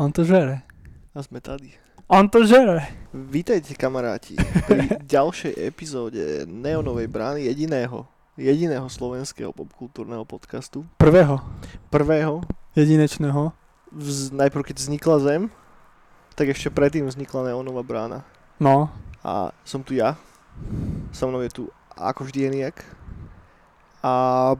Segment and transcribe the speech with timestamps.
[0.00, 0.64] On to žere.
[1.12, 1.68] A sme tady.
[2.08, 2.88] On to žere.
[3.12, 4.88] Vítajte kamaráti pri
[5.20, 8.08] ďalšej epizóde Neonovej brány jediného,
[8.40, 10.88] jediného slovenského popkultúrneho podcastu.
[10.96, 11.44] Prvého.
[11.92, 12.40] Prvého,
[12.72, 13.52] Jedinečného.
[13.92, 15.42] vz, najprv keď vznikla Zem,
[16.40, 18.24] tak ešte predtým vznikla Neonová brána.
[18.56, 18.88] No.
[19.20, 20.16] A som tu ja,
[21.12, 21.62] so mnou je tu
[21.92, 22.80] ako vždy Eniak.
[24.00, 24.12] A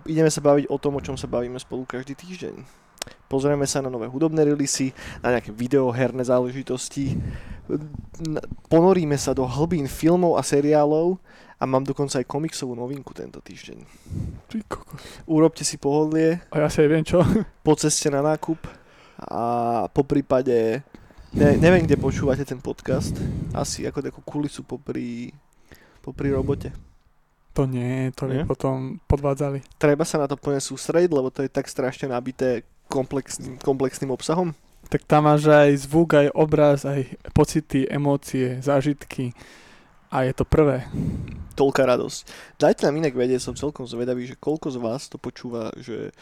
[0.04, 2.81] ideme sa baviť o tom, o čom sa bavíme spolu každý týždeň.
[3.26, 4.92] Pozrieme sa na nové hudobné releasy,
[5.24, 7.16] na nejaké videoherné záležitosti,
[8.68, 11.16] ponoríme sa do hlbín filmov a seriálov
[11.56, 13.78] a mám dokonca aj komiksovú novinku tento týždeň.
[15.30, 17.22] Urobte si pohodlie A ja si aj viem čo.
[17.66, 18.58] po ceste na nákup
[19.22, 19.42] a
[19.86, 20.82] po prípade,
[21.30, 23.14] ne, neviem kde počúvate ten podcast,
[23.54, 25.30] asi ako takú kulisu popri,
[26.02, 26.74] popri robote.
[27.52, 28.42] To nie, to Nie?
[28.42, 29.60] by potom podvádzali.
[29.76, 34.54] Treba sa na to plne sústrediť, lebo to je tak strašne nabité komplexným, komplexným obsahom.
[34.90, 39.32] Tak tam máš aj zvuk, aj obraz, aj pocity, emócie, zážitky.
[40.12, 40.84] A je to prvé.
[41.56, 42.18] Toľká radosť.
[42.60, 46.12] Dajte nám inak vedieť, som celkom zvedavý, že koľko z vás to počúva, že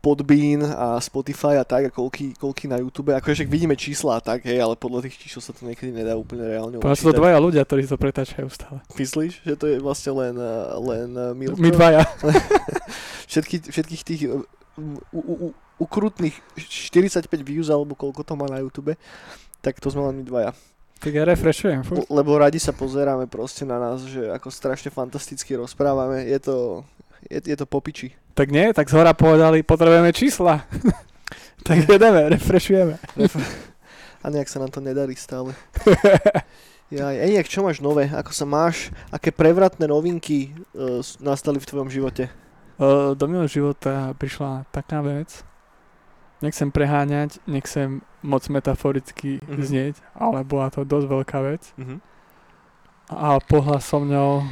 [0.00, 3.12] Podbean a Spotify a tak a koľky, koľky na YouTube.
[3.12, 6.16] Akože však vidíme čísla a tak, hej, ale podľa tých čísel sa to niekedy nedá
[6.16, 8.80] úplne reálne Podľa sú to dvaja ľudia, ktorí to pretáčajú stále.
[8.96, 11.60] Myslíš, že to je vlastne len, eh, len eh, Milko?
[11.60, 12.08] My dvaja.
[13.32, 14.44] Všetky, všetkých tých u,
[15.08, 15.48] u, u,
[15.82, 18.94] ukrutných 45 views alebo koľko to má na YouTube,
[19.58, 20.50] tak to sme len my dvaja.
[21.02, 21.82] Tak ja refreshujem.
[21.82, 22.06] furt.
[22.06, 26.22] Lebo radi sa pozeráme proste na nás, že ako strašne fantasticky rozprávame.
[26.30, 26.86] Je to,
[27.26, 28.14] je, je to popiči.
[28.38, 30.62] Tak nie, tak z hora povedali, potrebujeme čísla.
[31.66, 33.02] tak jedeme, refreshujeme.
[34.22, 35.50] A nejak sa nám to nedarí stále.
[36.92, 38.04] Ja, Eniak, čo máš nové?
[38.04, 38.92] Ako sa máš?
[39.08, 42.28] Aké prevratné novinky uh, nastali v tvojom živote?
[42.76, 45.40] Uh, do môjho života prišla taká vec,
[46.42, 49.62] nechcem preháňať, nechcem moc metaforicky Mhm.
[49.62, 51.96] znieť, ale bola to dosť veľká vec Mhm.
[53.10, 54.42] a pohľa so mňou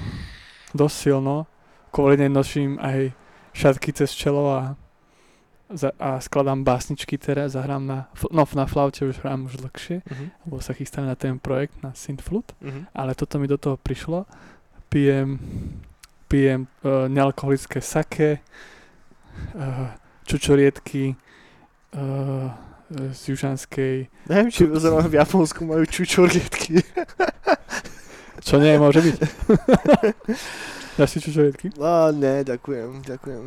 [0.75, 1.47] dosť silno,
[1.91, 3.11] kvôli nej nosím aj
[3.53, 4.79] šatky cez čelo a,
[5.71, 7.99] za, a skladám básničky teraz a hrám na,
[8.31, 10.25] no na flaute už hrám už dlhšie, Mhm.
[10.47, 12.87] lebo sa chystám na ten projekt, na Synthflute, Mhm.
[12.95, 14.27] ale toto mi do toho prišlo.
[14.91, 15.39] Pijem,
[16.27, 18.39] pijem uh, nealkoholické sake,
[19.55, 19.91] uh,
[20.27, 21.15] čučoriedky
[21.95, 22.51] uh,
[22.91, 26.83] z južanskej, Neviem, či zrovna v Japonsku majú čučoriedky.
[28.43, 29.17] čo nie môže byť.
[30.99, 31.71] Dáš si čučoriedky?
[31.79, 33.43] Á, ne, ďakujem, ďakujem.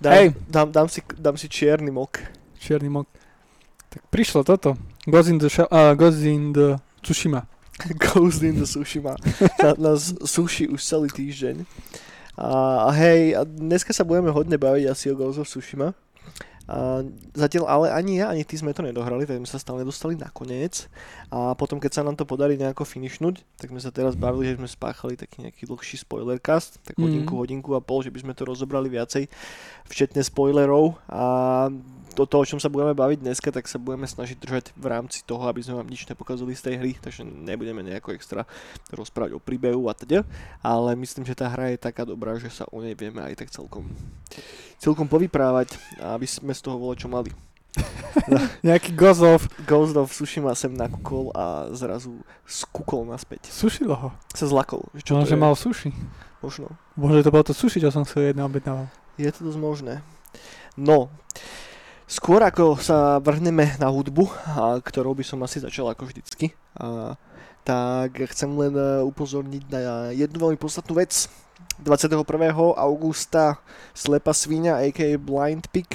[0.00, 0.26] Dám, Hej.
[0.48, 2.20] dám, dám, si, dám si čierny mok.
[2.58, 3.08] Čierny mok.
[3.92, 4.76] Tak prišlo toto.
[5.04, 7.44] Goes in the, shell, uh, goes in the Tsushima.
[7.98, 9.16] Ghost in the Tsushima.
[9.82, 11.66] Na, sushi už celý týždeň.
[12.38, 12.48] A,
[12.88, 15.92] a hej, a dneska sa budeme hodne baviť asi o Ghost of Tsushima.
[17.34, 20.86] Zatiaľ ale ani ja, ani ty sme to nedohrali, tak sme sa stále nedostali nakoniec.
[21.28, 24.58] A potom, keď sa nám to podarí nejako finišnúť, tak sme sa teraz bavili, že
[24.62, 27.02] sme spáchali taký nejaký dlhší spoilercast, tak Mhm.
[27.02, 29.26] hodinku, hodinku a pol, že by sme to rozobrali viacej,
[29.90, 30.96] včetne spoilerov.
[31.10, 31.68] A
[32.12, 35.24] do toho, o čom sa budeme baviť dneska, tak sa budeme snažiť držať v rámci
[35.24, 38.46] toho, aby sme vám nič nepokazili z tej hry, takže nebudeme nejako extra
[38.92, 40.24] rozprávať o príbehu a teda,
[40.60, 43.48] ale myslím, že tá hra je taká dobrá, že sa o nej vieme aj tak
[43.50, 43.88] celkom,
[44.76, 47.32] celkom povyprávať, aby sme z toho vole čo mali.
[48.66, 49.48] Nejaký gozov.
[49.64, 53.48] Ghost of Tsushima sem nakúkol a zrazu skúkol naspäť.
[53.48, 54.08] Sušilo ho.
[54.36, 54.84] Sa zlakol.
[55.00, 55.90] Čo Čo to že mal suši.
[56.44, 56.74] Možno.
[56.98, 58.90] Bože, to bolo to suši, čo som si jedno objednával.
[59.16, 59.94] Je to dosť možné.
[60.74, 61.12] No,
[62.12, 67.16] skôr ako sa vrhneme na hudbu, a ktorou by som asi začal ako vždycky, a,
[67.64, 69.80] tak chcem len e, upozorniť na
[70.12, 71.32] jednu veľmi podstatnú vec.
[71.80, 72.20] 21.
[72.76, 73.62] augusta
[73.96, 75.16] Slepa svíňa, a.k.a.
[75.16, 75.88] Blind Pig,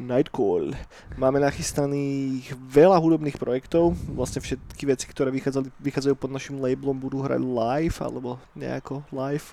[0.00, 0.72] Nightcall.
[1.20, 7.20] Máme nachystaných veľa hudobných projektov, vlastne všetky veci, ktoré vychádzali, vychádzajú pod našim labelom, budú
[7.20, 9.52] hrať live, alebo nejako live.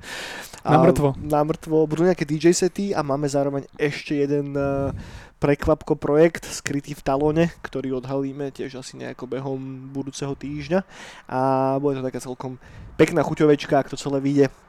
[0.68, 1.16] Na mŕtvo.
[1.16, 1.88] Na mŕtvo.
[1.88, 4.92] Budú nejaké DJ sety a máme zároveň ešte jeden uh,
[5.40, 10.84] prekvapko projekt skrytý v talone, ktorý odhalíme tiež asi nejako behom budúceho týždňa
[11.30, 11.40] a
[11.80, 12.60] bude to taká celkom
[13.00, 14.67] pekná chuťovečka, ak to celé vyjde.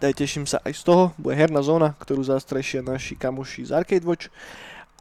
[0.00, 1.04] Teším sa aj z toho.
[1.16, 4.28] Bude herná zóna, ktorú zastrešia naši kamoši z Arcade Watch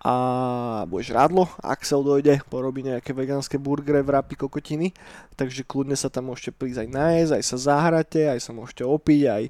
[0.06, 4.94] a bude žrádlo, Axel dojde, porobí nejaké vegánske burgery, vrapy, kokotiny,
[5.34, 9.22] takže kľudne sa tam môžete prísť aj nájsť, aj sa zahrate, aj sa môžete opiť,
[9.26, 9.44] aj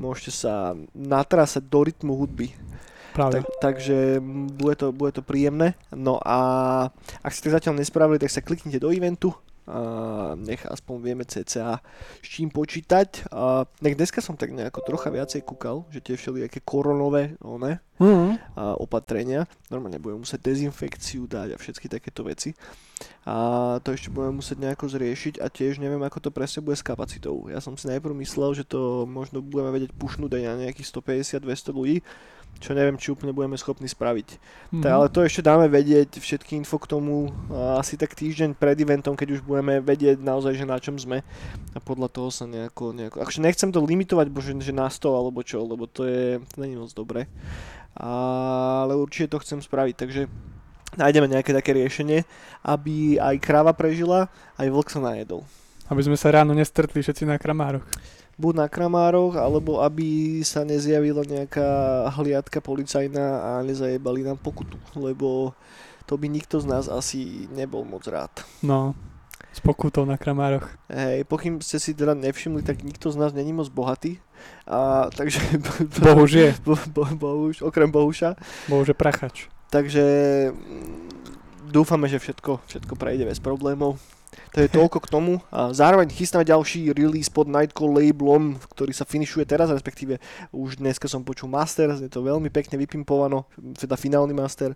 [0.00, 2.56] môžete sa natrasať do rytmu hudby.
[3.12, 4.22] Tak, takže
[4.56, 5.76] bude to, bude to príjemné.
[5.92, 6.38] No a
[7.20, 9.36] ak ste zatiaľ nespravili, tak sa kliknite do eventu
[10.40, 11.80] nech aspoň vieme cca
[12.20, 13.28] s čím počítať.
[13.32, 18.38] A nech dneska som tak nejako trocha viacej kúkal, že tie všelijaké koronové one, Mm.
[18.54, 19.50] a opatrenia.
[19.74, 22.54] Normálne budeme musieť dezinfekciu dať a všetky takéto veci.
[23.26, 26.86] A to ešte budeme musieť nejako zriešiť a tiež neviem, ako to presne bude s
[26.86, 27.50] kapacitou.
[27.50, 30.88] Ja som si najprv myslel, že to možno budeme vedieť pušnúť aj na nejakých
[31.42, 31.96] 150-200 ľudí,
[32.58, 34.38] čo neviem, či úplne budeme schopní spraviť.
[34.74, 34.82] Mm.
[34.82, 38.74] Tak, ale to ešte dáme vedieť, všetky info k tomu a asi tak týždeň pred
[38.78, 41.22] eventom, keď už budeme vedieť naozaj, že na čom sme
[41.72, 45.40] a podľa toho sa nejako, nejako akože nechcem to limitovať, bože, že na 100 alebo
[45.46, 47.30] čo, lebo to je, to není moc dobré.
[47.98, 50.22] Ale určite to chcem spraviť, takže
[50.98, 52.26] nájdeme nejaké také riešenie,
[52.66, 54.26] aby aj kráva prežila,
[54.58, 55.46] aj vlk sa najedol.
[55.88, 57.86] Aby sme sa ráno nestretli všetci na kramároch.
[58.38, 65.52] Buď na kramároch, alebo aby sa nezjavila nejaká hliadka policajná a nezajebali nám pokutu, lebo
[66.06, 68.30] to by nikto z nás asi nebol moc rád.
[68.62, 68.94] No,
[69.52, 70.70] s pokutou na kramároch.
[70.86, 74.22] Hej, pokým ste si teda nevšimli, tak nikto z nás není moc bohatý.
[74.70, 75.42] A, takže...
[76.06, 76.54] Bohuž je.
[76.62, 78.38] Bo, bo, bohuž, okrem Bohuša.
[78.70, 79.50] Bohuž je prachač.
[79.68, 80.04] Takže
[80.54, 83.98] mm, dúfame, že všetko, všetko prejde bez problémov.
[84.56, 85.32] To je toľko k tomu.
[85.52, 90.18] A zároveň chystáme ďalší release pod Nightcall labelom, ktorý sa finišuje teraz, respektíve
[90.50, 93.44] už dneska som počul master, je to veľmi pekne vypimpovano,
[93.76, 94.72] teda finálny master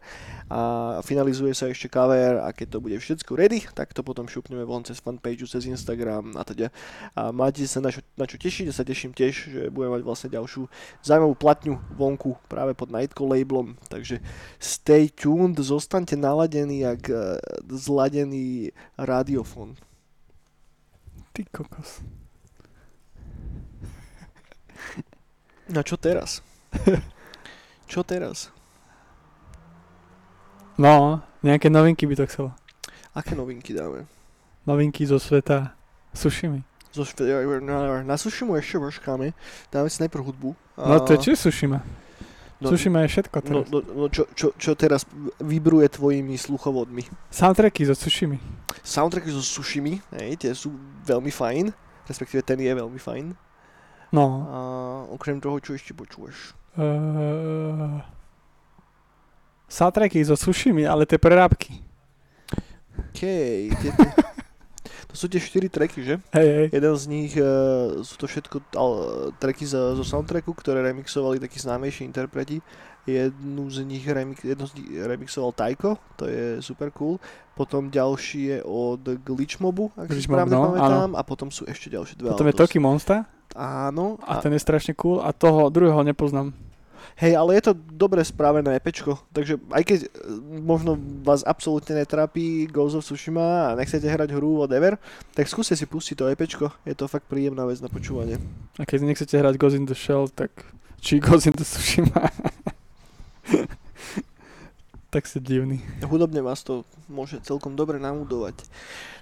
[0.53, 4.63] a finalizuje sa ešte cover a keď to bude všetko ready, tak to potom šupneme
[4.63, 6.69] von cez fanpage, cez Instagram a teda.
[7.17, 10.03] A máte sa na čo, na čo tešiť, ja sa teším tiež, že budeme mať
[10.05, 10.69] vlastne ďalšiu
[11.01, 14.21] zaujímavú platňu vonku práve pod Nightcall labelom, takže
[14.61, 18.71] stay tuned, zostaňte naladení jak eh, zladený
[19.53, 19.77] radiofón.
[21.33, 22.01] Ty kokos.
[25.69, 26.43] No čo teraz?
[27.91, 28.53] čo teraz?
[30.77, 32.51] No, nejaké novinky by to chcelo.
[33.13, 34.09] Aké novinky dáme?
[34.65, 35.77] Novinky zo sveta
[36.13, 36.65] sushimi.
[36.93, 37.25] Zo špe-
[37.65, 39.33] na, na Sushimu ešte počkáme.
[39.73, 40.53] Dáme si najprv hudbu.
[40.77, 41.81] No to je tiež sushima.
[42.63, 43.67] No, Sushima je všetko no, teraz.
[43.69, 45.03] no, no čo, čo, čo teraz
[45.43, 47.03] vybruje tvojimi sluchovodmi?
[47.35, 48.39] Soundtracky zo sushimi.
[48.87, 50.71] Soundtracky zo Sushimi, hej, tie sú
[51.05, 51.75] veľmi fajn.
[52.07, 53.35] Respektíve ten je veľmi fajn.
[54.13, 54.25] No.
[54.47, 54.59] A
[55.15, 56.53] okrem toho, čo ešte počúvaš?
[56.77, 58.01] Uh,
[59.69, 61.81] soundtracky zo sushimi, ale tie prerábky.
[63.13, 64.09] OK, tie, tie,
[65.13, 66.17] to sú tie 4 tracky, že?
[66.33, 66.67] Hej, hej.
[66.73, 71.61] Jeden z nich uh, sú to všetko uh, tracky zo, zo soundtracku, ktoré remixovali takí
[71.61, 72.65] známejší interpreti.
[73.05, 77.21] Jednu z nich remix, jedno z nich remixoval Taiko, to je super cool.
[77.53, 81.11] Potom ďalší je od Glitch Mobu, ak si Glitch Mob, správne no, pamätám.
[81.19, 82.33] A potom sú ešte ďalšie dve.
[82.33, 84.17] Potom ale je to Toki Monster sú- Áno.
[84.25, 86.57] a A, ten je strašne cool a toho druhého nepoznám.
[87.19, 90.09] Hej, ale je to dobre spravené epečko, takže aj keď e,
[90.63, 90.97] možno
[91.27, 94.97] vás absolútne netrápi Ghost of Tsushima a nechcete hrať hru whatever,
[95.37, 98.39] tak skúste si pustiť to epečko, je to fakt príjemná vec na počúvanie.
[98.79, 100.51] A keď nechcete hrať Ghost in the Shell, tak
[101.03, 102.31] či Ghost in the Tsushima.
[105.13, 105.85] tak ste divný.
[106.01, 108.65] Hudobne vás to môže celkom dobre namudovať.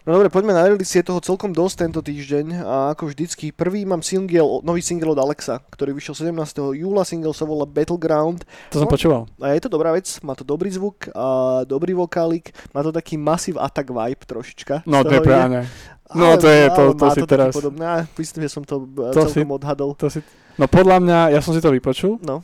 [0.06, 3.82] No dobre, poďme na release, je toho celkom dosť tento týždeň a ako vždycky, prvý
[3.82, 6.78] mám single, nový single od Alexa, ktorý vyšiel 17.
[6.78, 8.94] júla, single sa volá Battleground To som No.
[8.94, 9.22] počúval.
[9.42, 13.18] a je to dobrá vec, má to dobrý zvuk, a dobrý vokálik, má to taký
[13.20, 14.86] Massive Attack vibe trošička.
[14.86, 15.66] No, to je práve.
[16.14, 17.52] No, to je, to, to si taký teraz...
[17.52, 19.92] Podobné, myslím, že som to, e, To celkom odhadol.
[20.00, 20.22] To si,
[20.56, 22.40] no podľa mňa, ja som si to vypočul No,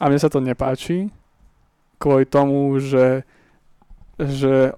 [0.00, 1.06] a mne sa to nepáči
[2.04, 3.24] kvôli tomu, že,
[4.20, 4.76] že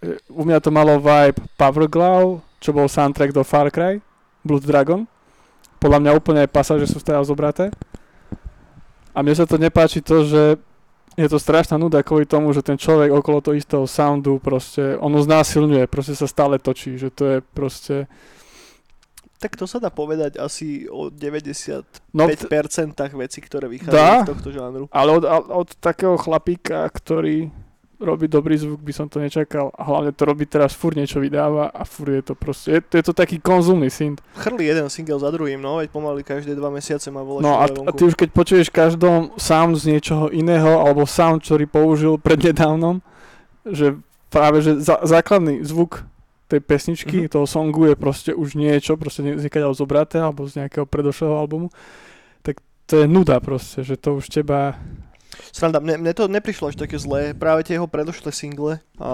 [0.00, 4.00] e, u mňa to malo vibe Powerglow, čo bol soundtrack do Far Cry,
[4.40, 5.04] Blood Dragon.
[5.76, 7.68] Podľa mňa úplne aj pasáže sú teraz zobraté.
[9.12, 10.56] A mne sa to nepáči to, že
[11.20, 15.20] je to strašná nuda kvôli tomu, že ten človek okolo toho istého soundu proste, ono
[15.20, 18.08] znásilňuje, proste sa stále točí, že to je proste...
[19.40, 23.72] tak to sa dá povedať asi o 95% No, t- vecí, ktoré Dá?
[23.72, 24.84] vychádzajú z tohto žánru.
[24.92, 27.48] Ale od, od, takého chlapíka, ktorý
[28.00, 29.72] robí dobrý zvuk, by som to nečakal.
[29.76, 33.04] A hlavne to robí teraz, fur niečo vydáva a fur je to proste, je, je
[33.04, 34.24] to taký konzumný synth.
[34.40, 37.64] Chrli jeden single za druhým, no, veď pomaly každé dva mesiace má volať No a,
[37.68, 43.04] a ty už keď počuješ každom sound z niečoho iného, alebo sound, ktorý použil prednedávnom,
[43.68, 44.00] že
[44.32, 46.08] práve, že za, základný zvuk
[46.50, 47.30] tej pesničky, Mhm.
[47.30, 51.70] toho songu je proste už niečo, proste z niekiaľ zobraté, alebo z nejakého predošlého albumu,
[52.42, 52.58] tak
[52.90, 54.74] to je nuda proste, že to už teba
[55.48, 59.10] Sranda, mne, mne to neprišlo až také zlé, práve tie jeho predošlé single, a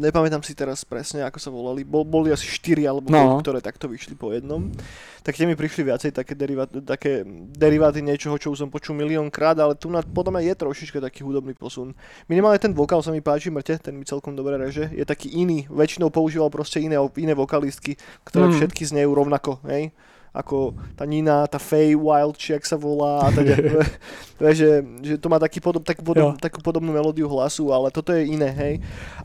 [0.00, 3.36] nepamätám si teraz presne, ako sa volali, Bol, boli asi 4 alebo No.
[3.36, 3.38] no.
[3.44, 4.72] ktoré takto vyšli po jednom,
[5.20, 7.20] tak tie mi prišli viacej také, derivá, také
[7.52, 11.20] deriváty niečoho, čo už som počul miliónkrát, ale tu na, podľa mňa je trošička taký
[11.20, 11.92] hudobný posun.
[12.32, 15.68] Minimálne ten vokál sa mi páči, mŕte, ten mi celkom dobre reže, je taký iný,
[15.68, 18.54] väčšinou používal proste iné, iné vokalistky, ktoré mm.
[18.56, 19.92] všetky znejú rovnako, hej?
[20.30, 23.58] Ako tá Nina, tá Faye Wild, či jak sa volá, a teda,
[24.40, 24.70] Vieš, že,
[25.02, 26.40] že to má taký podob, takú, podob, Jo.
[26.40, 28.74] takú podobnú melódiu hlasu, ale toto je iné, hej.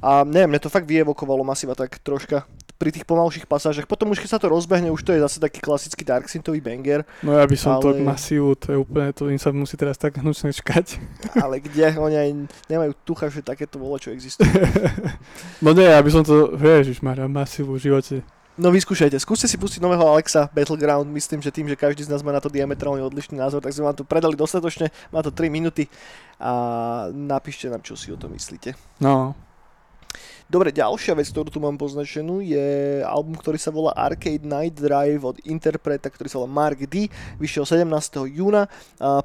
[0.04, 2.44] A neviem, mne to fakt vyevokovalo masiva tak troška
[2.76, 3.88] pri tých pomalších pasážach.
[3.88, 7.08] Potom už keď sa to rozbehne, už to je zase taký klasický Dark Synthový banger,
[7.24, 9.80] No ja by som to Ale- k masívu, to je úplne, to im sa musí
[9.80, 11.00] teraz tak hnusne čkať.
[11.44, 12.30] ale kde oni aj
[12.68, 14.52] nemajú tucha, že takéto vole, čo existuje.
[15.64, 18.16] No nie, ja by som to, ježišmarja, masívu v živote.
[18.56, 22.24] No vyskúšajte, skúste si pustiť nového Alexa Battleground, myslím, že tým, že každý z nás
[22.24, 25.52] má na to diametrálne odlišný názor, tak sme vám to predali dostatočne, má to 3
[25.52, 25.92] minúty
[26.40, 26.52] a
[27.12, 28.72] napíšte nám, čo si o to myslíte.
[29.04, 29.36] No,
[30.46, 35.26] Dobre, ďalšia vec, ktorú tu mám poznačenú, je album, ktorý sa volá Arcade Night Drive
[35.26, 37.10] od interpreta, ktorý sa volá Mark D.
[37.42, 37.82] Vyšiel 17.
[38.30, 38.70] júna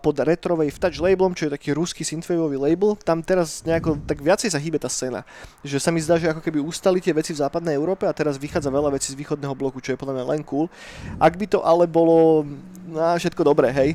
[0.00, 2.96] pod Retrovej Touch labelom, čo je taký ruský synthwaveový label.
[3.04, 5.20] Tam teraz nejako tak viacej sa hýbe tá scéna.
[5.60, 8.40] Že sa mi zdá, že ako keby ustali tie veci v západnej Európe a teraz
[8.40, 10.72] vychádza veľa vecí z východného bloku, čo je podľa mňa len cool.
[11.20, 12.48] Ak by to ale bolo
[12.88, 13.92] no, všetko dobré, hej.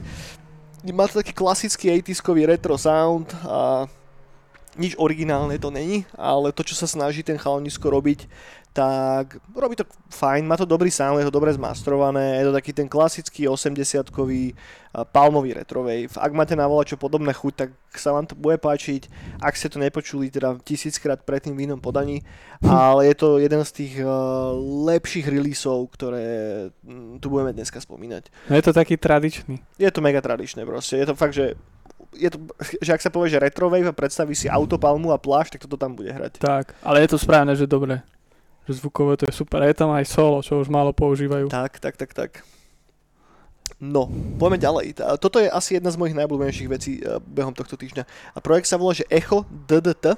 [0.93, 3.89] Má to taký klasický 80 retro sound a
[4.75, 8.27] nič originálne to není, ale to, čo sa snaží ten chalanisko robiť,
[8.75, 12.75] tak robí to fajn, má to dobrý sound, je to dobre zmastrované, je to taký
[12.75, 16.11] ten klasický 80-kový a, palmový retrovej.
[16.19, 19.07] Ak máte na čo podobné chuť, tak sa vám to bude páčiť.
[19.39, 22.27] Ak ste to nepočuli teda tisíckrát predtým v inom podaní,
[22.67, 24.51] ale je to jeden z tých uh,
[24.91, 26.27] lepších releaseov, ktoré
[27.23, 28.27] tu budeme dneska spomínať.
[28.51, 29.63] no je to taký tradičný.
[29.79, 31.55] Je to mega tradičné proste, je to fakt, že
[32.15, 32.37] je to,
[32.81, 35.93] že ak sa povie, že retrovej a predstaví si autopalmu a plášť, tak toto tam
[35.93, 36.39] bude hrať.
[36.39, 38.01] Tak, ale je to správne, že dobre.
[38.65, 39.61] Že zvukové to je super.
[39.61, 41.53] A je tam aj solo, čo už málo používajú.
[41.53, 42.31] Tak, tak, tak, tak.
[43.77, 44.07] No,
[44.39, 44.85] poďme ďalej.
[45.19, 48.03] Toto je asi jedna z mojich najobľúbenejších vecí eh, behom tohto týždňa.
[48.33, 50.17] A projekt sa volá, že Echo DDT.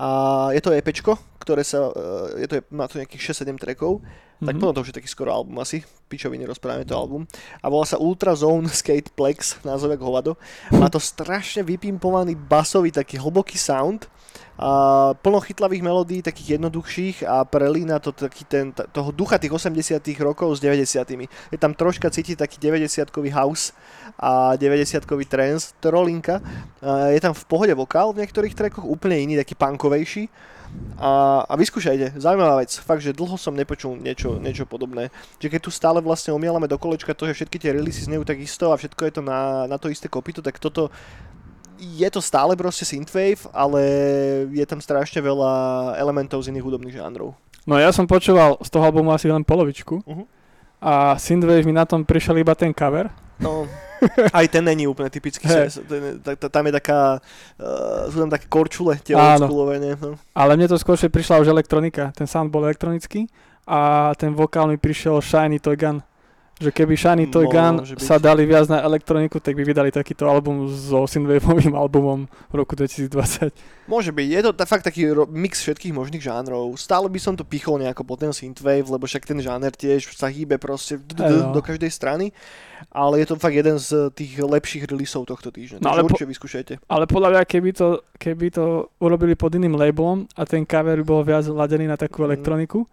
[0.00, 0.08] A
[0.56, 4.04] je to EPčko, ktoré sa, eh, je to, má to nejakých 6-7 trackov.
[4.40, 4.60] Tak Mhm.
[4.60, 5.84] potom to už je taký skoro album asi.
[6.08, 7.28] Pičoviny rozprávame to album.
[7.60, 10.40] A volá sa Ultra Zone Skate Plex, názov jak hovado.
[10.72, 14.08] Má to strašne vypimpovaný basový taký hlboký sound.
[14.60, 19.96] A plno chytlavých melódií, takých jednoduchších a prelína to taký ten, toho ducha tých 80
[20.20, 21.16] rokov s 90
[21.48, 23.72] Je tam troška cítiť taký 90-kový house
[24.20, 26.44] a 90-kový trance, trolinka.
[26.84, 30.28] A je tam v pohode vokál v niektorých trackoch, úplne iný, taký punkovejší.
[31.00, 35.08] A, a vyskúšajte, zaujímavá vec, fakt, že dlho som nepočul niečo, niečo podobné.
[35.40, 38.36] Že keď tu stále vlastne omielame do kolečka to, že všetky tie releasy znejú tak
[38.36, 40.92] isto a všetko je to na, na to isté kopito, tak toto
[41.80, 43.80] je to stále proste synthwave, ale
[44.52, 45.52] je tam strašne veľa
[45.96, 47.32] elementov z iných hudobných žánrov.
[47.64, 50.04] No ja som počúval z toho albumu asi len polovičku.
[50.04, 50.24] Mhm.
[50.80, 53.12] A Synthwave mi na tom prišiel iba ten cover.
[53.36, 53.68] No,
[54.32, 55.46] aj ten není úplne typický.
[56.50, 57.20] Tam je taká,
[57.60, 59.46] uh, sú tam také korčule, tie Áno.
[59.46, 59.94] oldschoolové, nie?
[60.00, 60.16] No.
[60.34, 62.12] Ale mne to skôr prišla už elektronika.
[62.16, 63.28] Ten sound bol elektronický
[63.68, 66.02] a ten vokál mi prišiel Shiny Toy Gun.
[66.60, 70.68] Že keby Shiny Toy Gun sa dali viac na elektroniku, tak by vydali takýto album
[70.68, 73.48] so synthwaveovým albumom v roku 2020.
[73.86, 76.76] Môže byť, je to ta, fakt taký ro- mix všetkých možných žánrov.
[76.76, 80.28] Stále by som to pichol nejako po ten synthwave, lebo však ten žáner tiež sa
[80.28, 81.50] hýbe proste Áno.
[81.50, 82.28] do každej strany.
[82.86, 85.80] Ale je to fakt jeden z tých lepších releaseov tohto týždňa.
[85.80, 86.72] No, ale po- určite vyskúšajte.
[86.86, 88.64] Ale podľa mňa, keby to, keby to
[88.96, 92.26] urobili pod iným labelom a ten cover by bol viac ladený na takú Mhm.
[92.26, 92.84] elektroniku,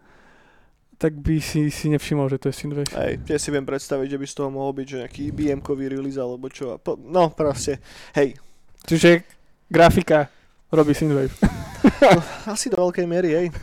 [0.97, 2.89] tak by si, si nevšimol, že to je synthwave.
[2.93, 6.17] Hej, tie si viem predstaviť, že by z toho mohol byť že nejaký IBM-kový release
[6.17, 6.81] alebo čo.
[6.81, 7.77] Po, no proste,
[8.17, 8.33] hej,
[8.87, 9.27] Čiže
[9.67, 10.31] grafika
[10.71, 11.35] robí synthwave.
[12.53, 13.47] asi do veľkej miery, hej.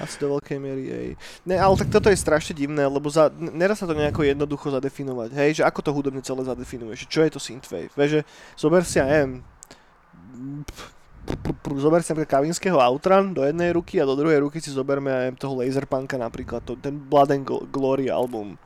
[0.00, 1.08] Asi do veľkej miery, hej.
[1.44, 5.36] Ne, ale tak toto je strašne divné, lebo za, nedá sa to nejako jednoducho zadefinovať,
[5.36, 8.20] hej, že ako to hudobne celé zadefinuješ, čo je to synthwave, vieš, že
[8.56, 9.44] zober si, ja neviem,
[11.78, 15.38] zober si napríklad Kavinského Outran do jednej ruky a do druhej ruky si zoberme aj
[15.38, 18.58] toho Laserpunka napríklad, to, ten Blood and Gl- Glory album.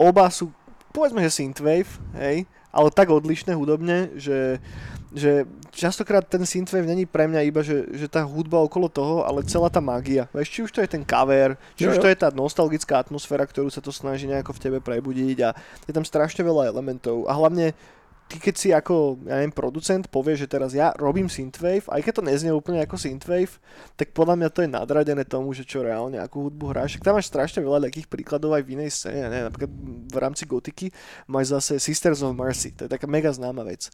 [0.00, 0.50] Oba sú,
[0.90, 4.62] povedzme, že synthwave, hej, ale tak odlišné hudobne, že
[5.08, 9.40] že častokrát ten synthwave není pre mňa iba, že, že tá hudba okolo toho, ale
[9.48, 10.28] celá tá magia.
[10.36, 13.48] Vieš, či už to je ten cover, či Jo, už to je tá nostalgická atmosféra,
[13.48, 15.56] ktorú sa to snaží nejako v tebe prebudiť a
[15.88, 17.72] je tam strašne veľa elementov a hlavne
[18.28, 22.12] ty keď si ako, ja neviem, producent povie, že teraz ja robím synthwave, aj keď
[22.20, 23.56] to neznie úplne ako synthwave,
[23.96, 27.00] tak podľa mňa to je nadradené tomu, že čo reálne, akú hudbu hráš.
[27.00, 29.72] Tam máš strašne veľa takých príkladov aj v inej scéne, neviem, napríklad
[30.12, 30.86] v rámci gotiky
[31.24, 33.88] máš zase Sisters of Mercy, to je taká mega známa vec.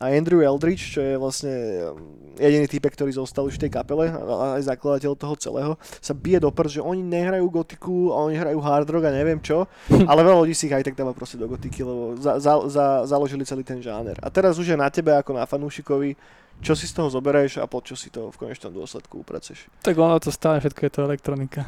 [0.00, 1.52] A Andrew Eldridge, čo je vlastne
[1.92, 6.16] um, jediný typek, ktorý zostal už v tej kapele, a aj zakladateľ toho celého, sa
[6.16, 9.68] bije do prst, že oni nehrajú gotiku, a oni hrajú hard rock a neviem čo,
[10.10, 12.86] ale veľa ľudí si ich aj tak dáva proste do gotiky, lebo za, za, za,
[13.04, 14.18] založili celý ten žáner.
[14.18, 16.18] A teraz už je na tebe ako na fanúšikovi,
[16.58, 19.70] čo si z toho zoberieš a po čo si to v konečnom dôsledku upraceš.
[19.86, 21.62] Tak ono to stále všetko je to elektronika.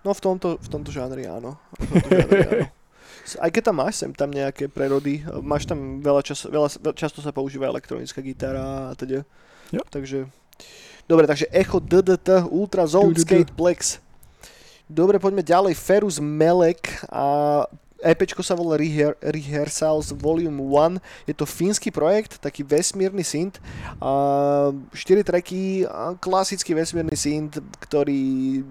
[0.00, 1.60] No v tomto, v tomto žánri áno.
[1.76, 2.68] V tomto žánri áno.
[3.20, 7.30] Aj keď tam máš sem tam nejaké prerody, máš tam veľa, čas, veľa často sa
[7.30, 9.22] používa elektronická gitara a teda.
[9.70, 9.82] Jo.
[9.86, 10.26] Takže,
[11.04, 14.00] dobre, takže Echo DDT Ultra Zone Skate Plex.
[14.90, 15.78] Dobre, poďme ďalej.
[15.78, 17.62] Ferus Melek a
[18.00, 21.28] EPčko sa volá Reher- Rehearsals Volume 1.
[21.28, 23.60] Je to fínsky projekt, taký vesmírny synth.
[24.00, 25.84] Uh, 4 tracky,
[26.18, 28.64] klasický vesmírny synth, ktorý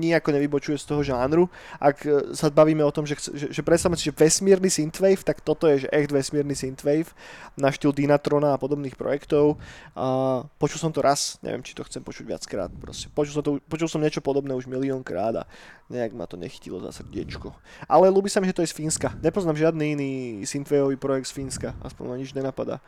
[0.00, 1.48] nejako nevybočuje z toho žánru.
[1.80, 5.40] Ak e, sa bavíme o tom, že, že, že predstavme si, že vesmírny synthwave, tak
[5.40, 7.10] toto je že echt vesmírny synthwave
[7.56, 9.56] na štýl Dynatrona a podobných projektov.
[9.96, 12.70] Uh, počul som to raz, neviem, či to chcem počuť viackrát.
[12.76, 13.08] Proste.
[13.12, 15.44] Počul, som to, počul som niečo podobné už miliónkrát a
[15.88, 17.52] nejak ma to nechytilo za srdiečko.
[17.84, 19.14] Ale ľúbi sa mi, že to je z Fínska.
[19.22, 20.12] Nepoznám žiadny iný
[20.42, 22.82] synthwaveový projekt z Fínska, aspoň ma nič nenapadá.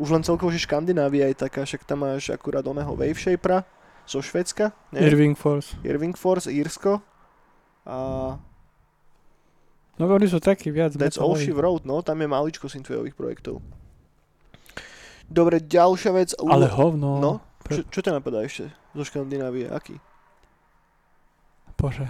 [0.00, 3.68] Už len celkovo, že Škandinávia je taká, však tam máš akurát oného Wave Shapera
[4.08, 4.72] zo Švedska.
[4.96, 5.04] Nie?
[5.12, 5.76] Irving Force.
[5.84, 7.04] Irving Force, Írsko.
[7.84, 7.96] A...
[10.00, 10.96] No oni sú takí viac.
[10.96, 13.60] That's All She Wrote, no, tam je maličko synthwaveových projektov.
[15.28, 16.32] Dobre, ďalšia vec.
[16.40, 17.20] Ale hovno.
[17.20, 17.32] No,
[17.68, 19.68] čo, čo ťa napadá ešte zo Škandinávie?
[19.68, 20.00] Aký?
[21.76, 22.08] Bože.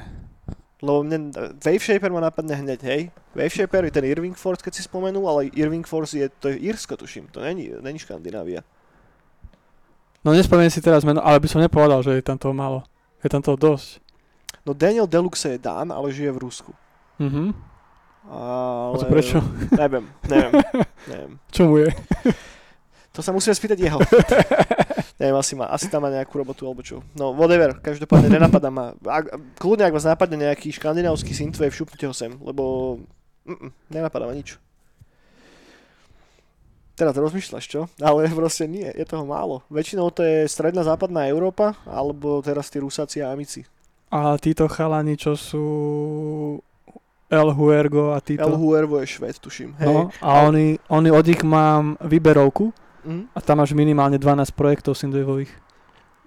[0.81, 3.03] Lebo mne Wave Shaper ma napadne hneď, hej.
[3.37, 6.57] Wave Shaper je ten Irving Force, keď si spomenul, ale Irving Force je, to je
[6.57, 8.65] Írsko, tuším, to není, není Škandinávia.
[10.25, 12.85] No nespomeniem si teraz meno, ale by som nepovedal, že je tam toho málo.
[13.21, 14.01] Je tam toho dosť.
[14.65, 16.73] No Daniel Deluxe je Dán, ale žije v Rusku.
[17.21, 17.53] Mhm.
[18.29, 18.95] Ale...
[18.95, 19.41] A to prečo?
[19.73, 20.53] Neviem, neviem,
[21.09, 21.33] neviem.
[21.57, 21.89] Čo mu je?
[23.17, 23.97] To sa musíme spýtať jeho.
[25.21, 27.05] Neviem, asi, má, asi tam má nejakú robotu alebo čo.
[27.13, 28.97] No, whatever, každopádne nenapadá ma.
[29.05, 29.29] Ak,
[29.61, 32.97] kľudne, ak vás napadne nejaký škandinávsky synthwave, šupnite ho sem, lebo
[33.45, 34.57] mm, nenapadá ma nič.
[36.97, 37.85] Teraz rozmýšľaš, čo?
[38.01, 39.61] Ale proste nie, je toho málo.
[39.69, 43.69] Väčšinou to je stredná západná Európa, alebo teraz tí Rusáci a Amici.
[44.09, 45.65] A títo chalani, čo sú
[47.29, 48.41] El Huergo a títo...
[48.41, 49.77] El Huergo je šved, tuším.
[49.79, 49.87] Hej.
[49.87, 53.33] No, a oni, oni od nich mám výberovku Mm.
[53.33, 55.51] a tam máš minimálne 12 projektov synthwaveových.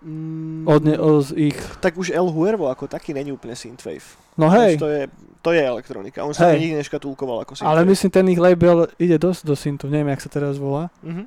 [0.04, 1.56] Mm, Od, ne, od ich...
[1.80, 4.04] Tak už El Huervo ako taký není úplne synthwave.
[4.36, 5.08] No hej, To je,
[5.40, 6.28] to je elektronika.
[6.28, 6.60] On sa Hej.
[6.60, 7.72] nikdy neškatulkoval ako synthwave.
[7.72, 10.92] ale myslím, ten ich label ide dosť do synthu, neviem, jak sa teraz volá.
[11.06, 11.24] Mhm.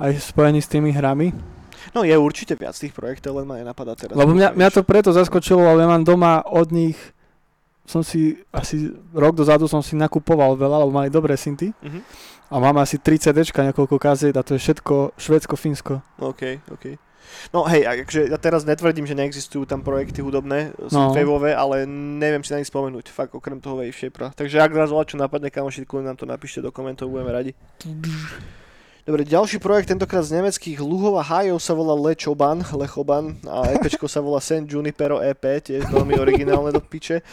[0.00, 1.36] Aj spojený s tými hrami.
[1.92, 4.16] No je určite viac tých projektov, len ma nenapadá teraz.
[4.16, 6.96] Lebo mňa, mňa to preto zaskočilo, lebo ja mám doma od nich
[7.90, 11.74] som si asi rok dozadu som si nakupoval veľa, lebo mali dobré synty.
[11.82, 12.00] Mhm.
[12.50, 16.02] A mám asi 3 CDčka, niekoľko kaziet a to je všetko Švedsko, Fínsko.
[16.18, 16.98] OK, OK.
[17.54, 21.14] No hej, akože ja teraz netvrdím, že neexistujú tam projekty hudobné, No.
[21.14, 24.34] ale neviem si na nich spomenúť, fakt okrem toho Wave Shapera.
[24.34, 27.52] Takže ak nás čo napadne, kamoši, nám to napíšte do komentov, budeme radi.
[29.00, 33.72] Dobre, ďalší projekt, tentokrát z nemeckých Luhova Hajov sa volá Le Choban, Le Choban a
[33.74, 37.24] EPčko sa volá Saint Junipero EP, tiež veľmi originálne do piče.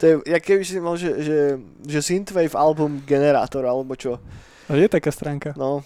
[0.00, 1.38] To je, ja keby si mal, že, že,
[1.84, 4.18] že Synthwave album generátor, alebo čo.
[4.70, 5.56] Je taká stránka.
[5.58, 5.82] No.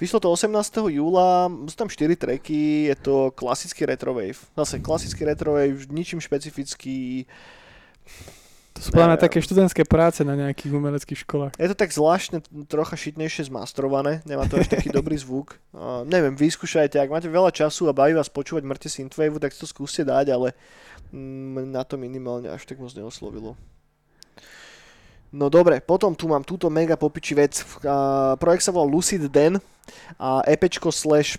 [0.00, 0.52] Vyšlo to 18.
[0.92, 4.36] júla, sú tam 4 tracky, je to klasický retrowave.
[4.52, 7.24] Zase klasický retrowave, ničím špecifický.
[8.78, 9.18] To sú Neviem.
[9.18, 11.52] také študentské práce na nejakých umeleckých školách.
[11.58, 15.58] Je to tak zvláštne, trocha šitnejšie zmastrované, nemá to až taký dobrý zvuk.
[15.74, 19.58] Uh, neviem, vyskúšajte, ak máte veľa času a baví vás počúvať mŕte synthwave, tak si
[19.58, 20.54] to skúste dať, ale
[21.10, 23.58] mm, na to minimálne až tak moc neoslovilo.
[25.28, 27.60] No dobre, potom tu mám túto mega popiči vec.
[27.84, 29.60] Uh, projekt sa volá Lucid Den
[30.16, 31.36] a EPčko slash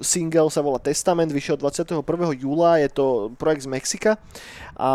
[0.00, 2.00] single sa volá Testament, vyšiel 21.
[2.36, 4.10] júla, je to projekt z Mexika
[4.76, 4.90] a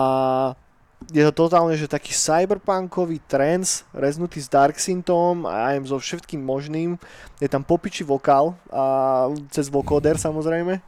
[1.13, 6.41] je to totálne, že taký cyberpunkový trance, reznutý s dark syntóm a aj so všetkým
[6.41, 6.97] možným.
[7.37, 10.81] Je tam popiči vokál a cez vokoder samozrejme.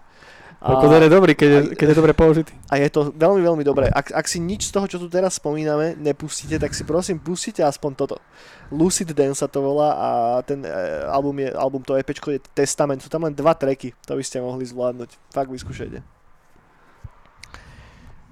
[0.59, 2.51] Vokoder je dobrý, keď je, keď je dobre použitý.
[2.67, 3.87] a je to veľmi, veľmi dobré.
[3.87, 7.63] Ak, ak si nič z toho, čo tu teraz spomíname, nepustíte, tak si prosím, pustite
[7.63, 8.19] aspoň toto.
[8.67, 10.09] Lucid Den sa to volá a
[10.43, 10.69] ten e,
[11.07, 12.99] album, je, album to EPčko je Testament.
[12.99, 15.15] Sú tam len dva tracky, to by ste mohli zvládnuť.
[15.31, 16.03] Fakt vyskúšajte.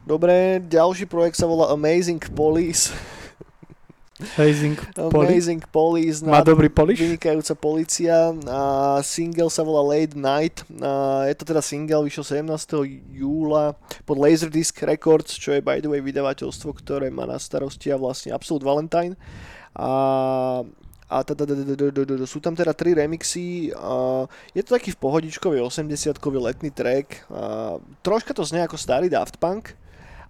[0.03, 2.91] Dobre, ďalší projekt sa volá Amazing Police.
[4.17, 5.25] Amazing Poli.
[5.29, 6.97] Amazing Police, Má dobrý polish?
[6.97, 8.33] vynikajúca policia.
[8.49, 10.65] A single sa volá Late Night.
[10.81, 12.81] A je to teda single, vyšiel 17.
[13.13, 13.77] júla
[14.09, 18.33] pod Laserdisc Records, čo je by the way vydavateľstvo, ktoré má na starosti a vlastne
[18.33, 19.13] Absolute Valentine.
[19.77, 20.65] A
[21.07, 21.47] a teda,
[22.27, 27.79] sú tam teda tri remixy, a je to taký v pohodičkový 80-kový letný track, a
[28.03, 29.71] troška to znie ako starý Daft Punk,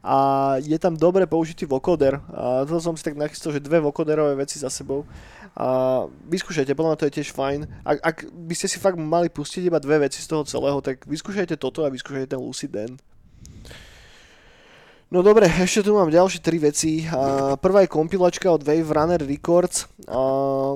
[0.04, 0.18] a
[0.62, 2.22] je tam dobre použitý vokoder.
[2.34, 5.04] A to som si tak nachystal, že dve vokoderové veci za sebou.
[5.58, 7.60] A vyskúšajte, podľa mňa to je tiež fajn.
[7.82, 11.02] Ak, ak by ste si fakt mali pustiť iba dve veci z toho celého, tak
[11.10, 13.02] vyskúšajte toto a vyskúšajte ten Lucy Den.
[15.08, 17.08] No dobre, ešte tu mám ďalšie tri veci.
[17.64, 19.88] Prvá je kompilačka od Wave Runner Records,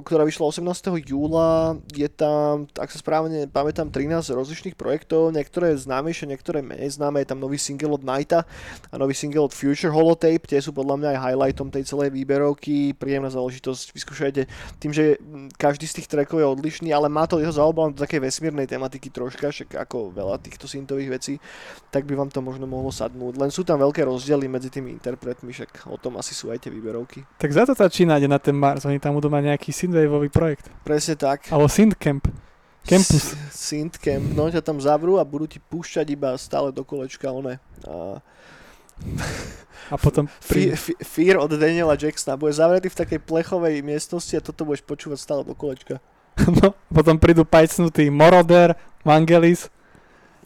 [0.07, 1.03] ktorá vyšla 18.
[1.03, 1.75] júla.
[1.91, 7.19] Je tam, ak sa správne pamätám, 13 rozličných projektov, niektoré známejšie, niektoré menej známe.
[7.19, 8.47] Je tam nový single od Nighta
[8.87, 10.47] a nový single od Future Holotape.
[10.47, 12.95] Tie sú podľa mňa aj highlightom tej celej výberovky.
[12.95, 14.47] Príjemná záležitosť, vyskúšajte.
[14.79, 15.19] Tým, že
[15.59, 19.11] každý z tých trackov je odlišný, ale má to jeho zaobal do takej vesmírnej tematiky
[19.11, 21.35] troška, však ako veľa týchto syntových vecí,
[21.91, 23.35] tak by vám to možno mohlo sadnúť.
[23.35, 26.69] Len sú tam veľké rozdiely medzi tými interpretmi, však o tom asi sú aj tie
[26.69, 27.25] výberovky.
[27.41, 28.85] Tak za to tá Čína ide na ten Mars.
[28.85, 30.69] Oni tam budú mať nejaký synthwaveový projekt.
[30.85, 31.49] Presne tak.
[31.49, 32.29] Alebo Synthcamp.
[32.85, 33.33] Campus.
[33.49, 37.57] Synthcamp, no ťa tam zavrú a budú ti púšťať iba stále do kolečka one.
[37.85, 38.21] A
[39.89, 40.77] A potom pri...
[40.77, 42.37] Fe- Fear od Daniela Jacksona.
[42.37, 45.99] Bude zavretý v takej plechovej miestnosti a toto budeš počúvať stále do kolečka.
[46.61, 49.67] no, potom prídu pajcnutí Moroder, Vangelis,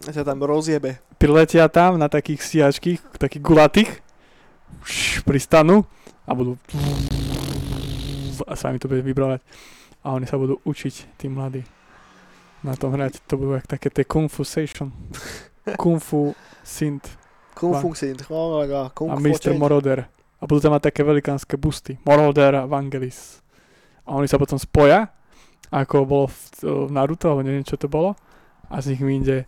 [0.04, 1.00] A ťa tam rozjebe.
[1.16, 3.92] priletia tam na takých stíhačkých, takých gulatých,
[5.24, 5.88] pristanú
[6.28, 6.60] a budú
[8.44, 9.40] a sa mi to bude vybrovať.
[10.04, 11.64] A oni sa budú učiť, tí mladí,
[12.62, 13.24] na tom hrať.
[13.26, 14.92] To budú jak také tie Kung Fu Station.
[15.82, 18.28] Kung Fu Synth Kung Fu Synth.
[18.30, 18.92] Oh god.
[18.92, 19.56] Kung a Mr.
[19.56, 20.06] Moroder.
[20.38, 21.96] A budú tam mať také velikánske busty.
[22.04, 23.40] Moroder a Vangelis.
[24.04, 25.10] A oni sa potom spoja,
[25.72, 28.14] ako bolo v, v Naruto, alebo neviem čo to bolo.
[28.70, 29.46] A z nich vyjde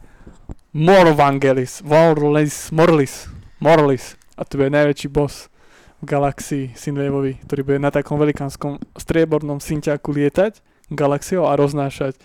[0.74, 4.16] Mor Vangelis, Morlis, Morlis, Morlis.
[4.38, 5.50] A to bude najväčší boss
[5.98, 10.62] v galaxii Synwaveovi, ktorý bude na takom velikánskom striebornom synťaku lietať
[10.94, 12.16] galaxiou a roznášať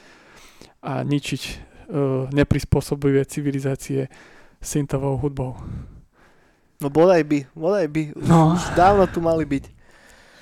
[0.82, 4.12] a ničiť uh, neprispôsobivé civilizácie
[4.60, 5.58] syntovou hudbou.
[6.82, 8.02] No bodaj by, bodaj by.
[8.18, 8.58] No.
[8.58, 9.70] Už dávno tu mali byť.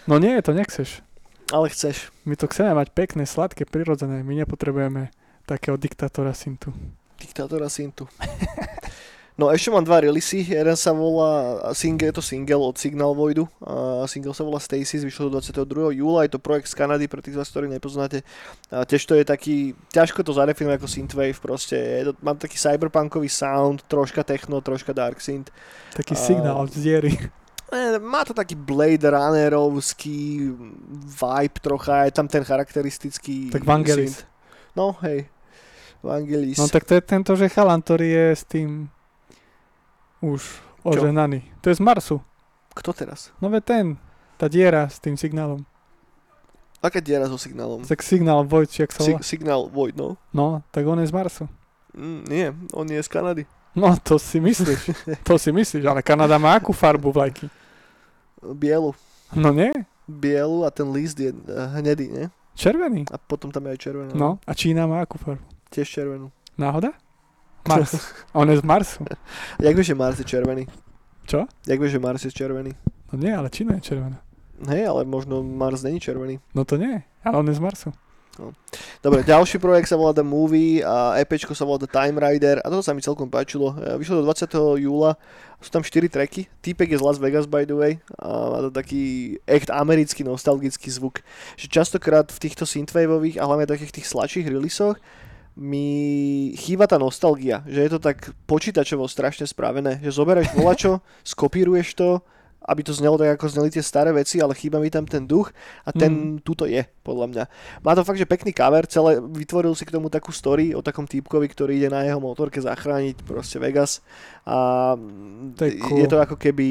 [0.08, 1.04] No nie, to nechceš.
[1.52, 2.08] Ale chceš.
[2.24, 4.24] My to chceme mať pekné, sladké, prirodzené.
[4.24, 5.12] My nepotrebujeme
[5.50, 6.70] takého diktátora syntu.
[7.18, 8.06] Diktátora Syntu.
[9.40, 13.48] No ešte mám dva releasy, jeden sa volá, single, je to single od Signal Voidu,
[13.64, 15.96] a single sa volá Stasis, vyšlo do 22.
[15.96, 18.20] júla, je to projekt z Kanady, pre tých z vás, ktorí nepoznáte.
[18.68, 22.60] A tiež to je taký, ťažko to zadefinovať ako synthwave, proste, je to, mám taký
[22.60, 25.48] cyberpunkový sound, troška techno, troška dark synth.
[25.96, 27.12] Taký A- signál z diery.
[27.96, 30.52] Má to taký Blade Runnerovský
[31.16, 34.20] vibe trocha, je tam ten charakteristický Tak Vangelis.
[34.20, 34.28] synth.
[34.76, 35.32] No hej,
[36.00, 36.56] Vangelis.
[36.56, 38.88] No tak to je tento, že chalan, ktorý je s tým
[40.24, 40.40] už
[40.84, 41.44] oženaný.
[41.60, 42.16] To je z Marsu.
[42.72, 43.32] Kto teraz?
[43.40, 44.00] No ve ten,
[44.40, 45.64] tá diera s tým signálom.
[46.80, 47.84] Aká diera so signálom?
[47.84, 49.20] Tak signál Void, či jak sa volá.
[49.20, 50.16] Si- signál Void, no.
[50.32, 51.44] No, tak on je z Marsu.
[51.92, 53.44] Mm, nie, on je z Kanady.
[53.76, 54.80] No, to si myslíš.
[55.28, 57.52] to si myslíš, ale Kanada má akú farbu vlajky?
[58.40, 58.96] Bielu.
[59.36, 59.70] No nie,
[60.08, 62.26] Bielu a ten list je uh, hnedý, nie?
[62.60, 63.08] červený.
[63.08, 64.12] A potom tam je aj červená.
[64.12, 65.59] No, a Čína má akú farbu?
[65.70, 66.34] Tiež červenú.
[66.58, 66.90] Náhoda?
[67.62, 67.94] Mars.
[68.38, 69.06] On je z Marsu.
[69.62, 70.66] Jak vieš, že Mars je červený?
[71.30, 71.46] Čo?
[71.66, 72.74] Jak vieš, že Mars je červený?
[73.10, 74.18] No nie, ale Čína je červená.
[74.66, 76.42] Hej, ale možno Mars není červený.
[76.58, 77.90] No to nie, ale on je z Marsu.
[79.04, 82.66] Dobre, ďalší projekt sa volá The Movie a EPčko sa volá The Time Rider a
[82.72, 83.76] toto sa mi celkom páčilo.
[83.76, 84.80] E, Vyšlo do 20.
[84.80, 85.20] júla,
[85.60, 86.48] sú tam 4 tracky.
[86.64, 90.88] Týpek je z Las Vegas by the way a má to taký echt americký nostalgický
[90.88, 91.20] zvuk.
[91.60, 94.96] Že častokrát v týchto synthwaveových a hlavne takých tých sladších releasoch
[95.56, 101.88] mi chýba tá nostalgia, že je to tak počítačovo strašne spravené, že zoberieš volačo, skopíruješ
[101.98, 102.10] to,
[102.70, 105.50] aby to znelo tak, ako zneli tie staré veci, ale chýba mi tam ten duch
[105.82, 106.38] a ten Mm.
[106.40, 107.44] tuto je, podľa mňa.
[107.80, 111.02] Má to fakt, že pekný cover, celé, vytvoril si k tomu takú story o takom
[111.02, 113.98] týpkovi, ktorý ide na jeho motorke zachrániť proste Vegas
[114.44, 114.94] a
[115.52, 115.98] To je cool.
[115.98, 116.68] je to ako keby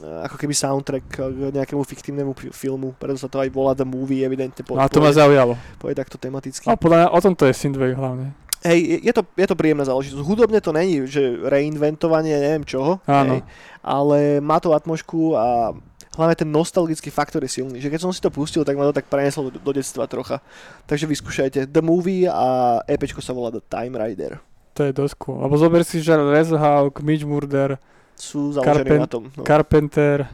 [0.00, 1.16] ako keby soundtrack k
[1.52, 4.88] nejakému fiktívnemu fi- filmu, preto sa to aj volá The Movie, evidentne po, No a
[4.88, 5.60] to ma zaujalo.
[5.76, 6.64] povie takto tematicky.
[6.64, 8.32] A podľa mňa o tom to je Synthwave hlavne.
[8.60, 10.20] Hej, je, to, je to príjemná záležitosť.
[10.20, 13.40] Hudobne to není, že reinventovanie neviem čoho, Áno.
[13.40, 13.42] hej,
[13.80, 15.72] ale má to atmošku a
[16.12, 17.80] hlavne ten nostalgický faktor je silný.
[17.80, 20.44] Že keď som si to pustil, tak ma to tak preneslo do, do detstva trocha.
[20.84, 24.36] Takže vyskúšajte The Movie a EPčko sa volá The Time Rider.
[24.76, 25.40] To je dosť cool.
[25.40, 27.80] Lebo zober si, že Razorhawk, Mitch Murder,
[28.12, 29.22] Sú založení Carpen- na tom.
[29.32, 29.42] No.
[29.42, 30.28] Carpenter,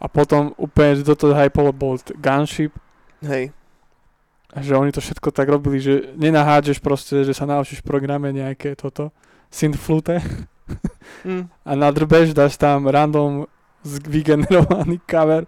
[0.00, 2.72] A potom úplne do toho hypolo bol Gunship,
[3.20, 3.52] Hej.
[4.58, 8.74] Že oni to všetko tak robili, že nenahádžeš proste, že sa naučíš v programe nejaké
[8.74, 9.14] toto
[9.50, 10.18] synthflute
[11.22, 11.50] Hm.
[11.68, 13.46] a nadrbeš, dáš tam random
[13.84, 15.46] vygenerovaný cover.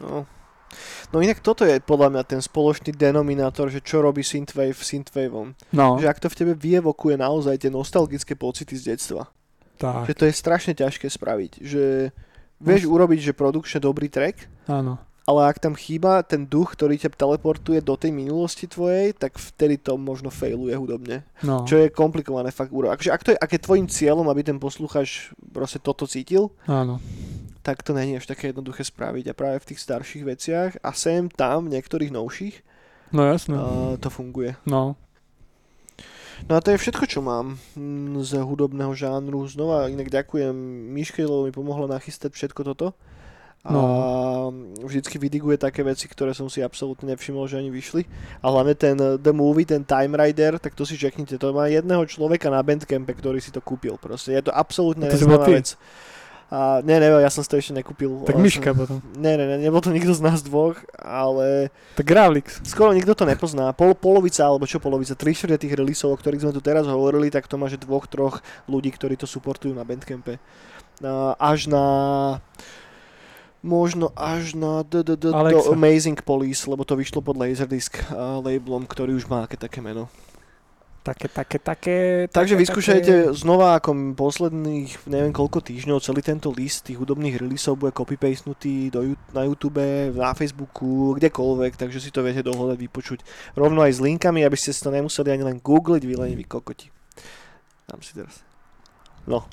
[0.00, 0.28] No.
[1.12, 5.56] no inak toto je podľa mňa ten spoločný denominátor, že čo robí Synthwave Synthwaveom.
[5.72, 9.28] No, Že ak to v tebe vyevokuje naozaj tie nostalgické pocity z detstva.
[9.80, 11.52] tak, Že to je strašne ťažké spraviť.
[11.64, 11.84] Že
[12.60, 15.00] vieš urobiť, že produkčne dobrý track, áno.
[15.26, 19.74] Ale ak tam chýba ten duch, ktorý ťa teleportuje do tej minulosti tvojej, tak vtedy
[19.74, 21.26] to možno failuje hudobne.
[21.42, 22.94] No, Čo je komplikované fakt urobiť.
[22.94, 27.02] Akže ak, to je, ak je tvojim cieľom, aby ten posluchač proste toto cítil, áno.
[27.60, 29.34] tak to není až také jednoduché spraviť.
[29.34, 32.56] A práve v tých starších veciach a sem tam, v niektorých novších,
[33.10, 33.54] No jasné.
[33.54, 34.54] uh, to funguje.
[34.62, 34.94] No,
[36.44, 39.48] No a to je všetko, čo mám mm, z hudobného žánru.
[39.48, 40.52] Znova inak ďakujem
[40.92, 42.92] Miške, lebo mi pomohla nachystať všetko toto.
[43.66, 44.54] A No.
[44.86, 48.06] vždycky vydiguje také veci, ktoré som si absolútne nevšimol, že ani vyšli.
[48.38, 51.34] A hlavne ten uh, The Movie, ten Time Rider, tak to si čeknite.
[51.36, 53.98] To má jedného človeka na Bandcampe, ktorý si to kúpil.
[53.98, 55.74] Proste je to absolútne neznáma vec.
[56.46, 58.22] A ne, ne, ja som si to ešte nekúpil.
[58.22, 58.96] tak Miška som- potom.
[59.18, 62.62] Ne, ne, ne, nebol to nikto z nás dvoch, ale Tak Gravlix.
[62.62, 63.74] skoro nikto to nepozná.
[63.74, 67.34] Pol, polovica, alebo čo polovica, tri štvrte tých releaseov, o ktorých sme tu teraz hovorili,
[67.34, 70.38] tak to má, že dvoch, troch ľudí, ktorí to supportujú na Bandcampe.
[71.36, 71.84] Až na
[73.66, 75.66] možno až na d- d- d- Alexa.
[75.66, 79.82] do Amazing Police, lebo to vyšlo pod Laserdisc a labelom, ktorý už má aké také
[79.82, 80.06] meno.
[81.06, 81.96] Také, také, také.
[82.26, 83.38] Takže také, vyskúšajte také.
[83.38, 89.14] znova ako posledných neviem koľko týždňov celý tento list tých hudobných releaseov bude copy-pastenutý do,
[89.30, 89.78] na YouTube,
[90.10, 93.22] na Facebooku, kdekoľvek, takže si to viete dohľadať, vypočuť
[93.54, 96.42] rovno aj s linkami, aby ste si to nemuseli ani len googliť, vy len vy
[96.42, 96.90] kokoti.
[97.86, 98.42] Dám si teraz.
[99.30, 99.46] No.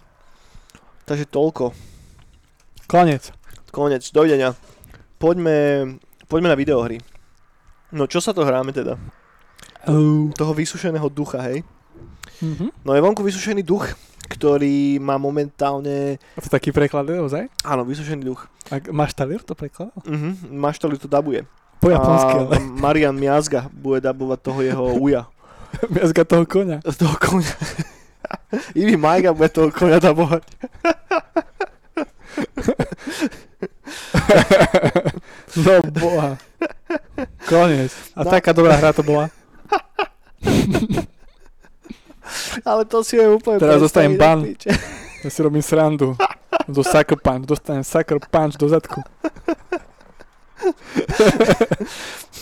[1.05, 1.69] Takže toľko.
[2.89, 3.42] Konec.
[3.73, 4.05] Konec.
[4.13, 4.53] Dovidenia.
[5.17, 5.97] Poďme,
[6.29, 7.01] poďme na videohry.
[7.89, 9.01] No čo sa to hráme teda?
[9.89, 10.29] Uh.
[10.37, 11.65] Toho vysušeného ducha, hej?
[12.37, 12.69] Mhm.
[12.85, 13.89] No je vonku vysušený duch,
[14.29, 16.21] ktorý má momentálne...
[16.37, 17.43] A to taký preklad je ozaj?
[17.65, 18.45] Áno, vysušený duch.
[18.69, 19.97] A máš talier to prekladal?
[20.05, 21.41] Mhm, Maštali to dabuje.
[21.81, 25.27] Po japonsky, ale Marian Miazga bude dabovať toho jeho uja.
[25.93, 26.85] miazga toho koňa.
[27.01, 27.53] Toho koňa.
[28.77, 30.45] Ivi Majga bude toho koňa dabovať.
[35.65, 36.37] no boha.
[37.49, 37.91] Konec.
[38.15, 38.29] A No.
[38.31, 39.29] taká dobrá hra to bola.
[42.65, 44.41] Ale to si je úplne Teraz dostanem ban.
[45.23, 46.15] Ja si robím srandu.
[46.67, 47.45] Do sucker punch.
[47.45, 49.01] Dostanem sucker punch do zadku.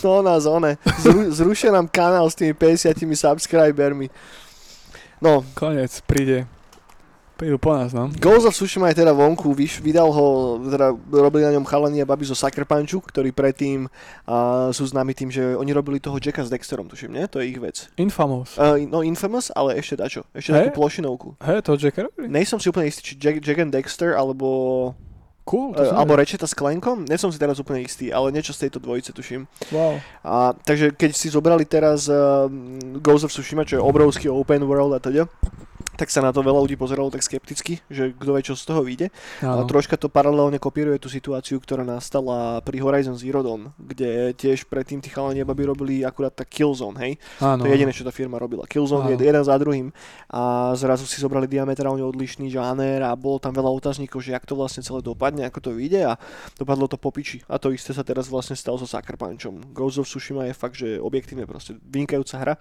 [0.02, 0.78] To nás one.
[0.98, 4.10] Zru, zrušia nám kanál s tými 50 subscribermi.
[5.22, 6.00] No, Konec.
[6.06, 6.46] Príde.
[7.42, 8.06] Prídu po nás, no.
[8.22, 12.06] Ghost of Tsushima je teda vonku, vyš, vydal ho, teda robili na ňom chalani a
[12.06, 16.46] babi zo Sucker Punchu, ktorí predtým uh, sú známi tým, že oni robili toho Jacka
[16.46, 17.26] s Dexterom, tuším, nie?
[17.26, 17.90] To je ich vec.
[17.98, 18.54] Infamous.
[18.54, 20.22] Uh, no Infamous, ale ešte dačo.
[20.30, 20.70] Ešte Hej.
[20.70, 21.34] takú plošinovku.
[21.42, 22.30] Hej, to Jack robili?
[22.30, 24.46] Nejsom si úplne istý, či Jack, Jack and Dexter, alebo,
[25.42, 25.74] Cool.
[25.74, 26.14] To uh, som alebo.
[26.14, 27.10] Rečeta s Klenkom.
[27.10, 29.50] Nie som si teraz úplne istý, ale niečo z tejto dvojice tuším.
[29.74, 29.98] Wow.
[30.22, 32.46] A, takže keď si zobrali teraz uh,
[33.02, 35.26] Ghost of Tsushima, čo je obrovský open world a teda,
[36.02, 38.82] tak sa na to veľa ľudí pozeralo tak skepticky, že kto vie, čo z toho
[38.82, 39.14] vyjde.
[39.46, 44.66] A troška to paralelne kopíruje tú situáciu, ktorá nastala pri Horizon Zero Dawn, kde tiež
[44.66, 47.12] predtým tí chalani a baby robili akurát tak Killzone, hej?
[47.38, 47.62] Áno.
[47.62, 48.66] To je jediné, čo tá firma robila.
[48.66, 49.94] Killzone je jeden za druhým
[50.26, 54.58] a zrazu si zobrali diametrálne odlišný žáner a bolo tam veľa otáznikov, že jak to
[54.58, 56.18] vlastne celé dopadne, ako to vyjde a
[56.58, 57.46] dopadlo to po piči.
[57.46, 59.70] A to isté sa teraz vlastne stalo so Sucker Punchom.
[59.70, 62.54] Ghost of Tsushima je fakt, že objektívne proste vynikajúca hra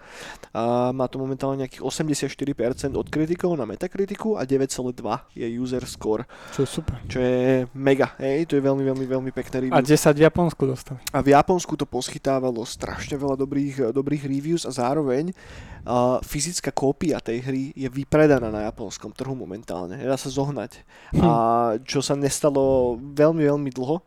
[0.54, 4.91] a má to momentálne nejakých 84% od kritikov na metakritiku a 9,2
[5.32, 7.00] je user score, Čo je super.
[7.08, 9.76] čo je mega, hej, to je veľmi, veľmi, veľmi pekné review.
[9.76, 11.00] A 10 v Japonsku dostali.
[11.15, 17.24] A v Japonsku to poskytávalo strašne veľa dobrých, dobrých reviews a zároveň uh, fyzická kópia
[17.24, 19.96] tej hry je vypredaná na japonskom trhu momentálne.
[19.96, 20.84] Nedá sa zohnať.
[21.15, 21.24] Hm.
[21.24, 21.32] A
[21.88, 24.04] čo sa nestalo veľmi, veľmi dlho.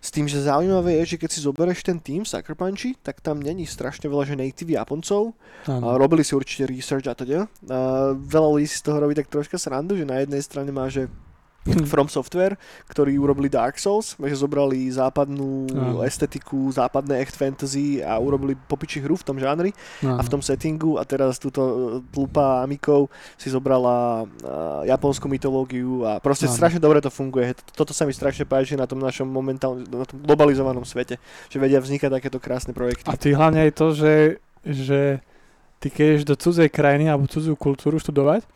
[0.00, 3.36] S tým, že zaujímavé je, že keď si zoberieš ten tým Sucker Punchy, tak tam
[3.36, 5.36] není strašne veľa že native Japoncov.
[5.68, 6.00] A Áno.
[6.00, 7.44] robili si určite research a teda.
[7.68, 7.78] A
[8.16, 11.12] veľa ľudí si z toho robí tak troška srandu, že na jednej strane má, že
[11.92, 12.56] From Software,
[12.88, 16.00] ktorí urobili Dark Souls, že zobrali západnú Áno.
[16.00, 20.16] estetiku, západné echt fantasy a urobili popiči hru v tom žánri Áno.
[20.16, 21.74] a v tom settingu a teraz túto uh,
[22.08, 26.56] plupa Amikov si zobrala uh, japonskú mytológiu a proste Áno.
[26.56, 27.52] strašne dobre to funguje.
[27.76, 31.20] Toto sa mi strašne páči na tom našom momentálne, na tom globalizovanom svete,
[31.52, 33.04] že vedia vznikať takéto krásne projekty.
[33.04, 34.14] A ty hlavne aj to, že,
[34.64, 35.20] že
[35.76, 38.48] ty keď do cudzej krajiny alebo cudzú kultúru študovať,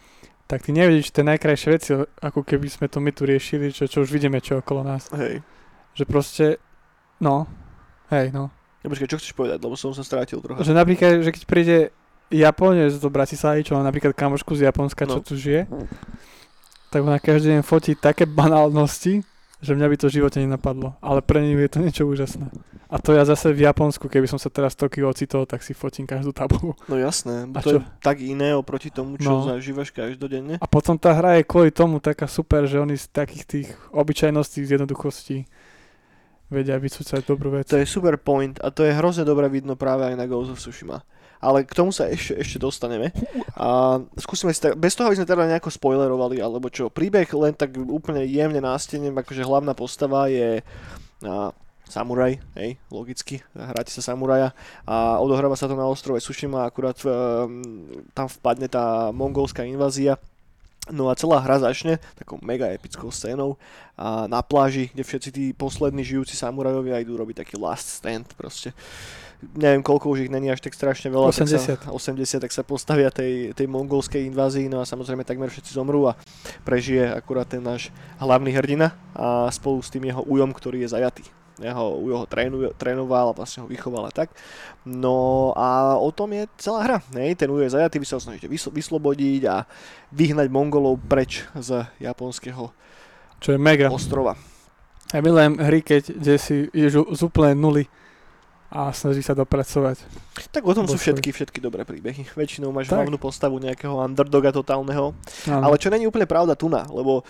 [0.44, 4.02] tak ty nevidíš tie najkrajšie veci, ako keby sme to my tu riešili, čo, čo
[4.02, 5.08] už vidíme, čo okolo nás.
[5.16, 5.40] Hej.
[5.94, 6.46] Že proste,
[7.18, 7.48] no,
[8.10, 8.52] hej, no.
[8.84, 10.60] Ja počkaj, čo chceš povedať, lebo som sa strátil trochu.
[10.60, 11.76] Že napríklad, že keď príde
[12.28, 15.24] Japonec do Bratislavy, čo má napríklad kamošku z Japonska, čo No.
[15.24, 15.64] tu žije,
[16.90, 19.24] tak ona každý deň fotí také banálnosti,
[19.64, 20.92] že mňa by to v živote nenapadlo.
[21.00, 22.52] Ale pre ňu je to niečo úžasné.
[22.94, 25.74] A to ja zase v Japonsku, keby som sa teraz v Tokiu ocitol, tak si
[25.74, 26.78] fotím každú tabu.
[26.86, 27.76] No jasné, bo A to čo?
[27.76, 29.50] je tak iné oproti tomu, čo No.
[29.50, 30.62] zažívaš každodenne.
[30.62, 34.62] A potom tá hra je kvôli tomu taká super, že oni z takých tých obyčajností,
[34.62, 35.42] z jednoduchostí
[36.46, 37.66] vedia vycúcať dobrú vec.
[37.66, 40.62] To je super point a to je hrozne dobre vidno práve aj na Ghost of
[40.62, 41.02] Tsushima.
[41.42, 43.10] Ale k tomu sa ešte, ešte dostaneme.
[43.58, 47.52] A skúsime si tak, bez toho, aby sme teda nejako spoilerovali, alebo čo, príbeh len
[47.52, 50.62] tak úplne jemne nástenem, akože hlavná postava je
[51.26, 51.50] a,
[51.94, 54.50] samuraj, hej, logicky, hráte sa samuraja
[54.82, 57.62] a odohráva sa to na ostrove Tsushima, akurát um,
[58.10, 60.18] tam vpadne tá mongolská invázia
[60.92, 63.56] No a celá hra začne takou mega epickou scénou
[63.96, 68.76] a na pláži, kde všetci tí poslední žijúci samurajovia idú robiť taký last stand proste.
[69.56, 71.32] Neviem koľko už ich není až tak strašne veľa.
[71.32, 71.56] Tak 80.
[71.56, 76.04] sa, 80, tak sa postavia tej, tej mongolskej invázii, no a samozrejme takmer všetci zomrú
[76.04, 76.20] a
[76.68, 77.88] prežije akurát ten náš
[78.20, 81.24] hlavný hrdina a spolu s tým jeho ujom, ktorý je zajatý.
[81.54, 84.34] Jeho ujo ho trénuje, trénoval a vlastne ho vychoval a tak.
[84.82, 86.98] No a o tom je celá hra.
[87.10, 87.34] Nej?
[87.34, 89.62] Ten ujo je zajatý, vy sa ho snažíte vyslo- vyslobodiť a
[90.10, 92.74] vyhnať Mongolov preč z japonského
[93.38, 93.86] Čo je mega.
[93.86, 94.34] ostrova.
[95.14, 97.84] Ja milujem hry, keď kde si ideš z úplnej nuly
[98.66, 100.02] a snaží sa dopracovať.
[100.50, 102.26] Tak o tom sú všetky, všetky dobré príbehy.
[102.34, 102.98] Väčšinou máš Tak.
[102.98, 105.14] hlavnú postavu nejakého underdoga totálneho.
[105.46, 105.62] Áno.
[105.62, 107.22] Ale čo není úplne pravda tu na, lebo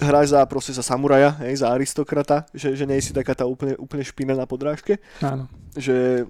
[0.00, 3.76] hráš za, proste za samuraja, hej, za aristokrata, že, že nie si taká tá úplne,
[3.80, 5.48] úplne špina na podrážke, Áno.
[5.72, 6.28] že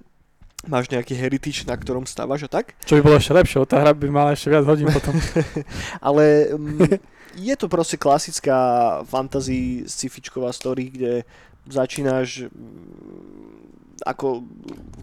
[0.67, 2.75] máš nejaký heritage, na ktorom stávaš a tak.
[2.87, 5.15] Čo by bolo ešte lepšie, tá hra by mala ešte viac hodín potom.
[6.07, 6.99] Ale mm,
[7.39, 8.59] je to proste klasická
[9.07, 11.13] fantasy sci-fičková story, kde
[11.67, 13.76] začínaš mm,
[14.07, 14.47] ako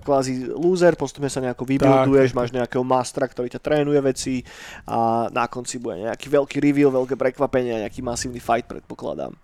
[0.03, 4.39] kvázi loser, postupne sa nejako vybuilduješ, tak, máš nejakého mastra, ktorý ťa trénuje veci
[4.87, 9.35] a na konci bude nejaký veľký reveal, veľké prekvapenie a nejaký masívny fight predpokladám.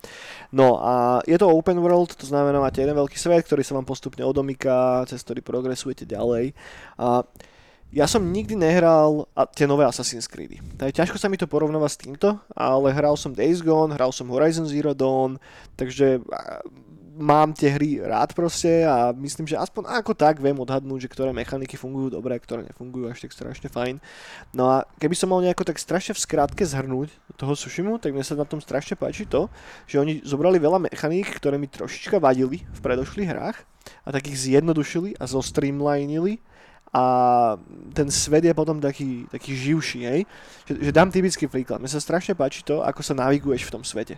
[0.56, 3.88] No a je to open world, to znamená máte jeden veľký svet, ktorý sa vám
[3.88, 6.56] postupne odomýka, cez ktorý progresujete ďalej.
[6.95, 7.28] A
[7.89, 10.62] ja som nikdy nehral a tie nové Assassin's Creedy.
[10.78, 14.30] Tak ťažko sa mi to porovnáva s týmto, ale hral som Days Gone, hral som
[14.30, 15.41] Horizon Zero Dawn,
[15.74, 16.22] takže
[17.20, 21.36] mám tie hry rád proste a myslím, že aspoň ako tak viem odhadnúť, že ktoré
[21.36, 24.00] mechaniky fungujú dobre ktoré nefungujú až tak strašne fajn.
[24.56, 28.24] No a keby som mal nejako tak strašne v skrátke zhrnúť toho Sushimu, tak mne
[28.24, 29.52] sa na tom strašne páči to,
[29.86, 33.58] že oni zobrali veľa mechaník, ktoré mi trošička vadili v predošlých hrách
[34.08, 36.40] a tak ich zjednodušili a zostreamlinili
[36.89, 37.04] a
[37.93, 40.21] ten svet je potom taký, taký živší, hej?
[40.65, 41.78] Že, že dám typický príklad.
[41.78, 44.17] Mne sa strašne páči to, ako sa naviguješ v tom svete.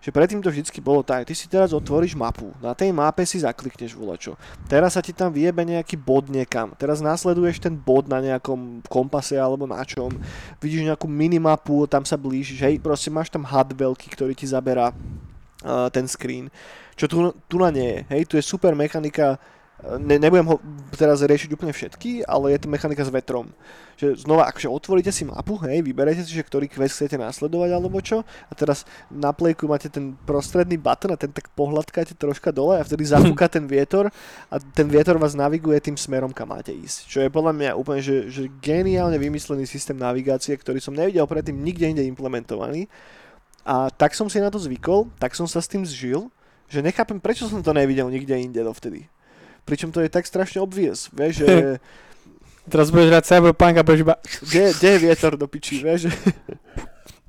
[0.00, 3.44] Že predtým to vždycky bolo tak, ty si teraz otvoríš mapu, na tej mape si
[3.44, 4.32] zaklikneš volačo.
[4.64, 6.72] Teraz sa ti tam vyjebe nejaký bod niekam.
[6.80, 10.08] Teraz následuješ ten bod na nejakom kompase alebo na čom.
[10.56, 12.74] Vidíš nejakú minimapu, tam sa blížiš, hej?
[12.80, 16.48] Proste máš tam HUD veľký, ktorý ti zaberá uh, ten screen.
[16.96, 18.22] Čo tu, tu na nie je, hej?
[18.24, 19.36] Tu je super mechanika
[19.84, 20.56] ne, nebudem ho
[20.96, 23.52] teraz riešiť úplne všetky, ale je to mechanika s vetrom.
[23.96, 28.00] Že znova, akože otvoríte si mapu, hej, vyberete si, že ktorý quest chcete nasledovať alebo
[28.00, 32.76] čo, a teraz na playku máte ten prostredný button a ten tak pohľadkáte troška dole
[32.76, 34.12] a vtedy zafúka ten vietor
[34.52, 37.08] a ten vietor vás naviguje tým smerom, kam máte ísť.
[37.08, 41.56] Čo je podľa mňa úplne, že, že geniálne vymyslený systém navigácie, ktorý som nevidel predtým
[41.56, 42.88] nikde inde implementovaný.
[43.66, 46.30] A tak som si na to zvykol, tak som sa s tým zžil,
[46.70, 49.10] že nechápem, prečo som to nevidel nikde inde dovtedy.
[49.66, 51.50] Pričom to je tak strašne obvious, vieš, že
[52.66, 54.14] Teraz budeš hrať Cyberpunk a budeš iba...
[54.42, 56.10] kde, kde je vietor do piči, vieš.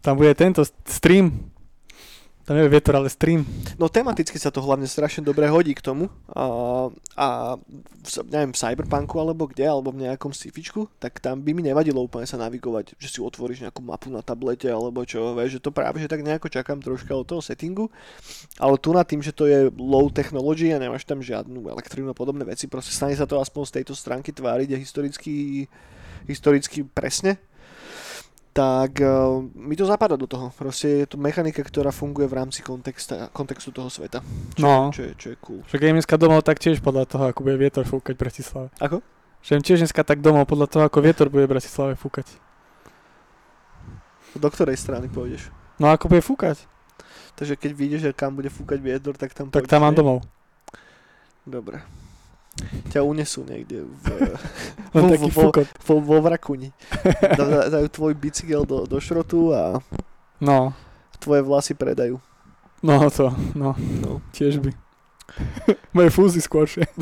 [0.02, 1.54] Tam bude tento stream.
[2.48, 3.44] Tam je vietor, ale stream.
[3.76, 6.08] No tematicky sa to hlavne strašne dobre hodí k tomu.
[6.32, 6.88] A,
[7.20, 7.28] a
[7.60, 12.00] v, neviem, v Cyberpunku alebo kde, alebo v nejakom sci-fičku, tak tam by mi nevadilo
[12.00, 15.76] úplne sa navigovať, že si otvoríš nejakú mapu na tablete alebo čo, vieš, že to
[15.76, 17.92] práve, že tak nejako čakám troška od toho settingu,
[18.56, 22.16] ale tu na tým, že to je low technology a nemáš tam žiadnu elektrínu a
[22.16, 25.68] podobné veci, proste stane sa to aspoň z tejto stránky tváriť a historicky,
[26.32, 27.44] historicky presne,
[28.58, 30.50] tak uh, mi to zapadá do toho.
[30.50, 34.26] Proste je to mechanika, ktorá funguje v rámci kontexta, kontextu toho sveta.
[34.58, 34.90] Čo, No.
[34.90, 35.62] čo, je, čo je cool.
[35.70, 38.68] Je dneska domov tak tiež podľa toho, ako bude vietor fúkať v Bratislave.
[38.82, 39.06] Ako?
[39.46, 42.26] Že tiež dneska tak domov podľa toho, ako vietor bude v Bratislave fúkať.
[44.34, 45.54] Do ktorej strany pôjdeš?
[45.78, 46.66] No ako bude fúkať,
[47.38, 50.26] Takže keď vidíš, že kam bude fúkať vietor, tak tam tak tam mám domov.
[51.46, 51.86] Dobre.
[52.88, 54.04] Ťa unesú niekde v,
[54.94, 56.74] Vo- taký vo- vo, vo vrakuni.
[57.36, 59.78] Da- Dajú tvoj bicykel do, do šrotu a
[60.38, 60.74] No,
[61.18, 62.18] tvoje vlasy predajú.
[62.80, 64.22] no to, no, No.
[64.32, 64.70] tiež by.
[65.96, 66.86] Moje fúzy skôršie.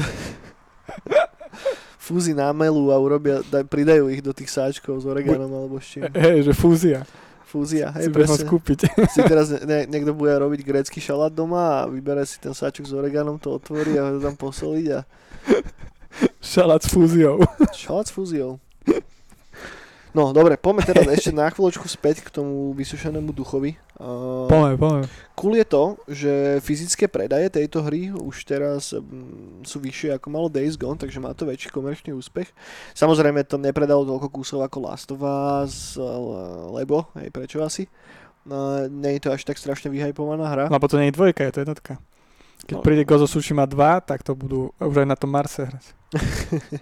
[1.97, 6.05] Fúzi námelú a urobia, daj, pridajú ich do tých sáčkov s oreganom alebo s čím.
[6.07, 7.01] Hej, že fúzia.
[7.45, 8.45] Fúzia, Si hej, môcť presne.
[8.49, 8.79] kúpiť.
[9.13, 12.91] Si teraz ne, niekto bude robiť grécky šalát doma a vybere si ten sáčok s
[12.91, 14.99] oreganom, to otvorí a ho tam posoliť a
[16.41, 17.43] Šalát s fúziou.
[17.75, 18.57] šalát s fúziou.
[20.16, 23.76] No, dobre, poďme teda ešte na chvíľočku späť k tomu vysušenému duchovi.
[23.99, 25.03] Uh, Poďme, poďme.
[25.36, 26.32] Cool je to, že
[26.63, 31.36] fyzické predaje tejto hry už teraz mm, sú vyššie ako malo Days Gone, takže má
[31.36, 32.47] to väčší komerčný úspech.
[32.95, 35.99] Samozrejme to nepredalo toľko kusov ako Last of Us,
[36.72, 37.91] lebo, hej, prečo asi?
[38.47, 40.66] No, nie je to až tak strašne vyhypovaná hra.
[40.72, 41.93] Lebo to nie je dvojka, je to jednotka.
[42.66, 42.84] Keď No.
[42.88, 45.86] príde Gozo Tsushima 2, tak to budú už aj na tom Marse hrať.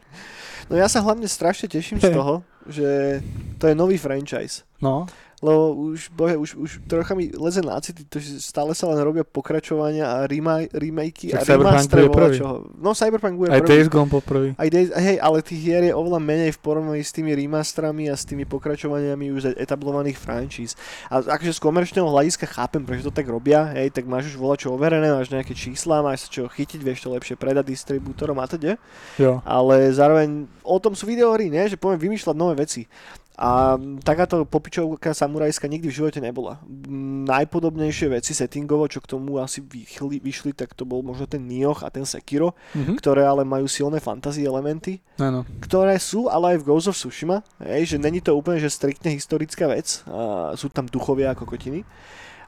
[0.72, 3.22] No ja sa hlavne strašne teším z toho, že
[3.58, 4.64] to je nový franchise.
[4.82, 5.06] No,
[5.44, 9.28] Lebo už, bohe, už, už trocha mi leze na city, to, stále sa len robia
[9.28, 12.40] pokračovania a remaj, remakey a Tak bude prvý.
[12.40, 12.72] čoho.
[12.80, 13.70] No Cyberpunk bude aj prvý.
[13.76, 14.56] Days Gone bol prvý.
[14.56, 18.16] Aj Days, hej, ale tých hier je oveľa menej v porovnaní s tými remasterami a
[18.16, 20.80] s tými pokračovaniami už etablovaných franchise.
[21.12, 24.64] A akože z komerčného hľadiska chápem, prečo to tak robia, hej, tak máš už volať
[24.64, 28.48] čo overené, máš nejaké čísla, máš sa čo chytiť, vieš to lepšie predať distribútorom a
[28.48, 28.80] teda.
[29.20, 29.44] Jo.
[29.44, 31.68] Ale zároveň o tom sú videohry, nie?
[31.68, 32.88] že poviem vymýšľať nové veci.
[33.34, 36.62] A takáto popičovka samurajská nikdy v živote nebola.
[36.70, 41.42] M, Najpodobnejšie veci settingovo, čo k tomu asi vyšli, vyšli, tak to bol možno ten
[41.42, 43.02] Nioh a ten Sekiro, Mhm.
[43.02, 45.50] ktoré ale majú silné fantasy elementy Áno.
[45.66, 49.10] ktoré sú ale aj v Ghost of Tsushima, hej, že není to úplne že striktne
[49.10, 51.82] historická vec, a sú tam duchovia ako kotiny,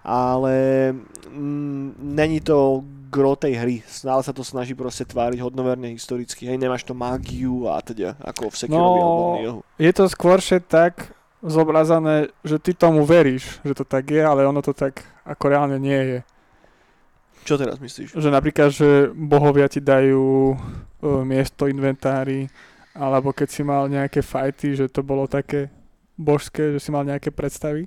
[0.05, 0.93] ale
[1.33, 6.61] mm, není to gro tej hry, stále sa to snaží proste tváriť hodnoverne historicky, hej,
[6.61, 9.59] nemáš to mágiu a teda, ako v Sekirovi No, alebo Niohu.
[9.81, 14.61] Je to skôršie tak zobrazané, že ty tomu veríš, že to tak je, ale ono
[14.61, 16.19] to tak ako reálne nie je.
[17.45, 18.17] Čo teraz myslíš?
[18.17, 22.49] Že napríklad, že bohovia ti dajú uh, miesto inventári,
[22.97, 25.69] alebo keď si mal nejaké fighty, že to bolo také
[26.17, 27.85] božské, že si mal nejaké predstavy.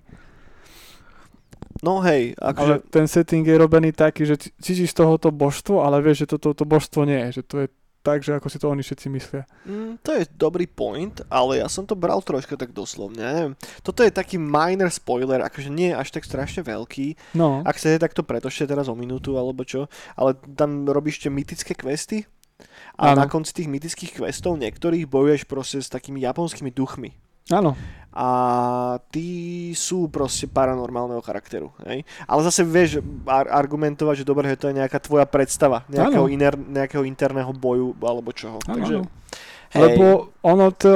[1.82, 5.86] No hej, Ale akože, ten setting je robený taký, že cítiš z toho to božstvo,
[5.86, 7.38] ale vieš, že toto to, to božstvo nie je.
[7.38, 7.68] Že to je
[7.98, 9.42] tak, že ako si to oni všetci myslia.
[9.68, 13.54] mm, to je dobrý point, ale ja som to bral troška tak doslovne, ja neviem.
[13.84, 18.00] Toto je taký minor spoiler, akože nie je až tak strašne veľký, No, Ak chcete,
[18.00, 22.24] tak to pretočte teraz o minútu alebo čo, ale tam robíš tie mytické questy
[22.96, 23.22] a Áno.
[23.22, 27.12] na konci tých mytických questov niektorých bojuješ proste s takými japonskými duchmi.
[27.50, 27.76] áno.
[28.18, 28.30] A
[29.14, 31.70] tí sú proste paranormálneho charakteru.
[31.86, 32.02] Hej?
[32.26, 32.98] Ale zase vieš
[33.30, 37.94] ar- argumentovať, že dobre, že to je nejaká tvoja predstava nejakého, iner- nejakého interného boju
[38.02, 38.58] alebo čoho.
[38.66, 38.96] Áno, Takže,
[39.70, 40.92] hej, Lebo ono to...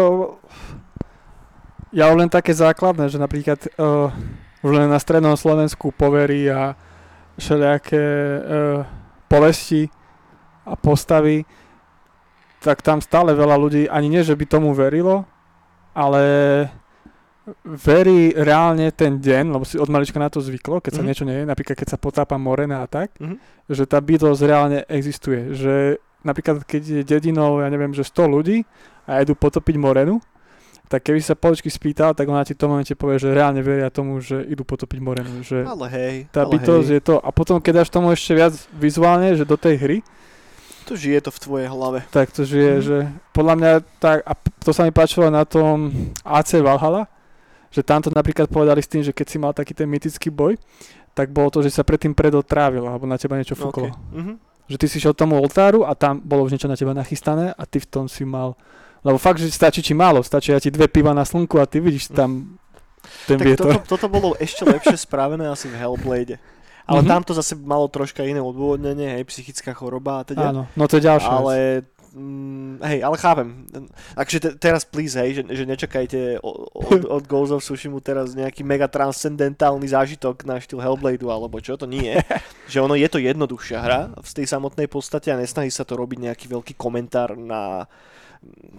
[1.94, 4.10] Ja len také základné, že napríklad uh,
[4.66, 6.74] už len na strednom Slovensku poverí a
[7.38, 8.82] všelijaké uh,
[9.30, 9.86] povesti
[10.66, 11.46] a postavy,
[12.64, 15.22] tak tam stále veľa ľudí, ani nie, že by tomu verilo,
[15.92, 16.22] ale
[17.64, 21.07] verí reálne ten deň, lebo si od malička na to zvyklo, keď sa Mhm.
[21.09, 23.36] niečo nie napríklad keď sa potápa morena a tak, Mhm.
[23.66, 25.51] že tá bytosť reálne existuje.
[25.51, 25.74] Že
[26.22, 28.62] napríklad keď je dedinou, ja neviem, že 100 ľudí
[29.11, 30.22] a idú potopiť morenu,
[30.86, 33.88] tak keby sa poličky spýtal, tak ona ti v tom momente povie, že reálne veria
[33.88, 35.40] tomu, že idú potopiť morenu.
[35.40, 37.16] Že ale hej, tá ale bytosť hej, je to.
[37.16, 39.99] A potom, keď dáš tomu ešte viac vizuálne, že do tej hry,
[40.84, 42.05] to žije to v tvojej hlave.
[42.12, 42.82] tak to žije, Mhm.
[42.82, 42.97] že
[43.32, 45.90] podľa mňa tak, a to sa mi páčilo na tom
[46.22, 47.09] AC Valhalla,
[47.72, 50.60] že tam to napríklad povedali s tým, že keď si mal taký ten mytický boj,
[51.12, 53.88] tak bolo to, že sa predtým predotrávil, alebo na teba niečo fúklo.
[53.88, 54.20] Okay.
[54.20, 54.32] Mhm.
[54.70, 57.62] Že ty si šiel tomu oltáru a tam bolo už niečo na teba nachystané a
[57.66, 58.54] ty v tom si mal...
[59.02, 62.14] Lebo fakt, že stačí ti málo, stačí ti dve piva na slnku a ty vidíš
[62.14, 62.54] tam
[63.26, 63.66] ten Tak vietor.
[63.82, 66.38] toto, toto bolo ešte lepšie spravené asi v Hellblade.
[66.86, 67.06] Ale Mhm.
[67.06, 67.10] mm-hmm.
[67.10, 70.54] tam to zase malo troška iné odôvodnenie, hej, psychická choroba a teda.
[70.54, 71.42] Áno, no to je ďalšia vec.
[72.14, 73.48] Mm, hej, ale chápem.
[74.14, 78.62] Takže te, teraz please, hej, že, že nečakajte od, od Ghost of Tsushima teraz nejaký
[78.62, 82.16] mega transcendentálny zážitok na štýl Hellbladeu alebo čo, to nie.
[82.72, 86.30] že ono je to jednoduchšia hra v tej samotnej podstate a nesnaží sa to robiť
[86.30, 87.88] nejaký veľký komentár na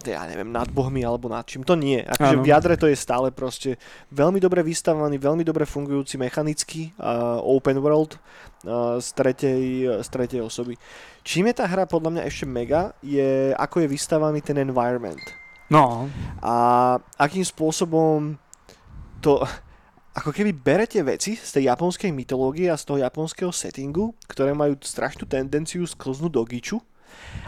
[0.03, 1.63] ja neviem, nad bohmi alebo nad čím.
[1.63, 2.03] To nie.
[2.03, 3.79] Akože v jadre to je stále proste
[4.11, 8.19] veľmi dobre vystavaný, veľmi dobre fungujúci mechanický uh, open world
[8.67, 9.63] uh, z, tretej,
[10.03, 10.75] z tretej osoby.
[11.23, 15.23] Čím je tá hra podľa mňa ešte mega, je ako je vystavaný ten environment.
[15.71, 16.11] No,
[16.43, 16.55] A
[17.15, 18.35] akým spôsobom
[19.23, 19.39] to
[20.13, 24.77] ako keby berete veci z tej japonskej mytológie a z toho japonského settingu, ktoré majú
[24.77, 26.77] strašnú tendenciu sklznúť do giču,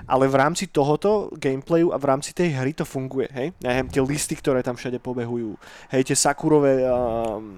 [0.05, 3.47] ale v rámci tohoto gameplayu a v rámci tej hry to funguje, hej?
[3.61, 5.57] Neviem, tie listy, ktoré tam všade pobehujú,
[5.93, 7.57] hej, tie sakurové um,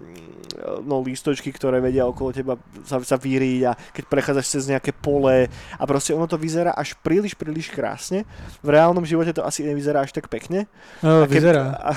[0.88, 2.56] no, lístočky, ktoré vedia okolo teba
[2.88, 6.96] sa, sa vyriť a keď prechádzaš cez nejaké pole a proste ono to vyzerá až
[7.04, 8.24] príliš, príliš krásne.
[8.64, 10.66] V reálnom živote to asi nevyzerá až tak pekne.
[11.04, 11.66] No, A keď- vyzerá.
[11.84, 11.92] A,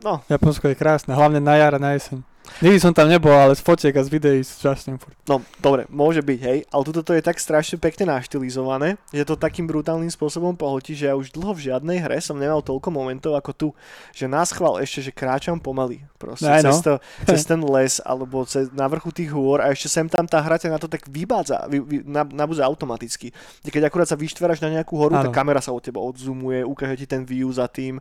[0.00, 2.24] no, Japonsko je krásne, hlavne na jar a na jeseň.
[2.60, 5.16] Nikdy som tam nebol, ale z fotiek a z videí strašne furt.
[5.24, 9.38] No, dobre, môže byť, hej, ale toto to je tak strašne pekne naštilizované, že to
[9.38, 13.32] takým brutálnym spôsobom pohltí, že ja už dlho v žiadnej hre som nemal toľko momentov
[13.38, 13.68] ako tu,
[14.12, 16.68] že nás chval ešte, že kráčam pomaly, proste, Aj no.
[16.68, 16.92] cez, to,
[17.32, 20.60] cez ten les, alebo cez, na vrchu tých hôr a ešte sem tam tá hra
[20.68, 23.32] na to tak vybádza, vy, vy, nab- nabúza automaticky.
[23.64, 25.28] Keď akurát sa vyštveráš na nejakú horu, Áno.
[25.28, 27.96] tá kamera sa od teba odzumuje, ukáže ti ten view za tým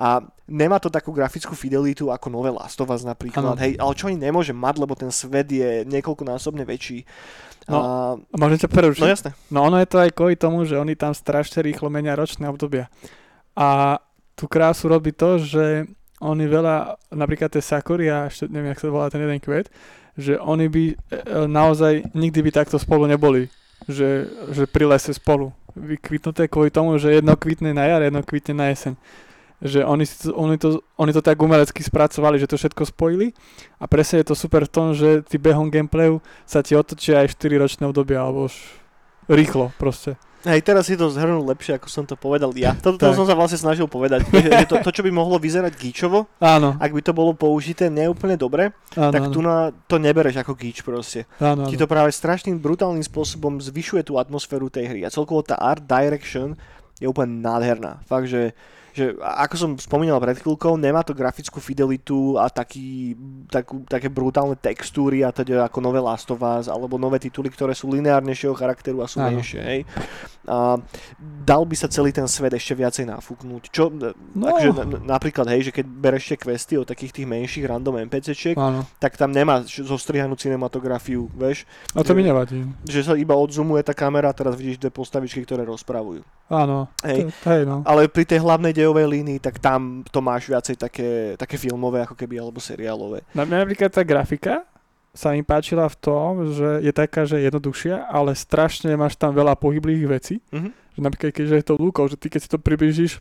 [0.00, 3.60] a nemá to takú grafickú fidelitu ako nové Last of Us napríklad, Áno.
[3.60, 7.06] hej, ale čo ani nemôže mať, lebo ten svet je niekoľkonásobne väčší.
[7.68, 7.84] No, a,
[8.34, 9.02] môžem ťa prerušiť?
[9.04, 9.30] no jasné.
[9.52, 12.88] No ono je to aj kvôli tomu, že oni tam strašne rýchlo menia ročné obdobia.
[13.52, 14.00] A
[14.38, 15.84] tú krásu robí to, že
[16.18, 19.70] oni veľa, napríklad tie sakury, a ešte neviem, jak sa volá ten jeden kvet,
[20.18, 23.46] že oni by e, e, naozaj nikdy by takto spolu neboli.
[23.86, 25.54] Že, že pri lese spolu.
[25.78, 28.98] Vykvitnuté kvôli tomu, že jedno kvitne na jar, jedno kvitne na jeseň.
[29.58, 30.06] Že oni,
[30.38, 33.34] oni, to, oni to tak umelecky spracovali, že to všetko spojili
[33.82, 37.34] a presne je to super v tom, že ty behom gameplayu sa ti otočia aj
[37.34, 38.54] 4 ročné obdobia, alebo už
[39.26, 40.14] rýchlo proste.
[40.46, 42.70] Hej, teraz si to zhrnul lepšie, ako som to povedal ja.
[42.78, 44.22] Toto to som sa vlastne snažil povedať.
[44.46, 48.38] že, to, to, čo by mohlo vyzerať gíčovo, Áno, ak by to bolo použité neúplne
[48.38, 51.26] dobre, áno, tak áno, tu na, to nebereš ako gíč proste.
[51.42, 51.82] áno, Ti áno.
[51.82, 55.00] to práve strašným brutálnym spôsobom zvyšuje tú atmosféru tej hry.
[55.02, 56.54] A celkovo tá art direction
[57.02, 57.98] je úplne nádherná.
[58.06, 58.54] Fakt, že,
[58.98, 63.14] že ako som spomínal pred chvíľkou, nemá to grafickú fidelitu a taký,
[63.46, 67.70] takú, také brutálne textúry a teda ako nové Last of Us alebo nové tituly, ktoré
[67.72, 69.30] sú lineárnejšieho charakteru a sú Áno.
[69.32, 69.60] menšie.
[69.60, 69.80] Hej.
[70.44, 70.80] A
[71.44, 73.68] dal by sa celý ten svet ešte viacej nafúknúť.
[73.68, 73.92] Čo,
[74.34, 74.48] No.
[74.48, 78.56] akože, na- napríklad, hej, že keď bereš tie questy od takých tých menších random NPCčiek,
[78.56, 82.64] Áno, tak tam nemá zostrihanú cinematografiu, vieš, a to mi nevadí.
[82.82, 86.24] že sa iba odzumuje tá kamera teraz vidíš dve postavičky, ktoré rozprávajú.
[86.48, 87.28] Áno, Hej.
[87.28, 87.84] to, hej no.
[87.84, 92.16] Ale pri tej hlavnej dejovej línii, tak tam to máš viacej také, také filmové ako
[92.16, 93.20] keby, alebo seriálové.
[93.36, 94.64] Na mňa napríklad tá grafika
[95.12, 99.60] sa mi páčila v tom, že je taká, že jednoduchšia, ale strašne máš tam veľa
[99.60, 100.40] pohyblých vecí.
[100.48, 100.72] Mhm.
[100.96, 103.20] Že napríklad, keďže je to lúkou, že ty keď si to približíš,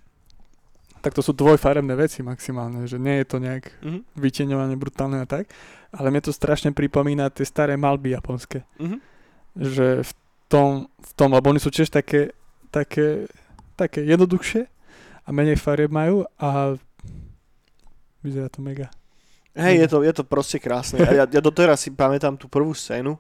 [1.03, 3.99] tak to sú dvojfarebné veci maximálne, že nie je to nejak Mhm.
[4.15, 5.51] vytieňovanie brutálne a tak.
[5.91, 8.63] Ale mne to strašne pripomína tie staré malby japonské.
[8.80, 8.97] Mhm.
[9.59, 10.11] Že v
[10.47, 12.32] tom, v tom lebo oni sú tiež také,
[12.72, 13.28] také,
[13.76, 14.76] také jednoduchšie
[15.28, 16.80] a menej farieb majú a
[18.23, 18.88] vyzerá to mega.
[19.57, 21.01] Hej, je to, je to proste krásne.
[21.01, 23.17] Ja, ja doteraz si pamätám tú prvú scénu,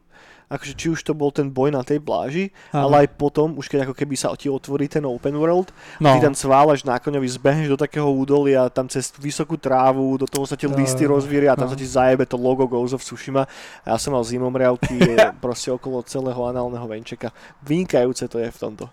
[0.47, 2.87] akože či už to bol ten boj na tej pláži, Áno.
[2.87, 6.21] ale aj potom, už keď ako keby sa ti otvorí ten open world, no, ty
[6.21, 10.53] tam cválaš na koňovi, zbehneš do takého údolia, tam cez vysokú trávu, do toho sa
[10.53, 11.73] ti No, listy rozvíria a tam no.
[11.73, 13.49] sa ti zajebe to logo Ghost of Tsushima.
[13.81, 17.33] A ja som mal zimomriavky proste okolo celého análneho venčeka.
[17.65, 18.87] Vynikajúce to je v tomto.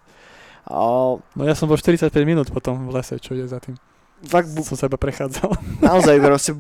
[1.36, 3.76] No ja som bol 45 minút potom v lese, čo ide za tým.
[4.24, 5.50] fakt, bu- Som sa iba prechádzal.
[5.88, 6.52] naozaj proste,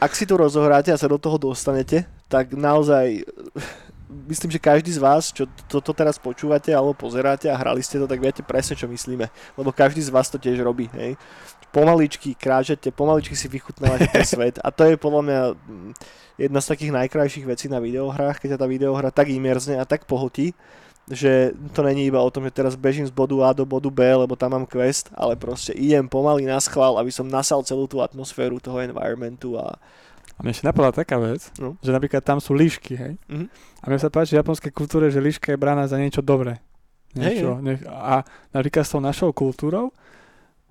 [0.00, 3.24] ak si to rozohráte a sa do toho dostanete, tak naozaj
[4.26, 8.10] myslím, že každý z vás, čo toto teraz počúvate alebo pozeráte a hrali ste to,
[8.10, 9.26] tak viete presne, čo myslíme.
[9.54, 11.14] Lebo každý z vás to tiež robí, hej.
[11.70, 15.90] Pomaličky kráčate, pomaličky si vychutnávate ten svet a to je podľa mňa mm,
[16.42, 20.10] jedna z takých najkrajších vecí na videohrách, keď ťa tá videohra tak imerzne a tak
[20.10, 20.50] pohltí,
[21.10, 24.00] že to není iba o tom, že teraz bežím z bodu A do bodu B,
[24.06, 27.98] lebo tam mám quest, ale proste idem pomaly na schvál, aby som nasal celú tú
[27.98, 29.74] atmosféru toho environmentu a
[30.38, 31.76] A mne ešte napadla taká vec, No.
[31.84, 33.12] že napríklad tam sú líšky, hej.
[33.28, 33.46] Mhm.
[33.82, 36.64] A mne sa páči v japonskej kultúre, že líška je braná za niečo dobré.
[37.12, 38.22] Niečo, nech, a
[38.54, 39.90] napríklad s tou našou kultúrou,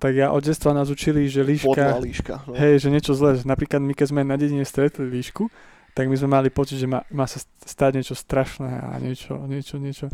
[0.00, 2.34] tak ja od detstva nás učili, že podlá líška, líška.
[2.48, 2.56] No.
[2.56, 3.36] hej, že niečo zlé.
[3.44, 5.52] Napríklad my, keď sme na dedine stretli líšku,
[5.94, 9.76] tak my sme mali pocit, že má, má sa stať niečo strašné a niečo, niečo,
[9.76, 10.06] niečo,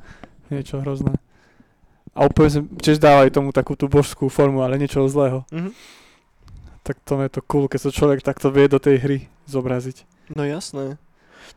[0.48, 1.16] niečo hrozné.
[2.16, 5.44] A úplne sme tiež dávali tomu takú tú božskú formu, ale niečo zlého.
[5.52, 5.70] Mhm.
[6.86, 9.18] Tak to je to cool, keď sa človek takto vie do tej hry
[9.50, 10.06] zobraziť.
[10.34, 10.98] no jasné.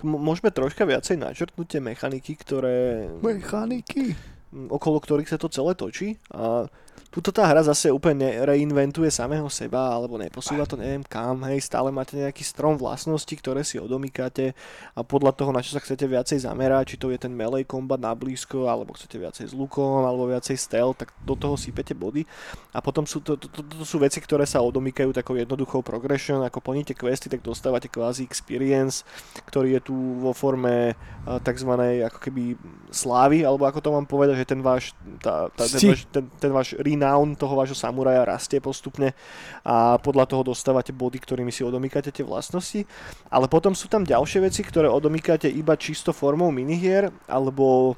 [0.02, 3.10] Môžeme troška viacej načrtnúť tie mechaniky, ktoré...
[3.22, 4.14] Mechaniky.
[4.50, 6.66] okolo ktorých sa to celé točí a
[7.10, 11.89] Tuto tá hra zase úplne reinventuje samého seba, alebo neposúva to neviem kam, hej, stále
[11.89, 14.53] máte nejaký strom vlastností, ktoré si odomýkate
[14.93, 17.97] a podľa toho, na čo sa chcete viacej zamerať, či to je ten melee kombat
[17.97, 22.30] na blízko, alebo chcete viacej s lukom, alebo viacej stealth, tak do toho sypete body.
[22.74, 26.45] A potom sú to, to, to, to sú veci, ktoré sa odomýkajú takou jednoduchou progression,
[26.45, 29.01] ako plníte questy, tak dostávate kvázi experience,
[29.49, 30.93] ktorý je tu vo forme
[31.26, 31.72] tzv.
[32.05, 32.53] ako keby
[32.93, 36.51] slávy, alebo ako to mám povedať, že ten váš, tá, tá, ten, váš, ten, ten
[36.53, 36.70] váš
[37.00, 39.16] renown toho vášho samuraja rastie postupne
[39.64, 42.84] a podľa toho dostávate body, ktorými si odomýkate tie vlastnosti.
[43.32, 47.95] Ale potom sú tam ďalšie veci, ktoré odomýkate iba čisto formou minihier, alebo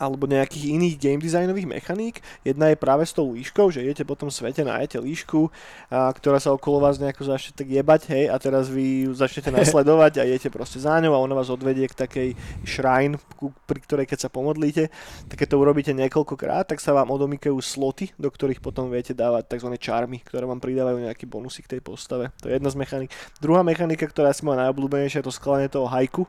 [0.00, 2.16] alebo nejakých iných game designových mechaník.
[2.42, 5.52] Jedna je práve s tou líškou, že idete po tom svete, nájete líšku,
[5.92, 9.52] a, ktorá sa okolo vás nejako začne tak jebať, hej, a teraz vy ju začnete
[9.58, 12.28] nasledovať a idete proste za ňou a ona vás odvedie k takej
[12.64, 13.20] shrine,
[13.68, 14.88] pri ktorej keď sa pomodlíte,
[15.28, 19.54] tak keď to urobíte niekoľkokrát, tak sa vám odomýkajú sloty, do ktorých potom viete dávať
[19.54, 19.70] tzv.
[19.76, 22.32] čarmy, ktoré vám pridávajú nejaký bonusy k tej postave.
[22.42, 23.10] To je jedna z mechaník.
[23.38, 26.26] Druhá mechanika, ktorá si moja najobľúbenejšia, je to skladanie toho hajku,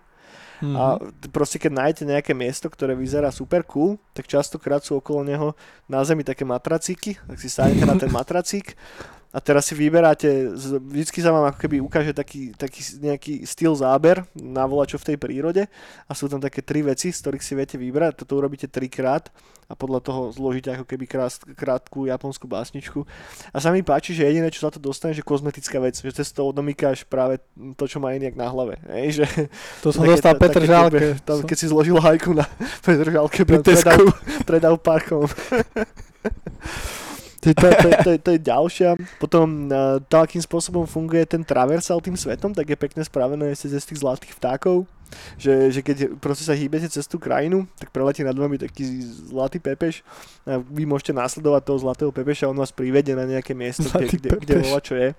[0.64, 0.76] Mhm.
[0.80, 0.86] a
[1.28, 5.59] proste keď nájdete nejaké miesto, ktoré vyzerá super cool, tak častokrát sú okolo neho
[5.91, 8.80] na zemi také matracíky, tak si sadnete na ten matracík
[9.34, 14.21] a teraz si vyberáte, vždycky sa vám ako keby ukáže taký, taký nejaký styl záber
[14.38, 15.65] na volačo v tej prírode
[16.05, 19.34] a sú tam také tri veci, z ktorých si viete vybrať, toto urobíte trikrát
[19.65, 23.01] a podľa toho zložíte ako keby krás, krátku japonskú básničku.
[23.49, 26.29] A sa mi páči, že jediné, čo za to dostane, že kozmetická vec, že cez
[26.29, 27.41] to odomýkáš práve
[27.73, 28.77] to, čo má inak na hlave.
[28.86, 29.49] Hej, že
[29.81, 31.17] To som také- dostal ta- Petr Žálke.
[31.25, 32.45] Tam, keď si zložil hajku na
[32.86, 34.13] Petr Žálke, Pri Tesku.
[34.86, 35.25] parkom.
[37.43, 38.89] to, to, to, to, to, je ďalšia.
[39.19, 43.75] Potom uh, to, akým spôsobom funguje ten traversal tým svetom, tak je pekne spravené ešte
[43.75, 44.87] z tých zlatých vtákov.
[45.37, 49.61] Že, že keď proste sa hýbete cez tú krajinu, tak preletí nad vami taký zlatý
[49.61, 50.01] pepeš
[50.41, 54.09] a vy môžete následovať toho zlatého pepeša a on vás privedie na nejaké miesto, kde,
[54.09, 54.65] Zlatý kde, kde pepeš.
[54.65, 55.09] volá, čo je.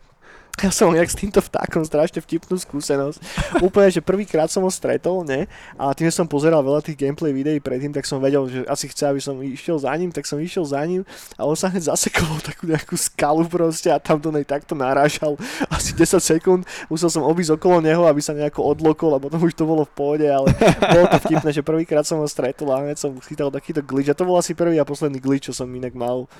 [0.62, 3.18] Ja som jak s týmto vtákom strašne vtipnú skúsenosť.
[3.58, 5.50] Úplne, že prvýkrát som ho stretol, ne?
[5.74, 8.86] A tým, že som pozeral veľa tých gameplay videí predtým, tak som vedel, že asi
[8.86, 11.02] chce, aby som išiel za ním, tak som išiel za ním
[11.34, 15.34] a on sa hneď zasekol takú nejakú skalu proste a tam do nej takto narážal
[15.68, 16.62] asi 10 sekúnd.
[16.86, 19.92] Musel som obísť okolo neho, aby sa nejako odlokol a potom už to bolo v
[19.92, 23.82] pohode, ale bolo to vtipné, že prvýkrát som ho stretol a hneď som chytal takýto
[23.82, 26.30] glitch a to bol asi prvý a posledný glitch, čo som inak mal.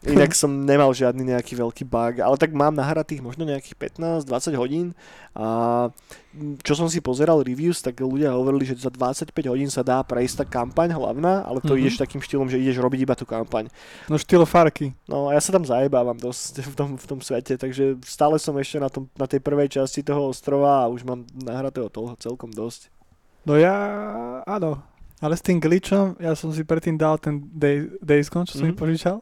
[0.00, 4.24] Inak som nemal žiadny nejaký veľký bug, ale tak mám nahratých možno nejakých 15-20
[4.56, 4.86] hodín
[5.30, 5.92] a
[6.62, 10.40] čo som si pozeral reviews, tak ľudia hovorili, že za 25 hodín sa dá prejsť
[10.40, 11.80] tá kampaň hlavná, ale to Mhm.
[11.80, 13.68] ideš takým štýlom, že ideš robiť iba tú kampaň.
[14.08, 14.96] No štýl Farky.
[15.04, 18.56] No a ja sa tam zajebávam dosť v tom, v tom svete, takže stále som
[18.56, 22.48] ešte na, tom, na tej prvej časti toho ostrova a už mám nahratého toho celkom
[22.48, 22.88] dosť.
[23.44, 23.76] No ja,
[24.44, 24.80] áno.
[25.20, 28.64] Ale s tým glitchom, ja som si predtým dal ten Day, Days Gone, čo som
[28.64, 28.80] mi Mhm.
[28.80, 29.20] požičal.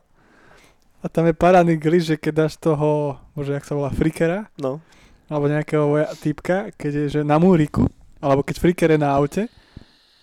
[0.99, 4.82] A tam je parádny glitch, že keď dáš toho, možno jak sa volá, frikera, No,
[5.26, 5.84] alebo nejakého
[6.16, 7.86] typka, keď je že na múriku,
[8.18, 9.46] alebo keď friker je na aute,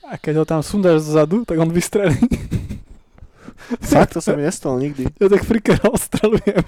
[0.04, 2.18] a keď ho tam sundáš zadu, tak on vystrelí.
[3.82, 5.08] fakt to sa mi nestalo nikdy.
[5.22, 6.62] Ja tak frikera ostrelujem.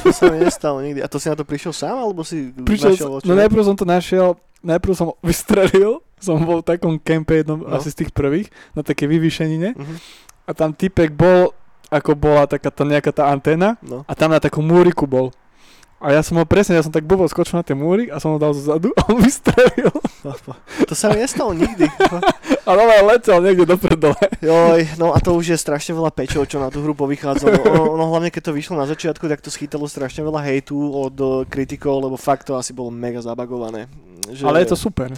[0.00, 0.98] To sa mi nestalo nikdy.
[0.98, 3.26] A to si na to prišiel sám, alebo si Prišiel, našiel oči?
[3.26, 4.28] no najprv som to našiel,
[4.60, 7.74] najprv som vystrelil, som bol v takom kempe jednom, No.
[7.74, 9.74] asi z tých prvých, na také vyvýšenine.
[9.76, 9.94] Mhm.
[10.44, 11.52] A tam typek bol,
[11.90, 14.04] ako bola taká tá nejaká tá anténa, No.
[14.08, 15.32] a tam na takú múriku bol.
[16.04, 18.36] A ja som ho presne, ja som tak blbo skočil na ten múrik a som
[18.36, 19.88] ho dal zadu a on vystrelil.
[20.84, 21.88] To sa mi nestalo nikdy.
[22.68, 24.16] A aj letel niekde do prdele.
[24.40, 27.60] Joj, no a to už je strašne veľa pečov, čo na tú hru povychádzalo.
[27.72, 31.16] Ono, ono hlavne keď to vyšlo na začiatku, tak to schytalo strašne veľa hejtu od
[31.16, 33.88] eh, kritikov, lebo fakt to asi bolo mega zabagované.
[34.32, 35.12] Že Ale je to super.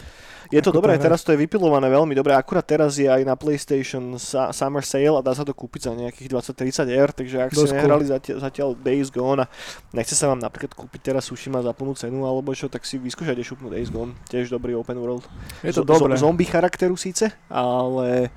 [0.48, 2.32] Je to dobré, teraz to je vypilované veľmi dobre.
[2.32, 5.92] Akurát teraz je aj na PlayStation sa- Summer Sale a dá sa to kúpiť za
[5.92, 7.78] nejakých 20-30 eur, takže ak ste Dosť cool.
[7.78, 9.46] nehrali zatiaľ, zatiaľ Days Gone a
[9.90, 13.42] nechce sa vám napríklad kúpiť teraz Sushima za plnú cenu alebo čo, tak si vyskúšajte
[13.42, 14.14] šupnú Days Gone.
[14.26, 15.24] Tiež dobrý open world.
[15.60, 16.14] Je to Zo- dobré.
[16.14, 18.30] zo- zombie charakteru síce, ale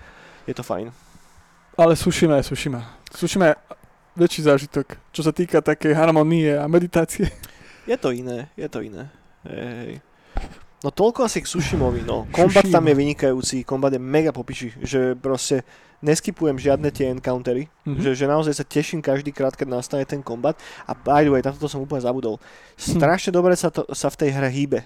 [0.44, 0.90] je to fajn.
[1.76, 2.82] Ale Sushima je Sushima.
[3.10, 3.56] Sushima je
[4.16, 7.32] väčší zážitok, čo sa týka takej harmonie a meditácie.
[7.86, 9.08] Je to iné, je to iné.
[9.42, 10.04] Hej.
[10.80, 12.24] No toľko asi k Sushimovi, no.
[12.30, 12.74] Kombat Sushima.
[12.74, 15.68] tam je vynikajúci, kombat je mega popiči, že proste
[16.00, 18.00] neskipujem žiadne tie encountery, Mhm.
[18.00, 20.56] že, že naozaj sa teším každý krát, keď nastane ten kombat.
[20.86, 22.40] A by the way, na toto som úplne zabudol.
[22.74, 24.80] Strašne dobre sa, to, sa v tej hre hýbe.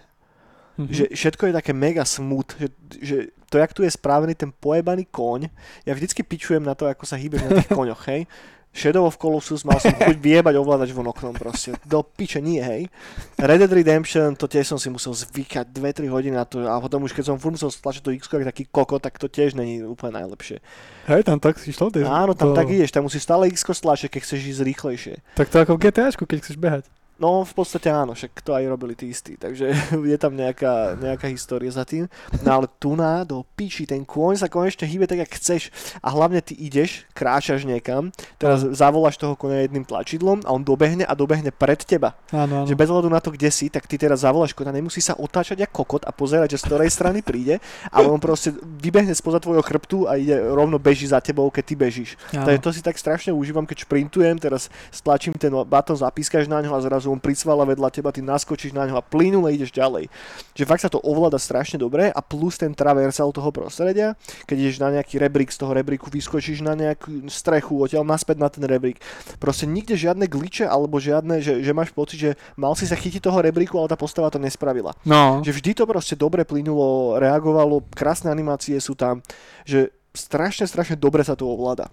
[0.75, 0.89] Mhm.
[0.89, 2.67] Že všetko je také mega smooth, že,
[2.97, 3.15] že
[3.45, 5.45] to, jak tu je správený ten pojebaný koň,
[5.85, 8.25] ja vždycky pičujem na to, ako sa hýbeš na tých koňoch, hej.
[8.73, 11.77] Shadow of Colossus mal som chuť vyjebať ovládač von oknom proste.
[11.85, 12.89] Do piče nie, hej.
[13.37, 17.05] Red Dead Redemption, to tiež som si musel zvykať 2-3 hodiny na to a potom
[17.05, 20.17] už keď som furt musel stlačiť to x taký koko, tak to tiež není úplne
[20.17, 20.57] najlepšie.
[21.05, 21.93] Hej, tam tak si šlo.
[22.01, 25.13] Áno, tam to, tak ideš, tam musíš stále x stlačiť, keď chceš ísť rýchlejšie.
[25.37, 26.89] Tak to ako v GTAčku, keď chceš behať.
[27.21, 29.69] No v podstate áno, však to aj robili tí istí, takže
[30.11, 32.09] je tam nejaká, nejaká história za tým.
[32.41, 35.69] No ale tu na do piči, ten kôň sa konečne hýbe tak, jak chceš
[36.01, 38.09] a hlavne ty ideš, kráčaš niekam,
[38.41, 42.17] teraz zavoláš toho konia jedným tlačidlom a on dobehne a dobehne pred teba.
[42.33, 42.67] Áno, áno.
[42.67, 45.63] Že bez hľadu na to, kde si, tak ty teraz zavoláš konia, nemusí sa otáčať
[45.69, 47.59] ako kokot a pozerať, že z ktorej strany príde,
[47.93, 51.75] ale on proste vybehne spoza tvojho chrbtu a ide rovno beží za tebou, keď ty
[51.75, 52.11] bežíš.
[52.33, 52.47] áno.
[52.47, 56.71] Takže to si tak strašne užívam, keď šprintujem, teraz stlačím ten batón, zapískaš na ňo
[56.73, 60.07] a zrazu on pricvála vedľa teba, ty naskočíš na ňo a plynule ideš ďalej.
[60.53, 64.13] Že fakt sa to ovláda strašne dobre a plus ten traversal toho prostredia,
[64.45, 68.49] keď ideš na nejaký rebrík, z toho rebríku vyskočíš na nejakú strechu, odtiaľ naspäť na
[68.51, 69.01] ten rebrík.
[69.41, 73.23] Proste nikde žiadne gliče alebo žiadne, že, že máš pocit, že mal si sa chytiť
[73.23, 74.93] toho rebríku, ale tá postava to nespravila.
[75.07, 79.23] No, Že vždy to proste dobre plynulo, reagovalo, krásne animácie sú tam,
[79.63, 81.89] že strašne, strašne dobre sa to ovláda.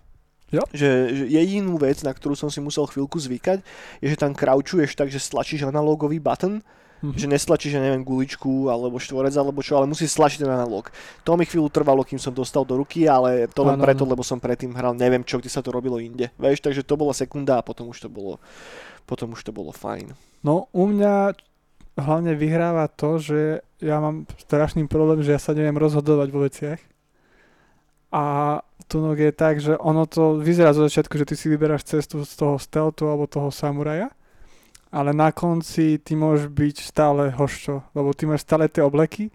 [0.51, 0.63] Jo.
[0.75, 3.63] Že, že jedinú vec, na ktorú som si musel chvíľku zvykať,
[3.99, 6.59] je, že tam kraučuješ tak, že stlačíš analógový button,
[7.01, 7.17] Mhm.
[7.17, 10.93] že nestlačíš, ja neviem, guličku alebo štvorec alebo čo, ale musíš stlačiť ten analóg.
[11.25, 14.13] To mi chvíľu trvalo, kým som dostal do ruky, ale to len Áno, preto, áno.
[14.13, 16.29] lebo som predtým hral neviem čo, kde sa to robilo inde.
[16.37, 18.37] Vieš, takže to bola sekunda a potom už to bolo,
[19.09, 20.13] potom už to bolo fajn.
[20.45, 21.41] no u mňa
[21.97, 23.41] hlavne vyhráva to, že
[23.81, 26.81] ja mám strašný problém, že ja sa neviem rozhodovať vo veciach.
[28.11, 28.59] A
[28.91, 32.35] Tunok je tak, že ono to vyzerá zo začiatku, že ty si vyberáš cestu z
[32.35, 34.11] toho stealthu alebo toho samuraja,
[34.91, 39.31] ale na konci ty môžeš byť stále hoščo, lebo ty máš stále tie obleky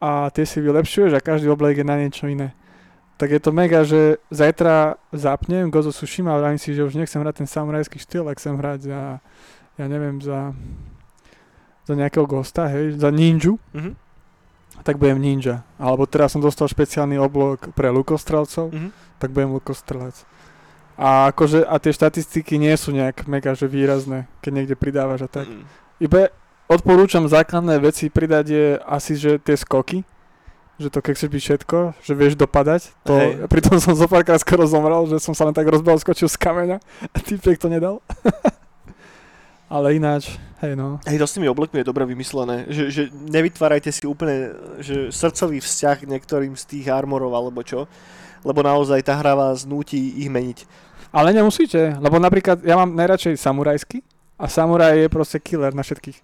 [0.00, 2.56] a tie si vylepšuješ a každý oblek je na niečo iné.
[3.20, 7.20] Tak je to mega, že zajtra zapnem Gozo Tsushima a vravím si, že už nechcem
[7.20, 9.20] hrať ten samurajský štýl, ak chcem hrať za,
[9.76, 10.56] ja neviem, za,
[11.84, 13.92] za nejakého gosta, hej, za ninju, Mhm.
[14.82, 15.62] Tak budem ninja.
[15.78, 18.90] Alebo teraz som dostal špeciálny oblok pre lukostrelcov, Mhm.
[19.18, 20.14] tak budem lukostrelec.
[20.98, 25.30] A akože, a tie štatistiky nie sú nejak mega, že výrazné, keď niekde pridávaš a
[25.30, 25.46] tak.
[25.48, 25.64] Mhm.
[26.02, 26.28] Iba
[26.68, 30.04] odporúčam základné veci pridať je asi, že tie skoky,
[30.80, 33.32] že to keď chceš byť všetko, že vieš dopadať, to, Hej.
[33.52, 36.78] pritom som zo párkrát skoro zomrel, že som sa len tak rozbal, skočil z kameňa
[37.12, 38.02] a typek to nedal.
[39.72, 41.02] Ale ináč, hej no.
[41.04, 45.58] Hej, to s tými oblekmi je dobre vymyslené, že, že nevytvárajte si úplne že srdcový
[45.58, 47.90] vzťah niektorým z tých armorov alebo čo,
[48.46, 50.64] lebo naozaj tá hra vás núti ich meniť.
[51.12, 54.00] Ale nemusíte, lebo napríklad ja mám najradšej samurajsky
[54.40, 56.18] a samuraj je proste killer na všetkých.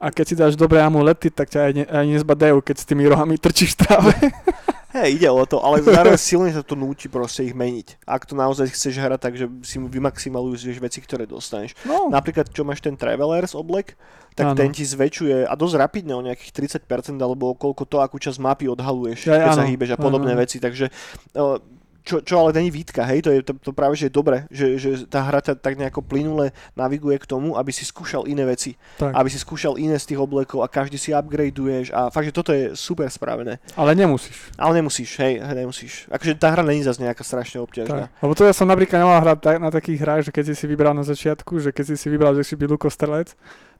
[0.00, 3.04] A keď si dáš dobré amulety, tak ťa aj, ne, aj nezbadajú, keď s tými
[3.08, 4.12] rohami trčíš v tráve.
[4.94, 8.06] Hej, ide o to, ale zároveň silne sa to núti proste ich meniť.
[8.06, 11.74] Ak to naozaj chceš hrať tak, že si vymaximalizuješ veci, ktoré dostaneš.
[11.82, 13.98] No, Napríklad, čo máš ten Travelers oblek,
[14.38, 14.58] tak Áno.
[14.58, 18.70] ten ti zväčšuje a dosť rapidne o nejakých 30% alebo koľko to, akú časť mapy
[18.70, 20.42] odhaluješ, Ja, keď sa áno, hýbeš a podobné áno.
[20.42, 20.62] veci.
[20.62, 21.58] Takže eh,
[22.04, 24.76] čo, čo ale není výtka, hej, to, je, to, to práve že je dobre, že,
[24.76, 28.76] že tá hra ťa tak nejako plynule naviguje k tomu, aby si skúšal iné veci,
[29.00, 29.16] tak.
[29.16, 32.52] aby si skúšal iné z tých oblekov a každý si upgradeuješ a fakt, že toto
[32.52, 33.56] je super spravené.
[33.72, 34.52] Ale nemusíš.
[34.60, 36.04] Ale nemusíš, hej, nemusíš.
[36.12, 38.12] Akože tá hra není zase nejaká strašne obťažná.
[38.12, 38.20] Tak.
[38.20, 40.92] Lebo to ja som napríklad nemal hrať na takých hrách, že keď si si vybral
[40.92, 43.32] na začiatku, že keď si si vybral, že si byl lukostrelec,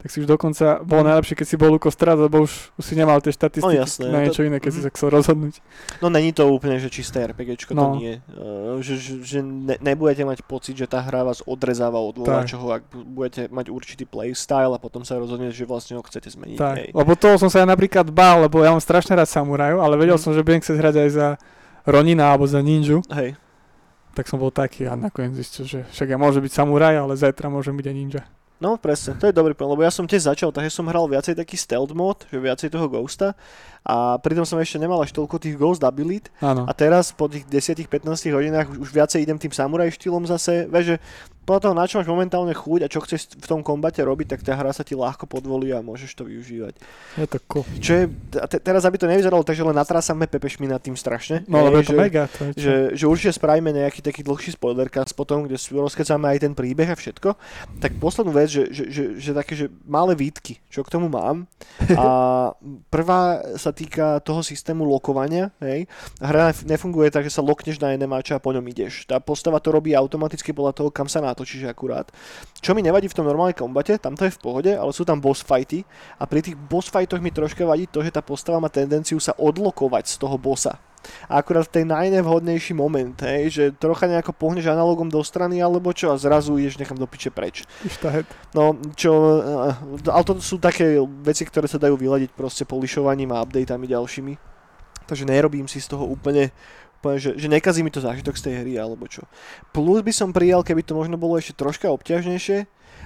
[0.05, 3.25] tak si už dokonca bolo najlepšie, keď si bol lukostrelec, lebo už, už si nemal
[3.25, 4.87] tie štatistiky No jasné, na to- niečo iné, keď si mhm.
[4.89, 5.55] sa chcel rozhodnúť.
[6.05, 7.97] No není to úplne, že čisté RPGčko, to No.
[7.97, 8.14] nie.
[8.25, 12.67] Uh, že že, že ne, nebudete mať pocit, že tá hra vás odrezáva od voľačoho,
[12.71, 16.57] ak bu- budete mať určitý playstyle a potom sa rozhodnete, že vlastne ho chcete zmeniť.
[16.57, 16.75] Tak.
[16.77, 16.89] Hej.
[16.91, 20.15] Lebo toho som sa ja napríklad bál, lebo ja mám strašne rád samuraju, ale vedel
[20.15, 20.23] Mhm.
[20.23, 21.27] som, že budem chcieť hrať aj za
[21.85, 23.37] Ronina alebo za ninju, Hej.
[24.13, 27.47] tak som bol taký a nakoniec zistil, že však ja môžem byť samuraj, ale zajtra
[27.47, 28.23] môžem byť aj ninja.
[28.65, 31.37] No presne, to je dobrý plán, lebo ja som tiež začal, takže som hral viacej
[31.37, 33.37] taký stealth mod, že viacej toho ghosta
[33.85, 36.65] a pritom som ešte nemal až toľko tých ghost abilit Áno.
[36.65, 40.97] a teraz po tých 10-15 hodinách už, už viacej idem tým samuraj štýlom zase, vieš,
[40.97, 40.99] že
[41.45, 44.41] podľa toho, na čo máš momentálne chuť a čo chceš v tom kombate robiť, tak
[44.41, 46.75] tá hra sa ti ľahko podvolí a môžeš to využívať.
[47.21, 47.69] Je to cool.
[47.85, 48.05] Čo je,
[48.49, 51.45] te, teraz aby to nevyzeralo tak, že len natrásame pepešmi nad tým strašne.
[51.45, 52.25] No, lebo je to že, mega.
[52.33, 52.61] To je čo?
[52.65, 56.97] že, že určite spravíme nejaký taký dlhší spoilercast potom, kde rozkecáme aj ten príbeh a
[56.97, 57.37] všetko.
[57.85, 61.45] Tak poslednú vec, že, že, že, že také, že malé výtky, čo k tomu mám.
[62.01, 62.07] A
[62.91, 65.53] prvá sa týka toho systému lokovania.
[65.61, 65.87] Hej.
[66.19, 69.11] Hra nef- nefunguje tak, že sa lokneš na jedné mača a po ňom ideš.
[69.11, 72.07] Tá postava to robí automaticky podľa toho, kam sa natočíš akurát.
[72.63, 75.19] Čo mi nevadí v tom normálnej kombate, tam to je v pohode, ale sú tam
[75.19, 75.83] boss fighty
[76.17, 79.35] a pri tých boss fightoch mi troška vadí to, že tá postava má tendenciu sa
[79.35, 80.79] odlokovať z toho bossa.
[81.29, 85.93] A akurát v tej najnevhodnejší moment, hej, že trocha nejako pohneš analogom do strany alebo
[85.93, 87.69] čo a zrazu ideš nechám do piče preč.
[88.57, 89.13] No, čo,
[89.77, 94.33] eh, ale to sú také veci, ktoré sa dajú vyladiť proste polišovaním a updateami ďalšími.
[95.05, 96.49] Takže nerobím si z toho úplne,
[97.05, 99.29] úplne že, že nekazí mi to zážitok z tej hry alebo čo.
[99.77, 102.65] Plus by som prijal, keby to možno bolo ešte troška obťažnejšie,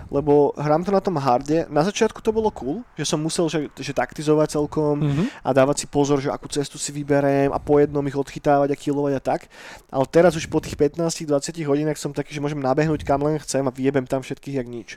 [0.09, 1.65] lebo hrám to na tom harde.
[1.69, 5.25] Na začiatku to bolo cool, že som musel že, že taktizovať celkom Mhm.
[5.45, 8.77] a dávať si pozor, že akú cestu si vyberiem a po jednom ich odchytávať a
[8.77, 9.41] killovať a tak.
[9.89, 13.63] Ale teraz už po tých 15-20 hodinách som taký, že môžem nabehnúť kam len chcem
[13.63, 14.89] a vyjebem tam všetkých jak nič.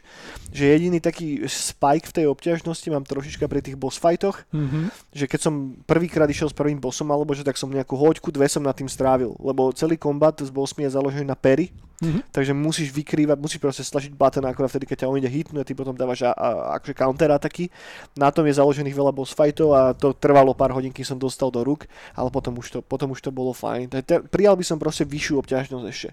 [0.52, 4.90] Že jediný taký spike v tej obťažnosti mám trošička pri tých boss fightoch, Mhm.
[5.12, 5.54] že keď som
[5.86, 8.88] prvýkrát išiel s prvým bossom alebo že tak som nejakú hoďku, dve som nad tým
[8.88, 11.70] strávil, lebo celý kombat s bossmi je založený na pery,
[12.02, 12.34] Mhm.
[12.34, 15.68] takže musíš vykrývať, musíš proste stlačiť button akorát vtedy, keď ťa on ide hitnúť a
[15.68, 17.74] ty potom dávaš a, a, akože counter ataky.
[18.14, 21.50] Na tom je založených veľa boss fightov a to trvalo pár hodín, kým som dostal
[21.50, 23.90] do rúk, ale potom už to, potom už to bolo fajn.
[24.06, 26.10] Te- prijal by som proste vyššiu obťažnosť ešte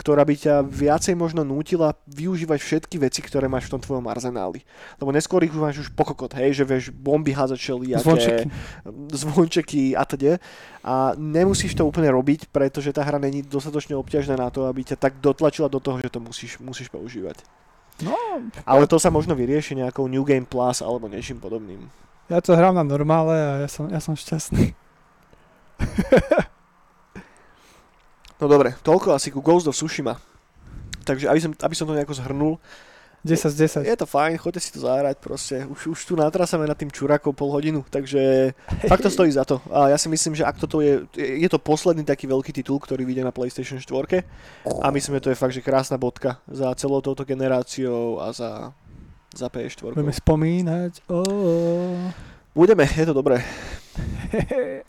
[0.00, 4.64] ktorá by ťa viacej možno nútila využívať všetky veci, ktoré máš v tom tvojom arzenáli.
[4.96, 8.44] Lebo neskôr ich už máš už pokokot, hej, že vieš bomby házať všelijaké, Zvončeky.
[9.12, 10.40] zvončeky a teda.
[10.80, 14.96] A nemusíš to úplne robiť, pretože tá hra není dostatočne obťažná na to, aby ťa
[14.96, 17.44] tak dotlačila do toho, že to musíš, musíš používať.
[18.00, 18.16] No,
[18.64, 21.88] Ale to sa možno vyrieši nejakou New Game Plus alebo niečím podobným.
[22.30, 24.72] ja to hrám na normále a ja som, ja som šťastný.
[28.40, 30.16] No dobre, toľko asi ku Ghost of Tsushima.
[31.04, 32.56] Takže aby som, aby som to nejako zhrnul,
[33.24, 33.84] 10 z 10.
[33.84, 35.60] je to fajn, choďte si to zahrať proste.
[35.68, 38.52] Už, už tu natrasame nad tým čurakou pol hodinu, takže
[38.88, 39.60] fakt to stojí za to.
[39.68, 43.04] A ja si myslím, že ak toto je, je to posledný taký veľký titul, ktorý
[43.04, 44.24] vyjde na PlayStation 4
[44.80, 48.72] a myslím, že to je fakt, že krásna bodka za celou touto generáciou a za,
[49.36, 49.92] za PS4.
[49.92, 51.04] Budeme spomínať.
[51.12, 52.08] Oh.
[52.56, 53.44] Budeme, je to dobré.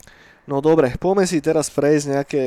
[0.42, 2.42] No dobre, poďme si teraz prejsť nejaké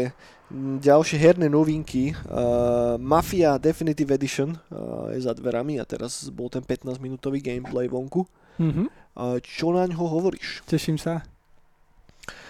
[0.54, 2.14] ďalšie herné novinky.
[2.30, 7.89] Uh, Mafia Definitive Edition uh, je za dverami a teraz bol ten 15 minútový gameplay
[7.89, 8.26] vonku.
[8.62, 8.86] Mhm.
[9.16, 10.62] Uh, čo na ňo hovoríš?
[10.68, 11.24] Teším sa.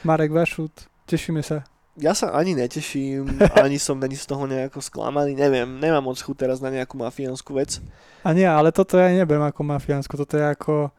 [0.03, 1.65] Marek Vašut, tešíme sa.
[1.95, 6.35] Ja sa ani neteším, ani som není z toho nejako sklamaný, neviem, nemám moc chuť
[6.35, 7.79] teraz na nejakú mafiánsku vec.
[8.25, 10.91] A nie, ale toto ja neberiem ako mafiánsko, toto je ako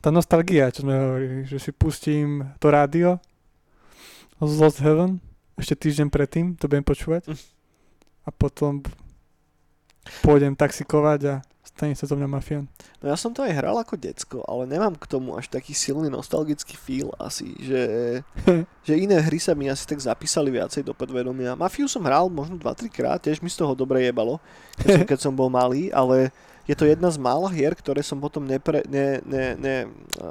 [0.00, 3.20] tá nostalgia, čo sme hovorili, že si pustím to rádio
[4.40, 5.20] z Lost Heaven,
[5.58, 7.38] ešte týždeň predtým, to budem počúvať Mm.
[8.24, 8.80] a potom
[10.24, 12.64] pôjdem taxikovať a stane sa zo mňa mafián.
[12.98, 16.08] No ja som to aj hral ako decko, ale nemám k tomu až taký silný
[16.08, 17.82] nostalgický feel asi, že,
[18.88, 21.54] že iné hry sa mi asi tak zapísali viacej do podvedomia.
[21.54, 24.40] Mafiu som hral možno 2-3 krát, tiež mi z toho dobre jebalo,
[24.80, 26.32] keď som, keď som bol malý, ale
[26.68, 29.76] je to jedna z mála hier, ktoré som potom nepre, ne, ne, ne,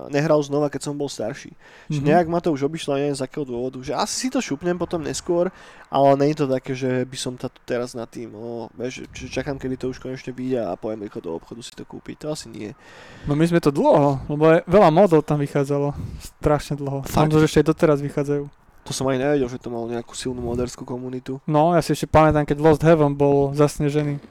[0.08, 1.50] nehral znova, keď som bol starší.
[1.90, 2.08] Že Mhm.
[2.08, 5.02] nejak ma to už obišlo, neviem z akého dôvodu, že asi si to šupnem potom
[5.02, 5.50] neskôr,
[5.90, 9.34] ale nie je to také, že by som to teraz nad tým, o, vieš, že
[9.34, 12.28] čakám, kedy to už konečne vyjde a pojem rýchlo do obchodu si to kúpiť, to
[12.30, 12.78] asi nie.
[13.26, 17.02] No my sme to dlho, lebo je, veľa modov tam vychádzalo, strašne dlho.
[17.02, 17.28] Fakt?
[17.28, 17.34] Fakt?
[17.34, 18.46] že ešte aj doteraz vychádzajú.
[18.86, 21.42] To som aj nevedel, že to malo nejakú silnú moderskú komunitu.
[21.44, 24.22] No, ja si ešte pamätám, keď Lost Heaven bol zasnežený.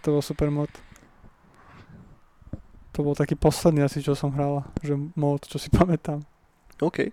[0.00, 0.72] To bol super mod.
[2.92, 6.22] To bol taký posledný asi, čo som hral, že mod, čo si pamätám.
[6.80, 7.10] OK.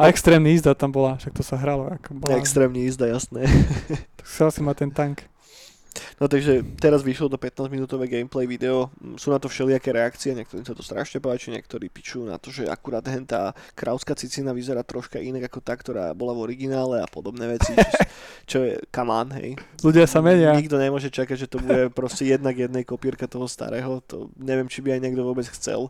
[0.00, 1.92] A extrémny jízda tam bola, však to sa hralo.
[1.92, 3.44] Ako bola, Extrémne jízda, jasné.
[4.16, 5.29] tak chcel si mať ten tank.
[6.20, 10.36] No takže teraz vyšlo to 15 minútové gameplay video, Mm, sú na to všelijaké reakcie,
[10.36, 14.52] niektorým sa to strašne páči, niektorí pičujú na to, že akurát hen tá krávská cicina
[14.52, 17.88] vyzerá troška inak ako tá, ktorá bola v originále a podobné veci, čo,
[18.50, 19.56] čo je on, hej.
[19.80, 20.52] Ľudia sa menia.
[20.52, 24.84] Nikto nemôže čakať, že to bude proste jednak jednej kopírka toho starého, to neviem, či
[24.84, 25.88] by aj niekto vôbec chcel.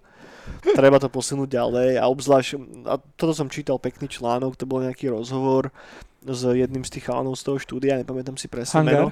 [0.74, 2.48] Treba to posunúť ďalej a obzvlášť,
[2.86, 5.74] a toto som čítal pekný článok, to bol nejaký rozhovor
[6.22, 9.10] s jedným z tých chalanov z toho štúdia, nepamätám si presne meno.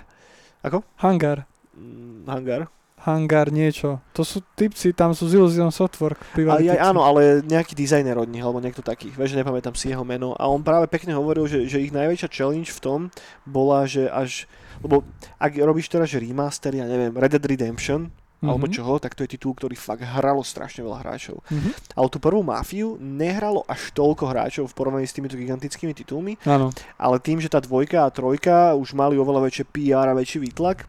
[0.62, 0.82] Ako?
[0.98, 1.46] Hangar.
[1.76, 2.62] Mm, Hangar.
[2.98, 4.02] Hangar niečo.
[4.10, 6.18] To sú typci, tam sú z Illusion Software.
[6.34, 9.14] Bývalí aj, áno, ale nejaký dizajner od nich, alebo niekto taký.
[9.14, 10.34] Vieš, nepamätám si jeho meno.
[10.34, 13.00] A on práve pekne hovoril, že, že ich najväčšia challenge v tom
[13.46, 14.50] bola, že až...
[14.82, 15.06] Lebo
[15.38, 18.72] ak robíš teraz že remaster, ja neviem, Red Dead Redemption, alebo Mhm.
[18.72, 21.42] čoho, tak to je titul, ktorý fakt hralo strašne veľa hráčov.
[21.50, 21.70] Mhm.
[21.92, 26.70] Ale tú prvú Mafiu nehralo až toľko hráčov v porovnaní s týmito gigantickými titulmi, Áno.
[26.94, 30.86] ale tým, že tá dvojka a trojka už mali oveľa väčšie PR a väčší výtlak,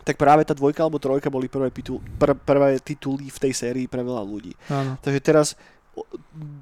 [0.00, 3.84] tak práve tá dvojka alebo trojka boli prvé, pitul, pr- prvé tituly v tej sérii
[3.84, 4.56] pre veľa ľudí.
[4.72, 4.96] Áno.
[5.04, 5.52] Takže teraz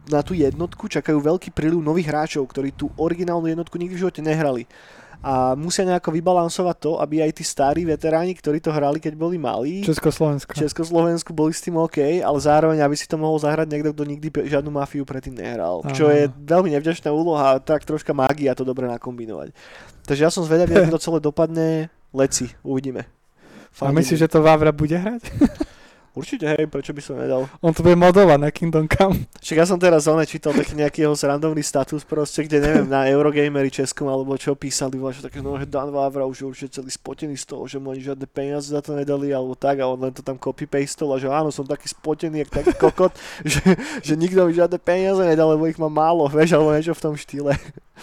[0.08, 4.24] na tú jednotku čakajú veľký príliv nových hráčov, ktorí tú originálnu jednotku nikdy v živote
[4.24, 4.64] nehrali.
[5.22, 9.36] A musia nejako vybalansovať to, aby aj tí starí veteráni, ktorí to hrali, keď boli
[9.36, 10.56] malí, Československo.
[10.56, 14.28] Československu boli s tým OK, ale zároveň, aby si to mohol zahrať niekto, kto nikdy
[14.48, 15.82] žiadnu mafiu predtým nehral.
[15.82, 15.94] Áno.
[15.94, 19.52] Čo je veľmi nevďačná úloha tak troška mágia to dobre nakombinovať.
[20.06, 21.68] Takže ja som zvedavý, ako to celé dopadne.
[22.14, 23.04] Leci, uvidíme.
[23.82, 25.22] A myslíš, že to Vávra bude hrať?
[26.16, 27.44] Určite, hej, prečo by som nedal.
[27.60, 29.28] On to bude modovať na Kingdom Come.
[29.36, 33.04] Však ja som teraz zóne čítal taký nejaký jeho srandovný status proste, kde neviem, na
[33.04, 36.88] Eurogamery Českom alebo čo písali, že také, no, že Dan Vávra už je určite celý
[36.88, 40.08] spotený z toho, že mu ani žiadne peniaze za to nedali alebo tak a on
[40.08, 43.12] len to tam copy-pastol a že áno, som taký spotený, jak taký kokot,
[43.44, 47.04] že, že nikto mi žiadne peniaze nedal, lebo ich má málo, vieš, alebo niečo v
[47.04, 47.52] tom štýle.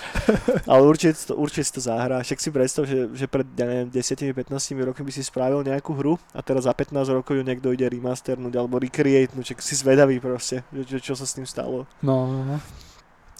[0.71, 2.19] Ale určite, to, určite si to zahrá.
[2.25, 4.49] Však si predstav, že, že pred, ja neviem, 10-15
[4.81, 8.53] rokmi by si spravil nejakú hru a teraz za 15 rokov ju niekto ide remasternúť
[8.57, 11.85] alebo recreatenúť, si zvedavý proste, že, čo, čo sa s tým stalo.
[12.01, 12.57] No, no, no.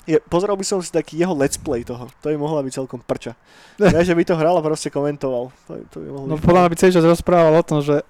[0.04, 2.12] Je, pozeral by som si taký jeho let's play toho.
[2.22, 3.40] To by mohla byť celkom prča.
[3.80, 5.56] Ja, že by to hral a proste komentoval.
[5.68, 8.04] To, to by mohlo no podľa mňa by celý čas rozprával o tom, že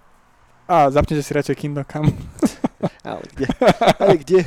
[0.64, 2.12] a zapnite si radšej Kingdom Come.
[3.08, 3.48] Ale kde?
[4.00, 4.40] Ale kde?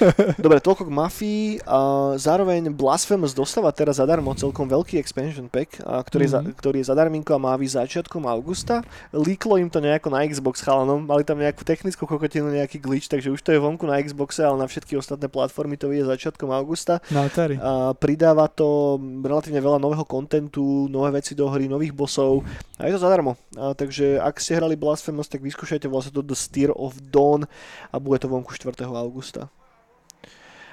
[0.44, 1.44] Dobre, toľko k Mafii.
[1.66, 1.78] A
[2.20, 6.32] zároveň Blasphemous dostáva teraz zadarmo celkom veľký expansion pack, a ktorý, mm-hmm.
[6.32, 6.56] je za, mhm.
[6.56, 8.84] ktorý je zadarminko a má výsť začiatkom augusta.
[9.12, 13.32] Líklo im to nejako na Xbox chalanom, mali tam nejakú technickú kokotinu, nejaký glitch, takže
[13.32, 17.00] už to je vonku na Xboxe, ale na všetky ostatné platformy to vyjde začiatkom augusta.
[17.10, 17.26] No,
[17.60, 22.44] a pridáva to relatívne veľa nového kontentu, nové veci do hry, nových bossov
[22.76, 23.40] a je to zadarmo.
[23.56, 27.48] A takže ak ste hrali Blasphemous, tak vyskúšajte vlastne to The Steer of Dawn
[27.92, 28.84] a bude to vonku 4.
[28.84, 29.48] augusta.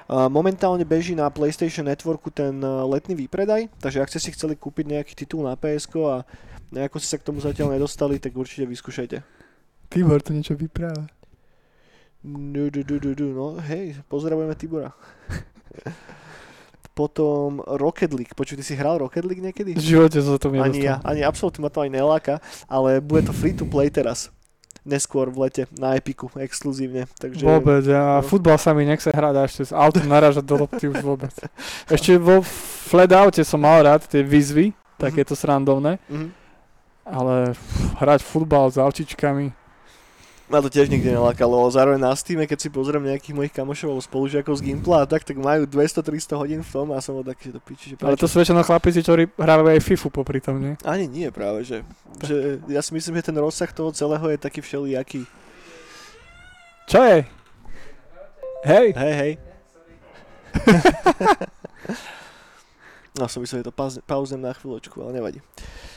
[0.08, 4.84] Momentálne beží na PlayStation Networku ten e, letný výpredaj, takže ak ste si chceli kúpiť
[4.92, 6.16] nejaký titul na PSK a
[6.68, 9.24] nejako ste sa k tomu zatiaľ nedostali, tak určite vyskúšajte.
[9.88, 11.08] Tibor to niečo vypráva.
[12.20, 14.92] No, du, du, du, du, no hej, pozdravujeme Tibora.
[16.98, 18.36] Potom Rocket League.
[18.36, 19.72] Počuj, ty si hral Rocket League niekedy?
[19.72, 22.34] V živote sa to Ani ja, ani absolútne ma to aj neláka,
[22.68, 24.33] ale bude to free to play teraz
[24.84, 27.08] neskôr v lete na Epiku exkluzívne.
[27.16, 28.24] Takže, vôbec, ja no.
[28.24, 31.32] futbal sa mi nechce hrať a ešte s autom narážať do lopty už vôbec.
[31.88, 32.44] Ešte vo
[32.84, 35.00] Fladoute som mal rád tie výzvy, mm-hmm.
[35.00, 36.30] takéto srandovné, mm-hmm.
[37.08, 37.56] ale
[37.96, 39.63] hrať futbal s autičkami,
[40.48, 41.72] ma to tiež nikdy nelákalo.
[41.72, 45.40] Zároveň na Steam, keď si pozriem nejakých mojich kamošov spolužiakov z Gimpla a tak, tak
[45.40, 48.08] majú 200-300 hodín v tom a som taký, že to piči, že prečo?
[48.12, 50.76] Ale to sú väčšinou chlapici, ktorí hrávajú aj FIFU popri tom, nie?
[50.84, 51.80] Ani nie práve, že,
[52.20, 55.24] že ja si myslím, že ten rozsah toho celého je taký všelijaký.
[56.84, 57.18] Čo je?
[58.68, 58.86] Hej.
[58.96, 59.32] Hej, hej.
[63.18, 65.40] no som myslel, že to pauzem na chvíľočku, ale nevadí.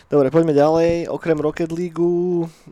[0.08, 1.12] Dobre, poďme ďalej.
[1.12, 2.00] Okrem Rocket League,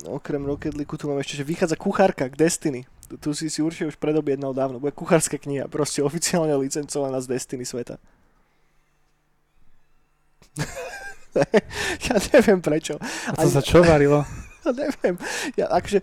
[0.08, 2.88] okrem Rocket League tu máme ešte, že vychádza kuchárka k Destiny.
[3.12, 4.80] Tu, tu si si určite už predobjednal dávno.
[4.80, 8.00] Bude kuchárska kniha, proste oficiálne licencovaná z Destiny sveta.
[12.08, 12.96] ja neviem prečo.
[13.36, 14.24] A to sa čo varilo?
[14.82, 15.16] neviem.
[15.60, 16.00] Ja, akože,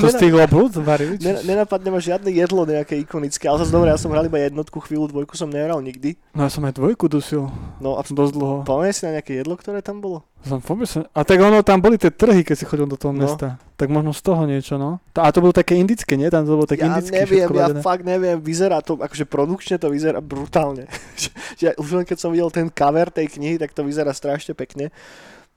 [0.00, 1.16] to z tých oblúd varili?
[1.20, 5.08] Nenapadne ma žiadne jedlo nejaké ikonické, ale zase dobre, ja som hral iba jednotku, chvíľu,
[5.10, 6.18] dvojku som nehral nikdy.
[6.36, 7.48] No ja som aj dvojku dusil.
[7.78, 8.56] No a dosť dlho.
[8.66, 10.24] Pamätáš si na nejaké jedlo, ktoré tam bolo?
[10.46, 13.26] Som vôbec A tak ono, tam boli tie trhy, keď si chodil do toho no.
[13.26, 13.58] mesta.
[13.74, 15.02] Tak možno z toho niečo, no.
[15.18, 16.30] A to bolo také indické, nie?
[16.30, 19.90] Tam to bolo také ja indické neviem, ja fakt neviem, vyzerá to, akože produkčne to
[19.90, 20.86] vyzerá brutálne.
[21.60, 24.94] že, už len keď som videl ten cover tej knihy, tak to vyzerá strašne pekne.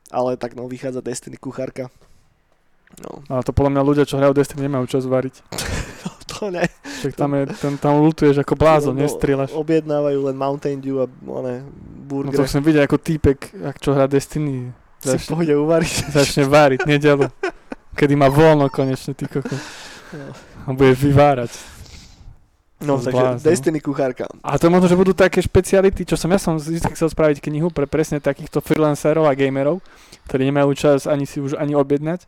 [0.09, 1.93] Ale tak no, vychádza Destiny kuchárka.
[2.97, 3.21] No.
[3.29, 5.45] Ale to podľa mňa ľudia, čo hrajú Destiny, nemajú čas variť.
[6.03, 6.65] no, to ne.
[7.05, 9.55] Tak tam, je, ten, tam lutuješ ako blázon, no, nestrieľaš.
[9.55, 11.63] Objednávajú len Mountain Dew a one,
[12.09, 12.33] burger.
[12.33, 14.73] No to som videl ako týpek, ak čo hrá Destiny.
[14.99, 15.93] Začne, si pôjde uvariť.
[16.17, 17.31] Začne variť, nedelu.
[17.95, 19.55] Kedy má voľno konečne, ty koko.
[20.11, 20.33] No.
[20.67, 21.78] A budeš vyvárať.
[22.79, 24.23] No, takže Destiny kuchárka.
[24.39, 27.67] A to možno, že budú také špeciality, čo som ja som vždy chcel spraviť knihu
[27.67, 29.83] pre presne takýchto freelancerov a gamerov,
[30.31, 32.23] ktorí nemajú čas ani si už ani objednať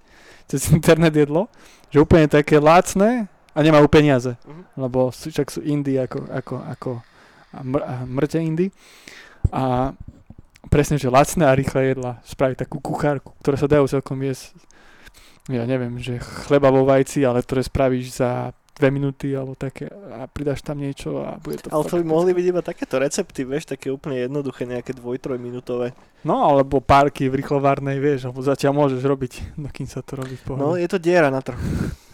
[0.51, 1.47] cez internet jedlo,
[1.87, 4.63] že úplne také lácne a nemajú peniaze, uh-huh.
[4.75, 6.91] lebo však sú indie ako, ako, ako
[7.51, 8.69] a mr, a mŕte indie.
[9.55, 9.95] A
[10.67, 14.55] presne, že lacné a rýchle jedla, spraviť takú kuchárku, ktoré sa dajú celkom jesť
[15.49, 20.25] ja neviem, že chleba vo vajci, ale ktoré spravíš za dve minúty alebo také a
[20.25, 21.67] pridáš tam niečo a bude to...
[21.69, 25.91] Ale to by mohli byť iba takéto recepty, vieš, také úplne jednoduché, nejaké dvoj, minútové.
[26.23, 29.33] No, alebo párky v rýchlovárnej, vieš, alebo zatiaľ môžeš robiť,
[29.75, 31.59] kým sa to robí v No, je to diera na trhu.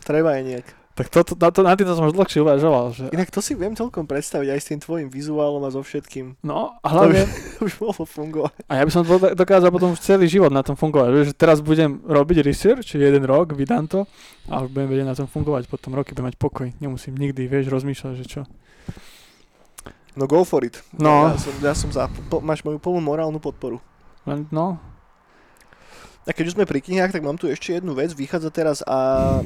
[0.07, 0.67] Treba je nejak.
[0.97, 2.89] Tak to, to, na, to, na týmto som už dlhšie uvažoval.
[2.89, 3.05] Že...
[3.13, 6.41] Inak to si viem celkom predstaviť aj s tým tvojim vizuálom a so všetkým.
[6.41, 7.29] No, a hlavne...
[7.61, 8.57] To by, by mohlo fungovať.
[8.65, 9.05] A ja by som
[9.37, 11.09] dokázal potom celý život na tom fungovať.
[11.13, 14.09] Vieš, teraz budem robiť research, jeden rok, vydám to
[14.49, 15.69] a už budem vedieť na tom fungovať.
[15.69, 16.67] Potom roky budem mať pokoj.
[16.81, 18.41] Nemusím nikdy, vieš, rozmýšľať, že čo.
[20.17, 20.81] No go for it.
[20.97, 21.29] No.
[21.29, 22.09] Ja som, ja som za...
[22.33, 23.77] Po, máš moju plnú morálnu podporu.
[24.49, 24.81] No,
[26.27, 28.11] A keď už sme pri knihách, tak mám tu ešte jednu vec.
[28.11, 28.99] Vychádza teraz a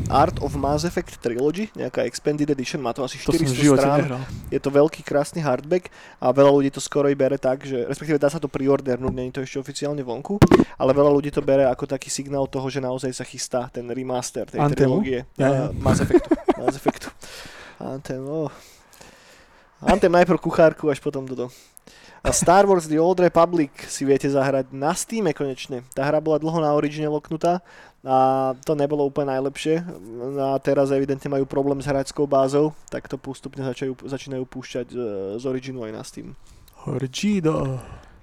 [0.09, 3.61] Art of Mass Effect Trilogy, nejaká Expanded Edition, má to asi To som 400 v
[3.61, 3.99] živote strán.
[4.01, 4.21] nehral.
[4.49, 8.17] Je to veľký, krásny hardback a veľa ľudí to skoro i bere tak, že respektíve
[8.17, 10.41] dá sa to preordernúť, nie je to ešte oficiálne vonku,
[10.73, 14.49] ale veľa ľudí to bere ako taký signál toho, že naozaj sa chystá ten remaster
[14.49, 15.05] tej Anthemu?
[15.05, 15.19] trilógie.
[15.37, 15.63] Ja, ja.
[15.69, 16.33] Uh, Mass Effectu.
[16.57, 17.13] Mass Effectu.
[17.93, 18.49] Anthem, oh.
[19.85, 21.53] Anthem najprv kuchárku, až potom Dodo.
[22.21, 25.81] A Star Wars The Old Republic si viete zahrať na Steam konečne.
[25.97, 27.65] Tá hra bola dlho na Origine loknutá
[28.05, 29.81] a to nebolo úplne najlepšie.
[30.37, 34.97] A teraz evidentne majú problém s hráčskou bázou, tak to postupne začajú, začínajú púšťať z,
[35.41, 36.37] z Originu aj na Steam.
[36.85, 37.81] Horgido.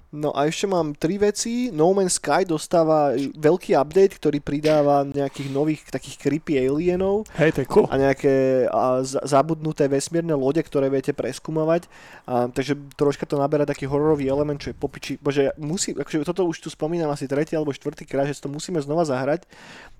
[0.09, 1.69] No a ešte mám tri veci.
[1.69, 7.59] No Man's Sky dostáva veľký update, ktorý pridáva nejakých nových takých creepy alienov Hej, to
[7.61, 7.85] je cool.
[7.85, 11.85] a nejaké a, za- zabudnuté vesmírne lode, ktoré viete preskúmovať.
[12.25, 15.21] A, takže troška to naberá taký hororový element, čo je popiči.
[15.21, 18.81] Bože, musí, akože toto už tu spomínam asi tretí alebo štvrtý krát, že to musíme
[18.81, 19.45] znova zahrať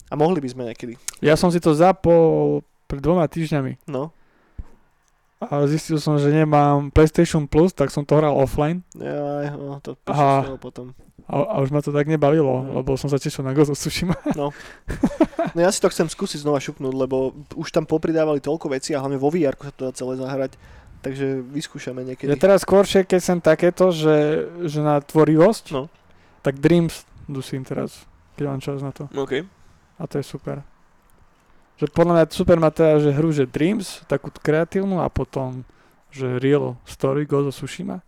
[0.10, 0.98] a mohli by sme niekedy.
[1.22, 4.10] Ja som si to zapol pred dvoma týždňami No,
[5.42, 9.96] a zistil som, že nemám PlayStation Plus, tak som to hral offline ja, no to
[9.98, 10.92] píšem potom.
[11.26, 12.76] a, a už ma to tak nebavilo, Mhm.
[12.76, 14.16] lebo som sa tešil na Ghost of Tsushima.
[14.36, 14.52] No
[15.58, 17.18] ja si to chcem skúsiť znova šupnúť, lebo
[17.56, 20.54] už tam popridávali toľko vecí a hlavne vo VR sa to dá celé zahrať.
[21.00, 22.28] Takže vyskúšame niekedy.
[22.28, 24.18] Ja teraz skôršie, keď som takéto, že,
[24.62, 25.88] že na tvorivosť, No.
[26.42, 28.04] tak Dreams dusím teraz,
[28.36, 29.08] keď mám čas na to.
[29.10, 29.48] OK.
[29.96, 30.60] A to je super.
[31.80, 35.64] Že podľa mňa super má teda, že hru, že Dreams, takú kreatívnu a potom,
[36.12, 38.04] že Real Story Ghost of Tsushima.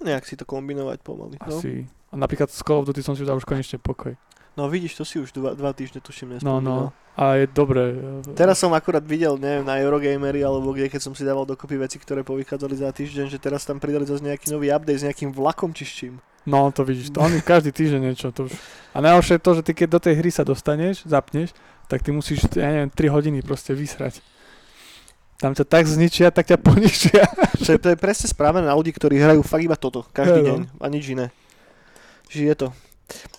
[0.00, 1.36] Nejak si to kombinovať pomaly.
[1.38, 1.52] No.
[1.52, 1.84] Asi.
[2.08, 4.16] A napríklad z Call of Duty som si dal už konečne pokoj.
[4.54, 6.62] no vidíš, to si už dva, dva týždne tuším No, nespomínal.
[6.62, 6.84] no.
[7.14, 7.94] A je dobré.
[8.34, 11.98] Teraz som akurát videl, neviem, na Eurogamery alebo kde, keď som si dával dokopy veci,
[11.98, 15.70] ktoré povychádzali za týždeň, že teraz tam pridali zase nejaký nový update s nejakým vlakom
[15.70, 16.14] či s čím.
[16.42, 17.14] No, to vidíš.
[17.14, 18.28] To oni každý týždeň niečo.
[18.34, 18.52] To už...
[18.92, 21.54] A najhoršie je to, že ty keď do tej hry sa dostaneš, zapneš,
[21.88, 24.20] tak ty musíš, ja neviem, 3 hodiny proste vysrať.
[25.38, 27.24] Tam ťa tak zničia, tak ťa poničia.
[27.64, 30.46] To je, to je presne správne na ľudí, ktorí hrajú fakt iba toto, každý no.
[30.46, 31.26] deň a nič iné.
[32.30, 32.68] Čiže je to.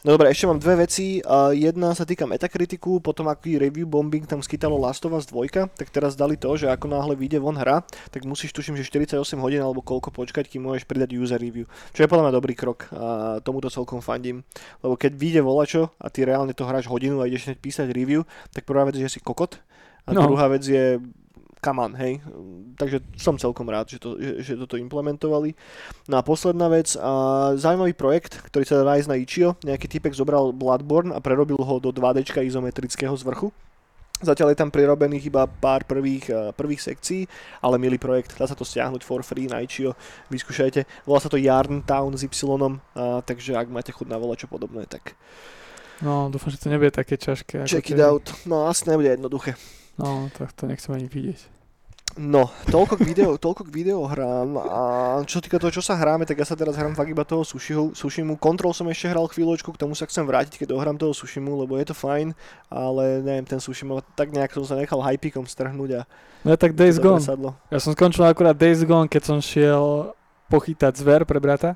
[0.06, 1.18] No dobre, ešte mám dve veci.
[1.58, 5.90] Jedna sa týka metakritiku, potom aký review bombing tam skytalo Last of Us 2, tak
[5.90, 7.82] teraz dali to, že ako náhle vyjde von hra,
[8.14, 11.66] tak musíš tuším, že 48 hodín alebo koľko počkať, kým môžeš pridať user review.
[11.98, 14.46] Čo je podľa mňa dobrý krok a tomuto celkom fandím.
[14.86, 18.22] Lebo keď vyjde volačo a ty reálne to hráš hodinu a ideš hneď písať review,
[18.54, 19.58] tak prvá vec je, že si kokot
[20.06, 20.30] a No.
[20.30, 21.02] druhá vec je
[21.66, 22.22] come on, hej.
[22.78, 25.58] Takže som celkom rád, že, to, že, že toto implementovali.
[26.06, 27.10] No a posledná vec, a
[27.58, 29.50] zaujímavý projekt, ktorý sa dá nájsť na Ichio.
[29.66, 33.50] Nejaký typek zobral Bloodborne a prerobil ho do 2D izometrického zvrchu.
[34.22, 37.28] Zatiaľ je tam prirobených iba pár prvých, eh, prvých sekcií,
[37.60, 39.92] ale milý projekt, dá sa to stiahnuť for free na Ichio,
[40.32, 41.04] vyskúšajte.
[41.04, 42.32] Volá sa to Yarn Town s Y,
[42.96, 45.18] a, takže ak máte chuť na čo podobné, tak
[46.04, 47.64] No, dúfam, že to nebude také ťažké.
[47.68, 48.28] check it tie- out.
[48.44, 49.56] No asi nebude jednoduché.
[49.96, 51.55] No, tak to nechcem ani vidieť.
[52.16, 54.82] No, toľko k, video, toľko k videohrám a
[55.28, 57.92] čo týka toho, čo sa hráme, tak ja sa teraz hrám fakt iba toho Sushiho,
[57.92, 58.40] Sushimu.
[58.40, 61.76] Control som ešte hral chvíľočku, k tomu sa chcem vrátiť, keď dohrám toho Sushimu, lebo
[61.76, 62.32] je to fajn,
[62.72, 66.02] ale neviem, ten Sushima, tak nejak som sa nechal hypikom strhnúť a
[66.48, 67.20] No tak Days Gone.
[67.20, 67.58] sadlo.
[67.68, 70.16] Ja som skončil akurát Days Gone, keď som šiel
[70.48, 71.76] pochytať zver pre brata.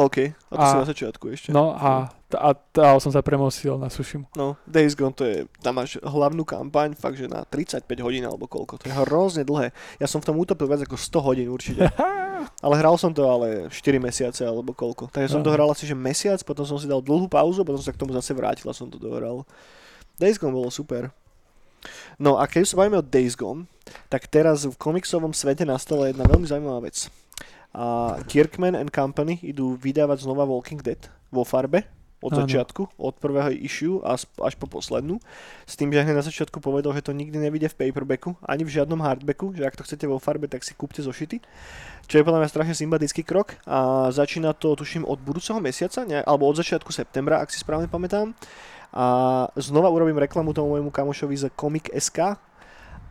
[0.00, 1.48] OK, a to A- si na začiatku ešte.
[1.52, 4.24] No a, a, a som sa premosil na Sushimu.
[4.32, 8.48] No, Days Gone to je, tam máš hlavnú kampaň, fakt, že na 35 hodín alebo
[8.48, 9.76] koľko, to je hrozne dlhé.
[10.00, 11.92] Ja som v tom utopil viac ako 100 hodín určite.
[12.64, 15.12] Ale hral som to ale 4 mesiace alebo koľko.
[15.12, 15.60] Takže som to Aha.
[15.60, 18.32] hral asi že mesiac, potom som si dal dlhú pauzu, potom sa k tomu zase
[18.32, 19.44] vrátil a som to dohral.
[20.16, 21.12] Days Gone bolo super.
[22.16, 23.68] No a keď sa bavíme o Days Gone,
[24.08, 27.12] tak teraz v komiksovom svete nastala jedna veľmi zaujímavá vec.
[27.70, 30.98] A Kirkman and Company idú vydávať znova Walking Dead
[31.30, 31.86] vo farbe
[32.20, 32.44] od Áno.
[32.44, 35.16] začiatku, od prvého issue až, až po poslednú.
[35.64, 38.76] S tým, že hneď na začiatku povedal, že to nikdy nevidie v paperbacku, ani v
[38.76, 41.40] žiadnom hardbacku, že ak to chcete vo farbe, tak si kúpte zošity.
[42.04, 46.20] Čo je podľa mňa strašne sympatický krok a začína to, tuším, od budúceho mesiaca, ne,
[46.20, 48.36] alebo od začiatku septembra, ak si správne pamätám.
[48.92, 52.36] A znova urobím reklamu tomu môjmu kamošovi z Comic.sk.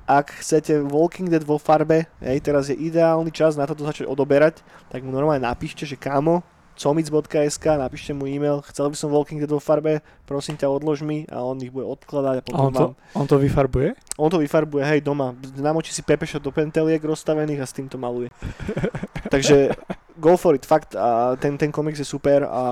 [0.10, 4.66] Ak chcete Walking Dead vo farbe, hej, teraz je ideálny čas na toto začať odoberať,
[4.90, 6.42] tak mu normálne napíšte, že kámo,
[6.74, 11.30] comic.sk, napíšte mu e-mail, chcel by som Walking Dead vo farbe, prosím ťa odlož mi
[11.30, 13.90] a on ich bude odkladať a A potom on to, vám on to vyfarbuje?
[14.18, 15.38] on to vyfarbuje, hej, doma.
[15.60, 18.34] Namočí si pepešo do penteliek rozstavených a s tým to maluje.
[19.34, 19.78] Takže
[20.18, 20.98] go for it, fakt.
[20.98, 22.64] A ten, ten komiks je super a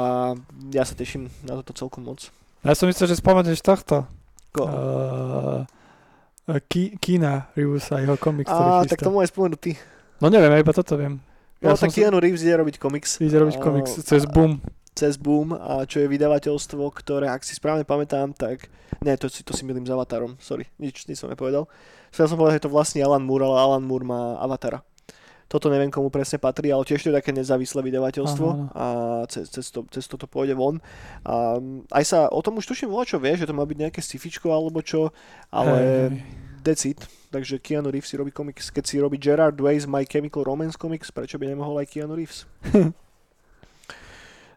[0.73, 2.33] ja sa teším na toto celkom moc.
[2.65, 4.09] Ja som myslel, že spomeneš tohto.
[4.57, 4.63] Go.
[4.65, 5.61] Uh,
[6.71, 9.75] Ki- Kina Reeves a jeho komiks, ktorý a tak to môj spomenutý.
[10.23, 11.19] No neviem, ja iba toto viem.
[11.59, 13.19] No Ja tak Keanu Reeves ide robiť komiks.
[13.19, 14.63] Ide robiť komiks cez Boom.
[14.95, 18.65] cez Boom, a čo je vydavateľstvo, ktoré, ak si správne pamätám, tak...
[19.03, 21.69] Ne, to si, to si milím s Avatarom, sorry, nič, nič som nepovedal.
[22.09, 24.81] Chcel som povedať, že to vlastne Alan Moore, ale Alan Moore má Avatara.
[25.47, 28.67] Toto neviem, komu presne patrí, ale tiež to je také nezávislé vydavateľstvo áno.
[28.75, 28.85] a
[29.31, 30.83] cez, cez, to, cez toto pôjde von.
[31.23, 31.55] A
[31.95, 34.51] aj sa o tom už tuším volá, čo vie, že to má byť nejaké scifičko
[34.51, 35.15] alebo čo,
[35.47, 36.19] ale Hej.
[36.67, 36.99] decid.
[37.31, 38.71] Takže Keanu Reeves si robí komiks.
[38.71, 42.15] Keď si robí Gerard Way z My Chemical Romance Comics, prečo by nemohol aj Keanu
[42.15, 42.47] Reeves?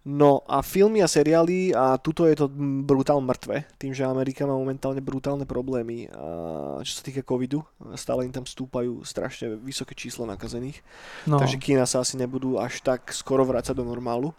[0.00, 2.48] No a filmy a seriály a tuto je to
[2.88, 7.60] brutál mŕtve, tým, že Amerika má momentálne brutálne problémy, a čo sa týka covidu,
[8.00, 10.80] stále im tam stúpajú strašne vysoké čísla nakazených,
[11.28, 14.32] No, takže kína sa asi nebudú až tak skoro vrácať do normálu.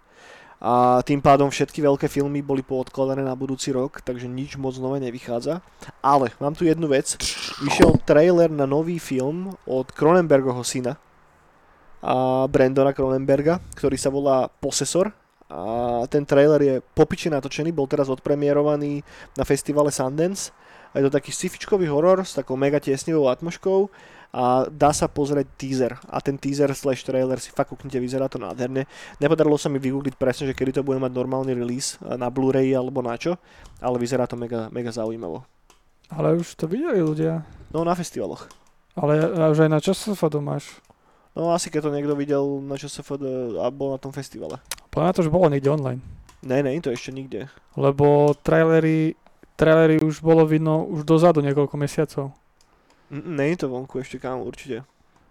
[0.62, 5.02] A tým pádom všetky veľké filmy boli poodkladané na budúci rok, takže nič moc nové
[5.02, 5.58] nevychádza.
[6.06, 7.18] Ale mám tu jednu vec.
[7.66, 11.02] Vyšiel trailer na nový film od Cronenbergovho syna
[12.02, 15.14] a Brandona Cronenberga, ktorý sa volá Possessor.
[15.52, 15.62] A
[16.08, 19.04] ten trailer je popiče natočený, bol teraz odpremierovaný
[19.36, 20.56] na festivale Sundance.
[20.96, 23.88] A je to taký sci-fičkový horor s takou mega tiesnivou atmoškou
[24.32, 25.94] a dá sa pozrieť teaser.
[26.08, 28.88] A ten teaser slash trailer si fakt kúknite, vyzerá to nádherne.
[29.20, 32.72] Nepodarilo sa mi vygoogliť presne, že kedy to bude mať normálny release eh, na Blu-ray
[32.72, 33.36] alebo na čo,
[33.84, 35.44] ale vyzerá to mega, mega zaujímavo.
[36.12, 37.44] ale už to videli ľudia.
[37.72, 38.48] No na festivaloch.
[39.00, 40.84] Ale už aj na časofadu máš.
[41.32, 43.24] No asi keď to niekto videl na ČSFD
[43.64, 44.60] a bol na tom festivale.
[44.92, 46.04] Podľa to už bolo niekde online.
[46.44, 47.48] Ne, ne, to ešte nikde.
[47.80, 49.16] Lebo trailery,
[49.56, 52.36] trailery už bolo vidno už dozadu niekoľko mesiacov.
[53.12, 54.84] Je to vonku ešte, kámo, určite.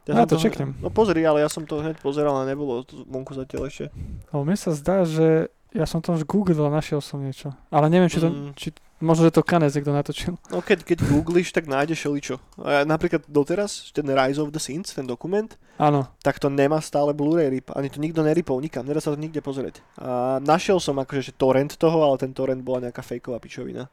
[0.08, 0.74] Ja som to čeknem.
[0.80, 3.92] No pozri, ale ja som to hneď pozeral a nebolo to vonku zatiaľ ešte.
[4.32, 7.52] Lebo mne sa zdá, že ja som to už googlil a našiel som niečo.
[7.68, 8.52] Ale neviem, či to, Mm.
[8.56, 10.36] či, možno, že to Kanez niekto natočil.
[10.52, 12.36] No keď, keď googliš, tak nájdeš šeličo.
[12.60, 15.50] A napríklad doteraz, ten Rise of the Sins, ten dokument,
[15.80, 16.06] Áno.
[16.20, 17.72] tak to nemá stále Blu-ray rip.
[17.72, 19.80] Ani to nikto neripol nikam, nedá sa to nikde pozrieť.
[19.98, 23.88] A našiel som akože že torrent toho, ale ten torrent bola nejaká fejková pičovina.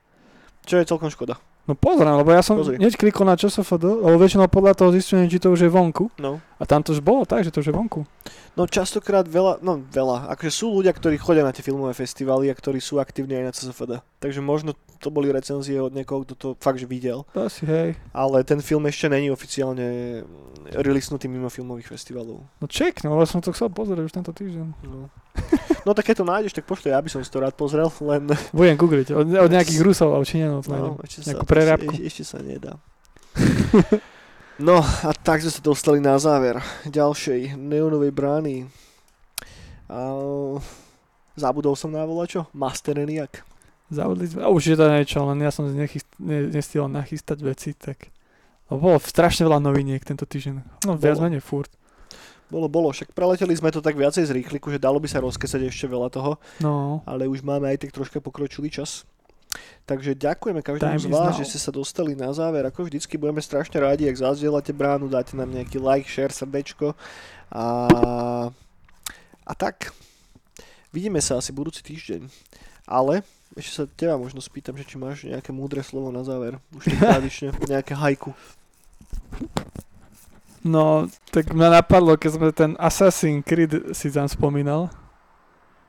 [0.67, 1.39] Čo je celkom škoda.
[1.67, 2.79] No pozriem, lebo ja som Pozri.
[2.79, 6.07] hneď klikol na časofadu, lebo väčšinou podľa toho zistujem, či to už je vonku.
[6.15, 6.39] No.
[6.39, 8.07] A tam to už bolo tak, že to už je vonku.
[8.55, 12.55] No častokrát veľa, no veľa, akože sú ľudia, ktorí chodia na tie filmové festivaly a
[12.55, 13.99] ktorí sú aktívni aj na CSFD.
[14.17, 17.89] Takže možno to boli recenzie od niekoho, kto to fakt že videl, asi hej.
[18.09, 20.25] ale ten film ešte není oficiálne
[20.73, 22.41] releasnutý mimo filmových festivalov.
[22.57, 24.67] No ček, no, lebo som to chcel pozrieť už tento týždeň.
[24.89, 25.13] No.
[25.85, 28.25] no tak keď to nájdeš, tak pošli, ja by som si to rád pozrel, len
[28.49, 30.93] Budem googliť, od, od nejakých Rusov alebo Číňanov to nájdem.
[30.97, 31.93] no, ešte, sa, prerábku.
[31.93, 32.73] ešte, ešte sa nedá.
[34.57, 36.57] No a tak sme sa dostali na záver
[36.89, 38.65] ďalšej neonovej brány.
[39.85, 40.17] A
[41.37, 42.49] zabudol som na volačo?
[42.57, 43.45] Master Eniak.
[43.87, 47.71] Zavodli sme, a už je to niečo, len ja som nechyst, ne, nestihol nachystať veci,
[47.71, 48.11] tak...
[48.67, 50.83] No bolo strašne veľa noviniek tento týždeň.
[50.83, 51.71] No viac menej furt.
[52.51, 55.67] Bolo, bolo, však preleteli sme to tak viacej z rýchliku, že dalo by sa rozkesať
[55.67, 59.07] ešte veľa toho, No, ale už máme aj tak troška pokročilý čas.
[59.87, 62.67] Takže ďakujeme každému z vás, že ste sa dostali na záver.
[62.67, 66.91] Ako vždycky budeme strašne rádi, ak zazdielate bránu, dáte nám nejaký like, share, srdečko.
[67.51, 67.65] A,
[69.47, 69.95] a tak,
[70.91, 72.27] vidíme sa asi budúci týždeň.
[72.83, 73.23] Ale
[73.57, 76.61] ešte sa teba možno spýtam, že či máš nejaké múdre slovo na záver.
[76.77, 78.37] Už tradične, nejaké hajku.
[80.61, 84.93] no, tak mňa napadlo, keď sme ten Assassin's Creed si tam spomínal,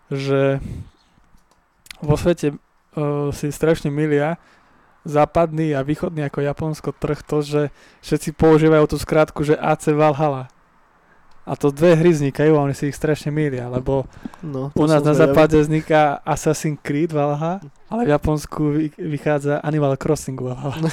[0.09, 0.65] že
[2.01, 4.41] vo svete uh, si strašne milia
[5.09, 7.63] západný a východný ako Japonsko trh to, že
[8.05, 10.53] všetci používajú tú skrátku, že AC Valhalla.
[11.49, 14.05] A to dve hry vznikajú a oni si ich strašne milia, lebo
[14.39, 15.21] No, U nás na zvedavý.
[15.33, 20.93] západe vzniká Assassin's Creed Valhalla, ale v Japonsku vy- vychádza Animal Crossing Valhalla.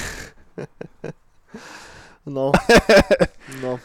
[2.26, 2.50] No,
[3.62, 3.78] no.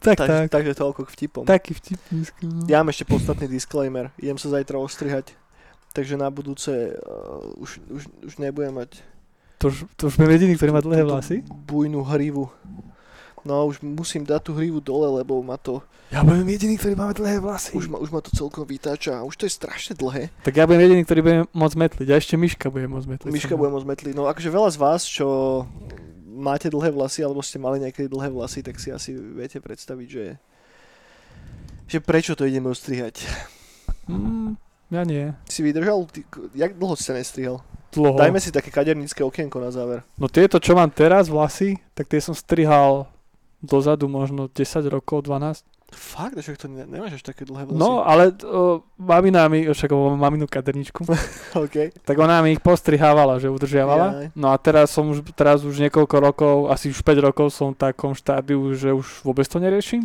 [0.00, 0.48] tak, Tak, tak.
[0.48, 1.44] takže toľko k vtipom.
[1.44, 2.24] Taký vtipný.
[2.40, 2.64] no.
[2.64, 4.08] Ja mám ešte podstatný disclaimer.
[4.16, 5.36] Idem sa zajtra ostrihať.
[5.90, 6.96] Takže na budúce uh,
[7.60, 9.04] už, už, už nebudem mať
[9.58, 11.36] To už, to už sme jediný, ktorý má dlhé vlasy.
[11.44, 12.48] bujnú hrivu.
[13.44, 17.12] No už musím dať tú hrivu dole, lebo ma to, Ja budem jediný, ktorý máme
[17.12, 17.76] dlhé vlasy.
[17.76, 19.20] už ma, už ma to celkom vytáča.
[19.20, 20.32] A už to je strašne dlhé.
[20.40, 22.08] Tak ja budem jediný, ktorý bude môcť metliť.
[22.08, 23.30] A ešte Miška bude môcť metliť.
[23.30, 24.12] Myška bude môcť metliť.
[24.16, 25.26] No akože veľa z vás, čo
[26.24, 30.24] máte dlhé vlasy, alebo ste mali niekedy dlhé vlasy, tak si asi viete predstaviť, že
[31.88, 33.24] že prečo to ideme ostrihať.
[34.08, 34.60] Mm,
[34.92, 35.32] ja nie.
[35.48, 36.04] Si vydržal?
[36.08, 36.20] Ty,
[36.52, 37.64] jak dlho si sa nestrihal?
[37.92, 38.20] Dlho.
[38.20, 40.04] Dajme si také kadernícke okienko na záver.
[40.20, 43.08] No tieto, čo mám teraz vlasy, tak tie som strihal
[43.58, 45.64] dozadu možno 10 rokov, 12.
[45.88, 47.80] Fakt, však to ne, nemáš až také dlhé vlasy.
[47.80, 51.00] No, ale o, mamina mi, však mám maminu kaderničku,
[51.64, 51.96] OK.
[51.96, 54.06] tak ona mi ich postrihávala, že udržiavala.
[54.06, 54.26] Jaj.
[54.36, 57.80] No a teraz som už, teraz už niekoľko rokov, asi už 5 rokov som v
[57.82, 60.04] takom štádiu, že už vôbec to neriešim.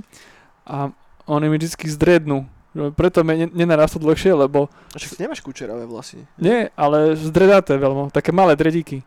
[0.63, 0.87] A
[1.27, 5.85] oni mi vždy zdrednú No, Preto mi ne- nenarastlo dlhšie, lebo A však nemáš kučeravé
[5.85, 6.25] vlasy.
[6.41, 9.05] nie, ale zdredaté veľmo, také malé dredíky.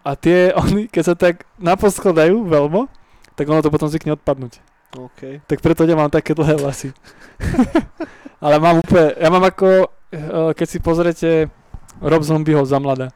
[0.00, 2.88] A tie, oni, keď sa tak naposkladajú veľmo,
[3.34, 4.62] tak ono to potom zvykne odpadnúť.
[4.94, 5.42] OK.
[5.46, 6.94] Tak preto nemám také dlhé vlasy.
[8.44, 11.28] ale mám úplne, ja mám ako, eh, keď si pozrete
[11.98, 13.10] Rob Zombieho za mladá,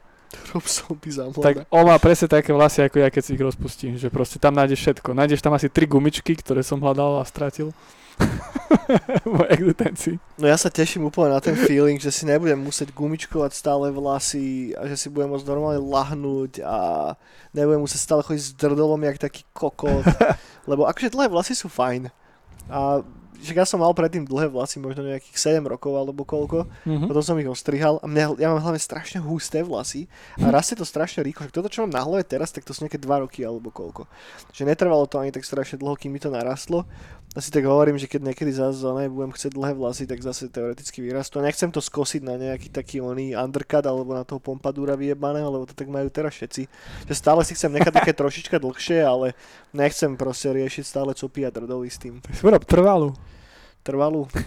[0.53, 3.97] Rob zombie za tak on má presne také vlasy ako ja, keď si ich rozpustím,
[3.97, 5.17] že proste tam nájdeš všetko.
[5.17, 7.73] Nájdeš tam asi tri gumičky, ktoré som hľadal a stratil.
[9.25, 10.15] v existencii.
[10.37, 14.73] No ja sa teším úplne na ten feeling, že si nebudem musieť gumičkovať stále vlasy
[14.77, 16.77] a že si budem môcť normálne lahnúť a
[17.53, 20.05] nebudem musieť stále chodiť s drdolom jak taký kokot.
[20.69, 22.13] Lebo akože dlhé vlasy sú fajn.
[22.69, 23.01] A
[23.39, 26.67] že ja som mal predtým dlhé vlasy, možno nejakých 7 rokov alebo koľko.
[26.83, 27.07] Mhm.
[27.07, 30.11] Potom som ich ostrihal a mňa, ja mám hlavne strašne husté vlasy
[30.43, 31.47] a rastie to strašne rýchlo.
[31.47, 34.11] Však toto, čo mám na hlave teraz, tak to sú nejaké 2 roky alebo koľko.
[34.51, 36.83] Že netrvalo to ani tak strašne dlho, kým mi to narastlo.
[37.37, 41.37] Asi tak hovorím, že keď niekedy zase budem chcieť dlhé vlasy, tak zase teoreticky vyrastú.
[41.37, 45.69] A nechcem to skosiť na nejaký taký oný undercut alebo na toho pompadúra vyjebaného, lebo
[45.69, 46.65] to tak majú teraz všetci.
[47.05, 49.37] Že stále si chcem nechať také trošička dlhšie, ale
[49.77, 52.17] nechcem proste riešiť stále copy a drdoly s tým.
[52.17, 53.13] Tak si trvalú.
[53.85, 54.25] Trvalú.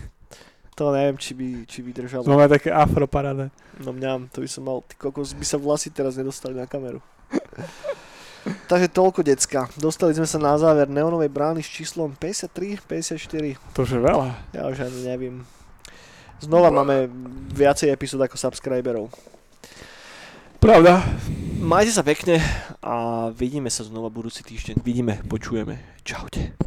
[0.73, 2.25] To neviem, či by, či by držalo.
[2.25, 3.53] Máme také afroparádne.
[3.85, 7.05] No mňam, to by som mal, ty kokos, by sa vlasy teraz nedostali na kameru.
[8.43, 9.71] Takže toľko, decka.
[9.79, 13.79] Dostali sme sa na záver neonovej brány s číslom 53, 54.
[13.79, 14.29] To už je veľa.
[14.51, 15.37] Ja už ani neviem.
[16.43, 17.07] Znova máme
[17.55, 19.15] viacej epizód ako subscriberov.
[20.59, 21.07] Pravda.
[21.63, 22.43] Majte sa pekne
[22.83, 24.83] a vidíme sa znova budúci týždeň.
[24.83, 26.03] Vidíme, počujeme.
[26.03, 26.59] Čaute.